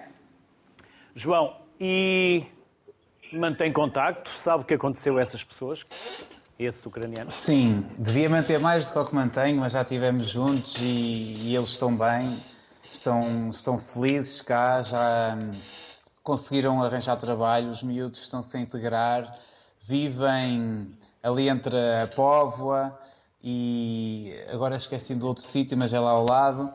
João, 1.15 1.61
e 1.79 2.45
mantém 3.31 3.71
contacto? 3.71 4.29
Sabe 4.29 4.63
o 4.63 4.65
que 4.65 4.73
aconteceu 4.73 5.17
a 5.17 5.21
essas 5.21 5.43
pessoas? 5.43 5.85
Esses 6.57 6.85
ucranianos? 6.85 7.33
Sim, 7.33 7.85
devia 7.97 8.29
manter 8.29 8.59
mais 8.59 8.87
do 8.87 8.91
que 8.91 8.99
o 8.99 9.05
que 9.05 9.15
mantenho, 9.15 9.59
mas 9.59 9.73
já 9.73 9.81
estivemos 9.81 10.27
juntos 10.27 10.75
e, 10.77 11.47
e, 11.47 11.55
eles 11.55 11.69
estão 11.69 11.95
bem, 11.95 12.37
estão, 12.91 13.49
estão 13.49 13.77
felizes 13.77 14.41
cá, 14.41 14.81
já 14.81 15.37
hum, 15.37 15.57
conseguiram 16.21 16.83
arranjar 16.83 17.15
trabalho, 17.15 17.69
os 17.69 17.81
miúdos 17.81 18.21
estão-se 18.21 18.55
a 18.57 18.59
integrar, 18.59 19.39
vivem 19.87 20.93
ali 21.23 21.47
entre 21.47 21.75
a 21.77 22.07
Póvoa, 22.07 22.99
e 23.41 24.33
agora 24.51 24.75
esqueci 24.75 25.15
do 25.15 25.27
outro 25.27 25.43
sítio, 25.43 25.77
mas 25.77 25.93
é 25.93 25.99
lá 25.99 26.11
ao 26.11 26.25
lado. 26.25 26.73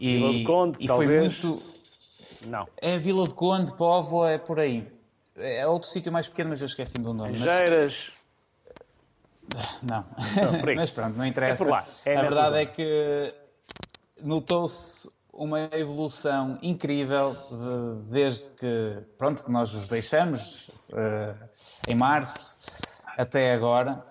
E, 0.00 0.16
Vila 0.16 0.32
de 0.32 0.44
Conde, 0.44 0.76
e 0.80 0.86
talvez. 0.86 1.44
Muito... 1.44 1.62
Não. 2.44 2.66
É 2.76 2.98
Vila 2.98 3.28
de 3.28 3.34
Conde, 3.34 3.72
Povo, 3.76 4.26
é 4.26 4.36
por 4.36 4.58
aí. 4.58 4.86
É 5.36 5.66
outro 5.66 5.88
sítio 5.88 6.12
mais 6.12 6.28
pequeno, 6.28 6.50
mas 6.50 6.60
eu 6.60 6.66
esqueci 6.66 6.98
do 6.98 7.14
nome. 7.14 7.36
Geiras. 7.36 8.12
Mas... 9.54 9.82
Não. 9.82 10.04
não 10.04 10.62
mas 10.76 10.90
pronto, 10.90 11.16
não 11.16 11.26
interessa. 11.26 11.54
É 11.54 11.56
por 11.56 11.68
lá. 11.68 11.86
É 12.04 12.16
a 12.16 12.20
verdade 12.22 12.48
zona. 12.48 12.60
é 12.60 12.66
que 12.66 13.34
notou-se 14.20 15.08
uma 15.32 15.60
evolução 15.72 16.58
incrível 16.62 17.32
de, 17.32 18.10
desde 18.10 18.50
que, 18.50 18.98
pronto, 19.16 19.42
que 19.42 19.50
nós 19.50 19.72
os 19.74 19.88
deixamos 19.88 20.68
uh, 20.90 21.48
em 21.88 21.94
março 21.94 22.56
até 23.16 23.54
agora 23.54 24.04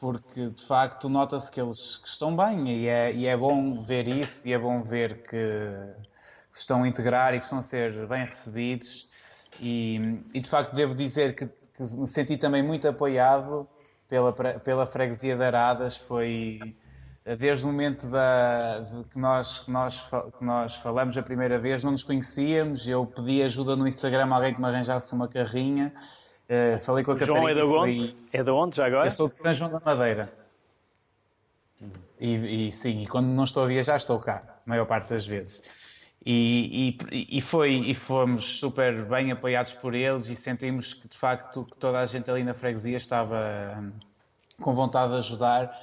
porque 0.00 0.48
de 0.48 0.64
facto 0.64 1.08
nota-se 1.08 1.50
que 1.52 1.60
eles 1.60 1.98
que 1.98 2.08
estão 2.08 2.34
bem 2.34 2.68
e 2.68 2.88
é, 2.88 3.12
e 3.12 3.26
é 3.26 3.36
bom 3.36 3.80
ver 3.82 4.08
isso 4.08 4.48
e 4.48 4.52
é 4.52 4.58
bom 4.58 4.82
ver 4.82 5.22
que, 5.22 5.28
que 5.28 6.56
se 6.56 6.60
estão 6.60 6.84
a 6.84 6.88
integrar 6.88 7.34
e 7.34 7.38
que 7.38 7.44
estão 7.44 7.58
a 7.58 7.62
ser 7.62 8.06
bem 8.06 8.24
recebidos 8.24 9.09
e, 9.60 10.20
e 10.34 10.40
de 10.40 10.48
facto 10.48 10.74
devo 10.74 10.94
dizer 10.94 11.34
que, 11.34 11.46
que, 11.46 11.82
me 11.96 12.06
senti 12.06 12.36
também 12.36 12.62
muito 12.62 12.86
apoiado 12.86 13.68
pela, 14.08 14.32
pela 14.32 14.86
freguesia 14.86 15.36
de 15.36 15.42
Aradas, 15.42 15.96
foi 15.96 16.76
desde 17.38 17.64
o 17.64 17.68
momento 17.68 18.06
da, 18.08 18.84
que, 19.10 19.18
nós, 19.18 19.60
que, 19.60 19.70
nós, 19.70 20.08
que 20.38 20.44
nós 20.44 20.74
falamos 20.76 21.16
a 21.16 21.22
primeira 21.22 21.58
vez, 21.58 21.84
não 21.84 21.92
nos 21.92 22.02
conhecíamos. 22.02 22.88
Eu 22.88 23.06
pedi 23.06 23.42
ajuda 23.42 23.76
no 23.76 23.86
Instagram 23.86 24.26
a 24.30 24.36
alguém 24.36 24.54
que 24.54 24.60
me 24.60 24.66
arranjasse 24.66 25.12
uma 25.12 25.28
carrinha. 25.28 25.92
Uh, 26.48 26.80
falei 26.80 27.04
com 27.04 27.12
a 27.12 27.16
João 27.16 27.40
Catarina. 27.40 27.50
é 27.50 27.54
de 27.54 27.70
onde? 27.70 28.16
É 28.32 28.42
de 28.42 28.50
onde 28.50 28.76
já 28.76 28.86
agora? 28.86 29.06
Eu 29.06 29.10
sou 29.10 29.28
de 29.28 29.34
São 29.34 29.54
João 29.54 29.70
da 29.70 29.80
Madeira. 29.80 30.32
E, 32.18 32.68
e, 32.68 32.72
sim, 32.72 33.02
e 33.02 33.06
quando 33.06 33.28
não 33.28 33.44
estou 33.44 33.64
a 33.64 33.66
viajar, 33.66 33.96
estou 33.96 34.18
cá, 34.18 34.42
a 34.66 34.68
maior 34.68 34.86
parte 34.86 35.10
das 35.10 35.26
vezes. 35.26 35.62
E, 36.24 36.98
e, 37.10 37.38
e, 37.38 37.40
foi, 37.40 37.72
e 37.72 37.94
fomos 37.94 38.58
super 38.58 39.04
bem 39.06 39.32
apoiados 39.32 39.72
por 39.72 39.94
eles 39.94 40.28
e 40.28 40.36
sentimos 40.36 40.92
que 40.92 41.08
de 41.08 41.16
facto 41.16 41.64
que 41.64 41.78
toda 41.78 41.98
a 41.98 42.06
gente 42.06 42.30
ali 42.30 42.44
na 42.44 42.52
freguesia 42.52 42.98
estava 42.98 43.38
hum, 43.78 43.90
com 44.60 44.74
vontade 44.74 45.12
de 45.12 45.18
ajudar. 45.18 45.74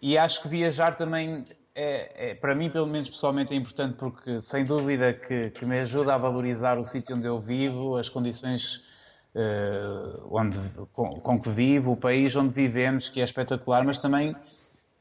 E 0.00 0.18
acho 0.18 0.42
que 0.42 0.48
viajar 0.48 0.96
também, 0.96 1.46
é, 1.74 2.30
é, 2.30 2.34
para 2.34 2.54
mim, 2.54 2.68
pelo 2.68 2.86
menos 2.86 3.08
pessoalmente, 3.08 3.54
é 3.54 3.56
importante 3.56 3.94
porque 3.96 4.40
sem 4.42 4.66
dúvida 4.66 5.14
que, 5.14 5.50
que 5.50 5.64
me 5.64 5.78
ajuda 5.78 6.14
a 6.14 6.18
valorizar 6.18 6.78
o 6.78 6.84
sítio 6.84 7.16
onde 7.16 7.26
eu 7.26 7.40
vivo, 7.40 7.96
as 7.96 8.10
condições 8.10 8.82
uh, 9.34 10.28
onde, 10.30 10.58
com, 10.92 11.14
com 11.20 11.40
que 11.40 11.48
vivo, 11.48 11.92
o 11.92 11.96
país 11.96 12.36
onde 12.36 12.52
vivemos, 12.52 13.08
que 13.08 13.22
é 13.22 13.24
espetacular, 13.24 13.82
mas 13.82 13.98
também 13.98 14.36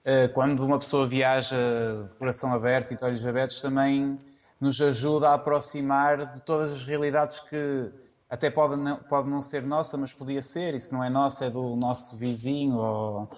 eh, 0.05 0.27
quando 0.27 0.63
uma 0.63 0.77
pessoa 0.77 1.07
viaja 1.07 1.57
de 2.03 2.13
coração 2.19 2.53
aberto 2.53 2.93
e 2.93 2.95
de 2.95 3.03
olhos 3.03 3.25
abertos, 3.25 3.59
também 3.59 4.19
nos 4.59 4.79
ajuda 4.81 5.29
a 5.29 5.33
aproximar 5.33 6.33
de 6.33 6.41
todas 6.41 6.71
as 6.71 6.85
realidades 6.85 7.39
que 7.39 7.91
até 8.29 8.49
pode 8.49 8.75
não, 8.75 8.97
pode 8.97 9.29
não 9.29 9.41
ser 9.41 9.63
nossa, 9.63 9.97
mas 9.97 10.11
podia 10.11 10.41
ser, 10.41 10.73
e 10.73 10.79
se 10.79 10.91
não 10.91 11.03
é 11.03 11.09
nossa, 11.09 11.45
é 11.45 11.49
do 11.49 11.75
nosso 11.75 12.17
vizinho 12.17 12.77
ou, 12.77 13.29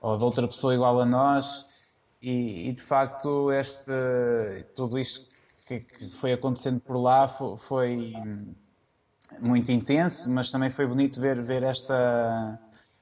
ou 0.00 0.18
de 0.18 0.24
outra 0.24 0.46
pessoa 0.46 0.74
igual 0.74 1.00
a 1.00 1.06
nós. 1.06 1.66
E, 2.20 2.68
e 2.68 2.72
de 2.72 2.82
facto, 2.82 3.50
este, 3.52 3.90
tudo 4.74 4.98
isto 4.98 5.26
que, 5.66 5.80
que, 5.80 6.10
foi 6.20 6.32
acontecendo 6.32 6.80
por 6.80 6.96
lá 6.96 7.28
foi, 7.28 7.56
foi 7.68 8.14
muito 9.40 9.72
intenso, 9.72 10.30
mas 10.30 10.50
também 10.50 10.70
foi 10.70 10.86
bonito 10.86 11.20
ver, 11.20 11.40
ver 11.40 11.62
esta 11.62 12.58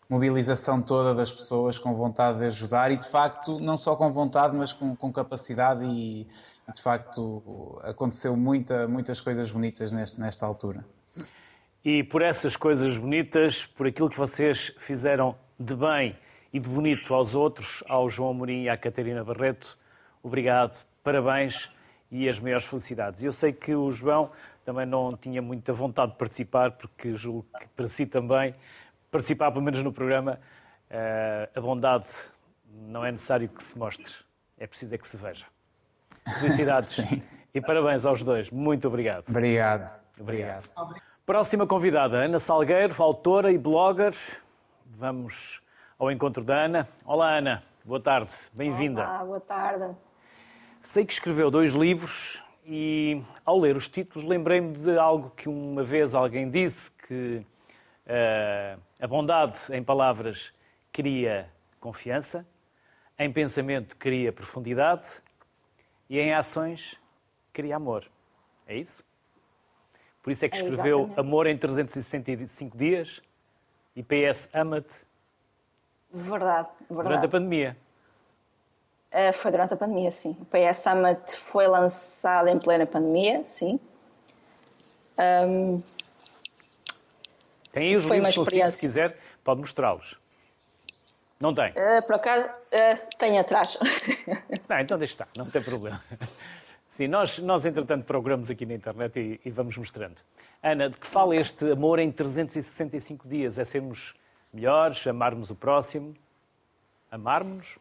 mobilização 0.09 0.83
toda 0.83 1.15
das 1.15 1.31
pessoas 1.31 1.79
com 1.79 1.95
vontade 1.95 2.39
de 2.39 2.45
ajudar 2.47 2.91
e, 2.91 2.97
de 2.97 3.09
facto, 3.09 3.61
não 3.61 3.79
só 3.79 3.95
com 3.95 4.13
vontade, 4.13 4.57
mas 4.57 4.73
com, 4.73 4.97
com 4.97 5.13
capacidade 5.13 5.85
e, 5.85 6.27
de 6.75 6.83
facto, 6.83 7.81
aconteceu 7.83 8.37
muita, 8.37 8.87
muitas 8.87 9.21
coisas 9.21 9.51
bonitas 9.51 9.93
neste, 9.93 10.21
nesta 10.21 10.47
altura. 10.47 10.85
E 11.85 12.03
por 12.05 12.23
essas 12.23 12.57
coisas 12.57 12.99
bonitas, 12.99 13.65
por 13.65 13.87
aquilo 13.87 14.11
que 14.11 14.19
vocês 14.19 14.75
fizeram 14.79 15.35
de 15.59 15.75
bem 15.75 16.17
e 16.53 16.59
de 16.59 16.69
bonito 16.69 17.15
aos 17.15 17.35
outros, 17.35 17.83
ao 17.89 18.09
João 18.09 18.31
Amorim 18.31 18.65
e 18.65 18.69
à 18.69 18.77
Catarina 18.77 19.25
Barreto, 19.25 19.79
obrigado, 20.23 20.85
parabéns 21.03 21.71
e 22.11 22.29
as 22.29 22.39
maiores 22.39 22.67
felicidades. 22.67 23.23
Eu 23.23 23.33
sei 23.33 23.53
que 23.53 23.75
o 23.75 23.91
João 23.91 24.31
também 24.65 24.85
não 24.85 25.17
tinha 25.17 25.41
muita 25.41 25.73
vontade 25.73 26.13
de 26.13 26.19
participar, 26.19 26.73
porque 26.73 27.15
julgo 27.15 27.47
que 27.59 27.67
para 27.69 27.89
si 27.89 28.05
também 28.05 28.55
participar, 29.11 29.51
pelo 29.51 29.65
menos 29.65 29.83
no 29.83 29.93
programa, 29.93 30.39
uh, 30.91 31.59
a 31.59 31.61
bondade 31.61 32.09
não 32.73 33.05
é 33.05 33.11
necessário 33.11 33.49
que 33.49 33.63
se 33.63 33.79
mostre, 33.79 34.13
é 34.59 34.67
preciso 34.67 34.95
é 34.95 34.99
que 34.99 35.09
se 35.09 35.17
veja. 35.17 35.47
Felicidades 36.41 36.99
e 37.55 37.61
parabéns 37.61 38.05
aos 38.05 38.23
dois. 38.23 38.51
Muito 38.51 38.89
obrigado. 38.89 39.29
Obrigado. 39.29 39.91
Obrigado. 40.19 40.69
obrigado. 40.77 41.03
Próxima 41.25 41.67
convidada, 41.67 42.19
Ana 42.19 42.39
Salgueiro, 42.39 42.95
autora 43.03 43.53
e 43.53 43.59
blogger. 43.59 44.15
Vamos 44.85 45.61
ao 45.99 46.11
encontro 46.11 46.43
da 46.43 46.65
Ana. 46.65 46.89
Olá, 47.05 47.37
Ana. 47.37 47.63
Boa 47.85 48.01
tarde. 48.01 48.35
Bem-vinda. 48.53 49.03
Olá, 49.03 49.25
boa 49.25 49.41
tarde. 49.41 49.95
Sei 50.81 51.05
que 51.05 51.13
escreveu 51.13 51.51
dois 51.51 51.73
livros 51.73 52.43
e, 52.67 53.23
ao 53.45 53.59
ler 53.59 53.77
os 53.77 53.89
títulos, 53.89 54.29
lembrei-me 54.29 54.77
de 54.77 54.99
algo 54.99 55.31
que 55.31 55.49
uma 55.49 55.83
vez 55.83 56.15
alguém 56.15 56.51
disse 56.51 56.91
que 57.07 57.45
uh, 58.07 58.81
a 59.01 59.07
bondade, 59.07 59.57
em 59.71 59.83
palavras, 59.83 60.53
cria 60.93 61.49
confiança, 61.79 62.47
em 63.19 63.33
pensamento, 63.33 63.97
cria 63.97 64.33
profundidade 64.33 65.07
e 66.11 66.19
em 66.19 66.35
ações, 66.35 66.97
cria 67.53 67.77
amor. 67.77 68.05
É 68.67 68.77
isso? 68.77 69.05
Por 70.23 70.33
isso 70.33 70.45
é 70.45 70.49
que 70.49 70.57
é 70.57 70.61
escreveu 70.61 71.09
é 71.17 71.21
Amor 71.21 71.47
em 71.47 71.57
365 71.57 72.77
Dias 72.77 73.23
e 73.95 74.03
PS 74.03 74.51
Ama-te. 74.53 74.93
Verdade, 76.13 76.69
verdade. 76.91 77.09
Durante 77.09 77.27
a 77.27 77.29
pandemia. 77.29 77.77
Uh, 79.13 79.33
foi 79.33 79.51
durante 79.53 79.75
a 79.75 79.77
pandemia, 79.77 80.11
sim. 80.11 80.37
O 80.41 80.45
PS 80.45 80.87
Ama-te 80.89 81.37
foi 81.37 81.67
lançado 81.69 82.49
em 82.49 82.59
plena 82.59 82.87
pandemia, 82.87 83.45
sim. 83.45 83.79
Um, 85.17 85.83
tem 87.73 87.89
aí 87.89 87.97
os 87.97 88.05
livros 88.05 88.75
se 88.75 88.81
quiser, 88.81 89.17
pode 89.45 89.61
mostrá-los. 89.61 90.19
Não 91.41 91.55
tem? 91.55 91.71
Uh, 91.71 92.07
por 92.07 92.17
acaso, 92.17 92.49
uh, 92.49 93.17
tem 93.19 93.39
atrás. 93.39 93.79
Não, 94.69 94.79
então 94.79 94.99
deixa 94.99 95.15
estar, 95.15 95.29
não 95.37 95.51
tem 95.51 95.63
problema. 95.63 96.01
Sim, 96.91 97.09
nós, 97.09 97.39
nós 97.39 97.65
entretanto 97.65 98.05
procuramos 98.05 98.51
aqui 98.51 98.67
na 98.67 98.75
internet 98.75 99.19
e, 99.19 99.41
e 99.45 99.51
vamos 99.51 99.77
mostrando. 99.77 100.17
Ana, 100.63 100.91
de 100.91 100.97
que 100.97 101.07
fala 101.07 101.35
este 101.35 101.73
amor 101.73 101.99
em 101.99 102.13
365 102.13 103.27
dias? 103.27 103.59
É 103.59 103.65
sermos 103.65 104.15
melhores, 104.53 105.07
amarmos 105.07 105.51
o 105.51 105.55
próximo? 105.55 106.15
Amarmos? 107.11 107.79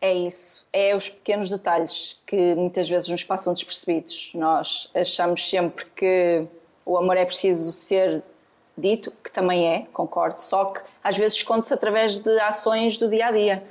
É 0.00 0.14
isso. 0.14 0.66
É 0.72 0.94
os 0.94 1.08
pequenos 1.08 1.50
detalhes 1.50 2.22
que 2.24 2.54
muitas 2.54 2.88
vezes 2.88 3.08
nos 3.08 3.24
passam 3.24 3.52
despercebidos. 3.52 4.30
Nós 4.34 4.90
achamos 4.94 5.50
sempre 5.50 5.84
que 5.90 6.46
o 6.86 6.96
amor 6.96 7.16
é 7.16 7.24
preciso 7.24 7.72
ser 7.72 8.22
dito, 8.78 9.12
que 9.22 9.30
também 9.30 9.66
é, 9.66 9.86
concordo, 9.92 10.40
só 10.40 10.66
que 10.66 10.80
às 11.02 11.16
vezes 11.16 11.38
esconde-se 11.38 11.74
através 11.74 12.20
de 12.20 12.38
ações 12.40 12.96
do 12.96 13.08
dia 13.08 13.26
a 13.26 13.32
dia, 13.32 13.64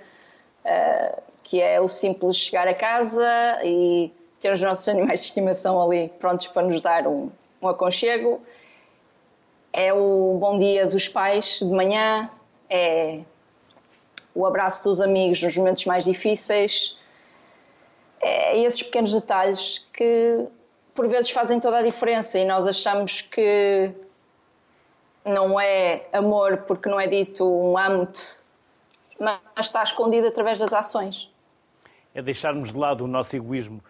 uh, 0.66 1.22
que 1.44 1.62
é 1.62 1.80
o 1.80 1.88
simples 1.88 2.36
chegar 2.36 2.68
a 2.68 2.74
casa 2.74 3.26
e 3.64 4.12
ter 4.42 4.52
os 4.52 4.62
nossos 4.62 4.88
animais 4.90 5.22
de 5.22 5.28
estimação 5.28 5.82
ali 5.82 6.10
prontos 6.20 6.48
para 6.48 6.68
nos 6.68 6.82
dar 6.82 7.08
um, 7.08 7.32
um 7.62 7.68
aconchego. 7.68 8.42
É 9.72 9.94
o 9.94 10.38
bom 10.40 10.58
dia 10.58 10.88
dos 10.88 11.08
pais 11.08 11.60
de 11.60 11.72
manhã, 11.72 12.30
é 12.70 13.20
o 14.34 14.46
abraço 14.46 14.84
dos 14.84 15.00
amigos 15.00 15.42
nos 15.42 15.56
momentos 15.56 15.86
mais 15.86 16.06
difíceis. 16.06 16.98
É 18.20 18.60
esses 18.60 18.84
pequenos 18.84 19.14
detalhes 19.14 19.86
que 19.94 20.48
por 20.94 21.08
vezes 21.08 21.30
fazem 21.30 21.60
toda 21.60 21.78
a 21.78 21.84
diferença 21.84 22.40
e 22.40 22.46
nós 22.46 22.66
achamos 22.66 23.22
que 23.22 23.94
não 25.28 25.60
é 25.60 26.08
amor 26.14 26.64
porque 26.68 26.90
não 26.90 27.00
é 27.00 27.08
dito 27.08 27.46
um 27.46 27.78
amo-te, 27.78 28.42
mas 29.20 29.40
está 29.60 29.84
escondido 29.84 30.28
através 30.28 30.60
das 30.60 30.74
ações. 30.74 31.32
É 32.14 32.22
deixarmos 32.22 32.72
de 32.72 32.78
lado 32.78 33.04
o 33.04 33.08
nosso 33.08 33.36
egoísmo. 33.36 33.84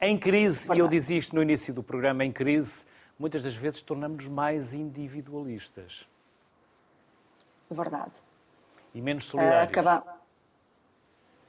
Em 0.00 0.18
crise, 0.18 0.72
e 0.74 0.78
eu 0.78 0.88
dizia 0.88 1.18
isto 1.18 1.34
no 1.34 1.42
início 1.42 1.72
do 1.72 1.82
programa, 1.82 2.24
em 2.24 2.32
crise, 2.32 2.84
muitas 3.18 3.42
das 3.42 3.54
vezes 3.54 3.82
tornamos-nos 3.82 4.28
mais 4.28 4.74
individualistas. 4.74 6.06
Verdade. 7.70 8.12
E 8.94 9.00
menos 9.00 9.24
solidários. 9.24 9.68
Acaba... 9.68 10.04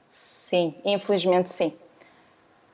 Sim, 0.08 0.74
infelizmente 0.84 1.50
sim. 1.50 1.74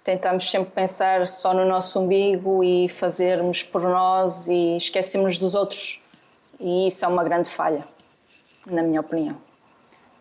Tentamos 0.02 0.50
sempre 0.50 0.72
pensar 0.72 1.26
só 1.28 1.54
no 1.54 1.64
nosso 1.64 2.00
umbigo 2.00 2.64
e 2.64 2.88
fazermos 2.88 3.62
por 3.62 3.82
nós 3.82 4.48
e 4.48 4.76
esquecemos 4.76 5.38
dos 5.38 5.54
outros 5.54 6.02
e 6.58 6.86
isso 6.86 7.04
é 7.04 7.08
uma 7.08 7.24
grande 7.24 7.50
falha, 7.50 7.86
na 8.66 8.82
minha 8.82 9.00
opinião. 9.00 9.40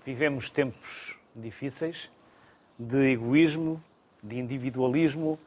Vivemos 0.05 0.49
tempos 0.49 1.15
difíceis 1.35 2.09
de 2.77 3.11
egoísmo, 3.11 3.83
de 4.21 4.37
individualismo, 4.37 5.39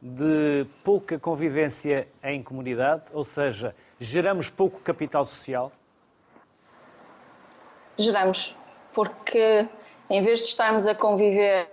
de 0.00 0.66
pouca 0.82 1.18
convivência 1.18 2.08
em 2.22 2.42
comunidade, 2.42 3.04
ou 3.12 3.24
seja, 3.24 3.74
geramos 3.98 4.48
pouco 4.48 4.80
capital 4.80 5.26
social? 5.26 5.70
Geramos, 7.98 8.56
porque 8.94 9.68
em 10.08 10.22
vez 10.22 10.40
de 10.40 10.44
estarmos 10.46 10.86
a 10.86 10.94
conviver, 10.94 11.68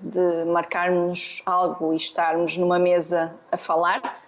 de 0.00 0.44
marcarmos 0.44 1.42
algo 1.46 1.92
e 1.92 1.96
estarmos 1.96 2.56
numa 2.58 2.78
mesa 2.78 3.34
a 3.50 3.56
falar, 3.56 4.22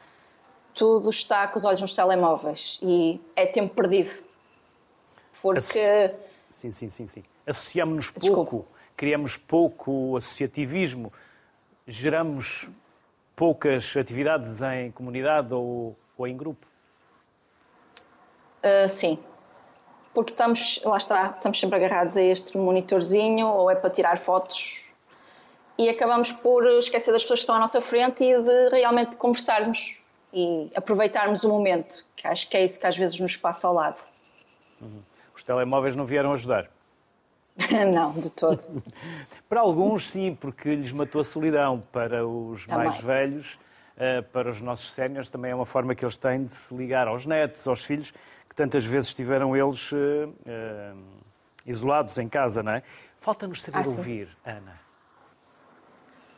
tudo 0.77 1.09
está 1.09 1.49
com 1.49 1.59
os 1.59 1.64
olhos 1.64 1.81
nos 1.81 1.95
telemóveis 1.95 2.79
e 2.83 3.18
é 3.35 3.47
tempo 3.47 3.74
perdido. 3.74 4.22
Porque. 5.43 6.14
Sim, 6.51 6.70
sim, 6.70 6.89
sim, 6.89 7.07
sim. 7.07 7.24
Associamos-nos 7.47 8.11
pouco, 8.11 8.66
criamos 8.97 9.37
pouco 9.37 10.16
associativismo, 10.16 11.12
geramos 11.87 12.68
poucas 13.35 13.97
atividades 13.97 14.61
em 14.62 14.91
comunidade 14.93 15.53
ou, 15.55 15.97
ou 16.16 16.27
em 16.27 16.37
grupo. 16.37 16.66
Uh, 18.62 18.89
sim, 18.89 19.18
porque 20.14 20.33
estamos, 20.33 20.83
lá 20.85 20.97
está, 20.97 21.35
estamos 21.37 21.59
sempre 21.59 21.77
agarrados 21.77 22.16
a 22.16 22.22
este 22.22 22.57
monitorzinho, 22.59 23.47
ou 23.47 23.70
é 23.70 23.77
para 23.77 23.91
tirar 23.91 24.18
fotos, 24.18 24.91
e 25.79 25.89
acabamos 25.89 26.33
por 26.33 26.66
esquecer 26.79 27.12
das 27.12 27.22
pessoas 27.22 27.41
que 27.41 27.43
estão 27.45 27.55
à 27.55 27.61
nossa 27.61 27.81
frente 27.81 28.24
e 28.24 28.43
de 28.43 28.68
realmente 28.70 29.16
conversarmos 29.16 29.97
e 30.33 30.70
aproveitarmos 30.74 31.45
o 31.45 31.49
momento, 31.49 32.05
que 32.14 32.27
acho 32.27 32.49
que 32.49 32.57
é 32.57 32.64
isso 32.64 32.79
que 32.79 32.87
às 32.87 32.97
vezes 32.97 33.18
nos 33.18 33.37
passa 33.37 33.66
ao 33.66 33.74
lado. 33.74 34.01
Uhum. 34.81 35.01
Os 35.35 35.43
telemóveis 35.43 35.95
não 35.95 36.05
vieram 36.05 36.33
ajudar? 36.33 36.68
não, 37.93 38.12
de 38.12 38.31
todo. 38.31 38.83
para 39.49 39.61
alguns, 39.61 40.11
sim, 40.11 40.35
porque 40.35 40.74
lhes 40.74 40.93
matou 40.93 41.20
a 41.20 41.24
solidão. 41.24 41.79
Para 41.93 42.27
os 42.27 42.66
também. 42.66 42.89
mais 42.89 43.01
velhos, 43.03 43.59
eh, 43.97 44.22
para 44.22 44.51
os 44.51 44.61
nossos 44.61 44.91
séniores, 44.93 45.31
também 45.31 45.51
é 45.51 45.55
uma 45.55 45.66
forma 45.66 45.95
que 45.95 46.05
eles 46.05 46.18
têm 46.18 46.45
de 46.45 46.55
se 46.55 46.74
ligar 46.74 47.09
aos 47.09 47.24
netos, 47.24 47.66
aos 47.66 47.85
filhos, 47.85 48.11
que 48.49 48.55
tantas 48.55 48.85
vezes 48.85 49.09
estiveram 49.09 49.57
eles 49.57 49.91
uh, 49.93 49.97
uh, 49.97 51.03
isolados 51.66 52.18
em 52.18 52.29
casa, 52.29 52.62
não 52.62 52.72
é? 52.72 52.83
Falta-nos 53.20 53.62
saber 53.62 53.85
ah, 53.85 53.89
ouvir, 53.89 54.37
Ana. 54.45 54.81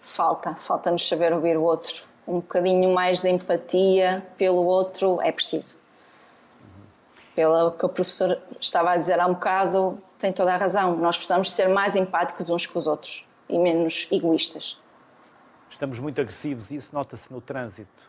Falta, 0.00 0.54
falta-nos 0.54 1.06
saber 1.06 1.32
ouvir 1.32 1.56
o 1.56 1.62
outro. 1.62 2.04
Um 2.28 2.40
bocadinho 2.40 2.92
mais 2.92 3.22
de 3.22 3.30
empatia 3.30 4.22
pelo 4.36 4.62
outro 4.66 5.18
é 5.22 5.32
preciso. 5.32 5.80
Pelo 7.34 7.72
que 7.72 7.86
o 7.86 7.88
professor 7.88 8.38
estava 8.60 8.90
a 8.90 8.96
dizer 8.98 9.18
há 9.18 9.26
um 9.26 9.32
bocado, 9.32 9.98
tem 10.18 10.30
toda 10.30 10.52
a 10.52 10.58
razão. 10.58 10.94
Nós 10.96 11.16
precisamos 11.16 11.50
ser 11.50 11.70
mais 11.70 11.96
empáticos 11.96 12.50
uns 12.50 12.66
com 12.66 12.78
os 12.78 12.86
outros 12.86 13.26
e 13.48 13.58
menos 13.58 14.06
egoístas. 14.12 14.78
Estamos 15.70 15.98
muito 15.98 16.20
agressivos 16.20 16.70
e 16.70 16.76
isso 16.76 16.94
nota-se 16.94 17.32
no 17.32 17.40
trânsito. 17.40 18.07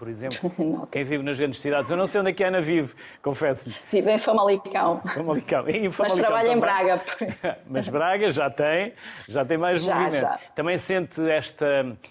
Por 0.00 0.08
exemplo, 0.08 0.88
quem 0.90 1.04
vive 1.04 1.22
nas 1.22 1.38
grandes 1.38 1.60
cidades. 1.60 1.90
Eu 1.90 1.96
não 1.98 2.06
sei 2.06 2.22
onde 2.22 2.30
é 2.30 2.32
que 2.32 2.42
a 2.42 2.48
Ana 2.48 2.62
vive, 2.62 2.94
confesso-lhe. 3.22 3.76
Vive 3.90 4.10
em 4.10 4.16
Famalicão. 4.16 5.02
Famalicão. 5.02 5.68
Em 5.68 5.90
Famalicão 5.90 5.94
Mas 5.98 6.14
trabalha 6.14 6.48
também. 6.48 6.56
em 6.56 6.58
Braga. 6.58 7.04
Mas 7.68 7.86
Braga 7.86 8.30
já 8.30 8.48
tem, 8.48 8.94
já 9.28 9.44
tem 9.44 9.58
mais 9.58 9.84
já, 9.84 9.94
movimento. 9.94 10.20
Já. 10.22 10.40
Também 10.54 10.78
sente 10.78 11.20
esta, 11.30 11.66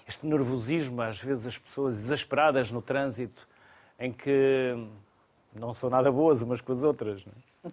este 0.06 0.24
nervosismo, 0.24 1.02
às 1.02 1.20
vezes 1.20 1.48
as 1.48 1.58
pessoas 1.58 1.96
exasperadas 1.96 2.70
no 2.70 2.80
trânsito, 2.80 3.44
em 3.98 4.12
que 4.12 4.86
não 5.52 5.74
são 5.74 5.90
nada 5.90 6.12
boas 6.12 6.42
umas 6.42 6.60
com 6.60 6.70
as 6.70 6.84
outras. 6.84 7.24
Não 7.26 7.32
é? 7.66 7.72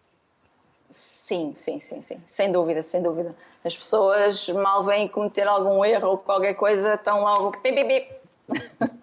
Sim, 0.89 1.53
sim, 1.53 1.79
sim, 1.79 2.01
sim, 2.01 2.19
sem 2.25 2.51
dúvida, 2.51 2.81
sem 2.81 3.03
dúvida. 3.03 3.35
As 3.63 3.77
pessoas 3.77 4.49
mal 4.49 4.83
vêm 4.83 5.07
cometer 5.07 5.47
algum 5.47 5.85
erro 5.85 6.09
ou 6.09 6.17
qualquer 6.17 6.55
coisa, 6.55 6.95
estão 6.95 7.21
logo 7.21 7.51
pip, 7.61 7.75
pip, 7.75 7.87
pip. 7.87 8.17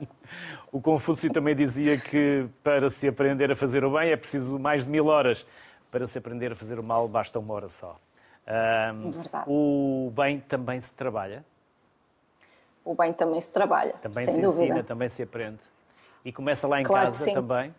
O 0.75 0.81
Confúcio 0.81 1.33
também 1.33 1.55
dizia 1.55 1.97
que 1.97 2.49
para 2.65 2.91
se 2.91 3.07
aprender 3.07 3.49
a 3.49 3.55
fazer 3.55 3.85
o 3.85 3.93
bem 3.93 4.11
é 4.11 4.17
preciso 4.17 4.59
mais 4.59 4.83
de 4.83 4.91
mil 4.91 5.07
horas. 5.07 5.47
Para 5.89 6.05
se 6.05 6.19
aprender 6.19 6.51
a 6.51 6.57
fazer 6.57 6.81
o 6.81 6.83
mal 6.83 7.07
basta 7.07 7.39
uma 7.39 7.55
hora 7.55 7.69
só. 7.69 7.97
Um, 8.93 9.09
Verdade. 9.09 9.45
O 9.47 10.13
bem 10.17 10.41
também 10.41 10.83
se 10.83 10.93
trabalha? 10.93 11.45
O 12.85 12.93
bem 12.93 13.13
também 13.13 13.41
se 13.41 13.53
trabalha, 13.53 13.93
também 14.03 14.25
sem 14.25 14.35
se 14.35 14.41
dúvida. 14.41 14.65
ensina, 14.65 14.83
também 14.83 15.09
se 15.09 15.23
aprende. 15.23 15.61
E 16.25 16.33
começa 16.33 16.67
lá 16.67 16.81
em 16.81 16.85
claro 16.85 17.07
casa 17.07 17.33
também? 17.33 17.73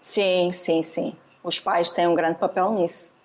Sim, 0.00 0.52
sim, 0.52 0.84
sim. 0.84 1.16
Os 1.42 1.58
pais 1.58 1.90
têm 1.90 2.06
um 2.06 2.14
grande 2.14 2.38
papel 2.38 2.70
nisso. 2.74 3.16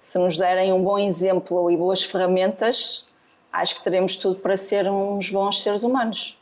Se 0.00 0.18
nos 0.18 0.36
derem 0.36 0.72
um 0.72 0.82
bom 0.82 0.98
exemplo 0.98 1.70
e 1.70 1.76
boas 1.76 2.02
ferramentas, 2.02 3.06
acho 3.52 3.76
que 3.76 3.84
teremos 3.84 4.16
tudo 4.16 4.40
para 4.40 4.56
ser 4.56 4.90
uns 4.90 5.30
bons 5.30 5.62
seres 5.62 5.84
humanos. 5.84 6.36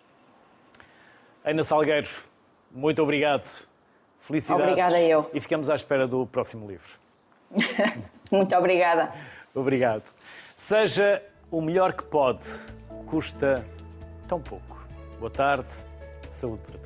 Ana 1.46 1.62
Salgueiro, 1.62 2.08
muito 2.72 3.00
obrigado. 3.00 3.44
Felicidades. 4.22 4.64
Obrigada 4.64 5.00
eu. 5.00 5.30
E 5.32 5.40
ficamos 5.40 5.70
à 5.70 5.76
espera 5.76 6.04
do 6.08 6.26
próximo 6.26 6.66
livro. 6.68 6.90
muito 8.32 8.56
obrigada. 8.56 9.12
Obrigado. 9.54 10.02
Seja 10.56 11.22
o 11.48 11.60
melhor 11.60 11.92
que 11.92 12.02
pode. 12.02 12.48
Custa 13.06 13.64
tão 14.26 14.40
pouco. 14.40 14.84
Boa 15.20 15.30
tarde. 15.30 15.72
Saúde 16.28 16.62
para 16.66 16.78
todos. 16.78 16.85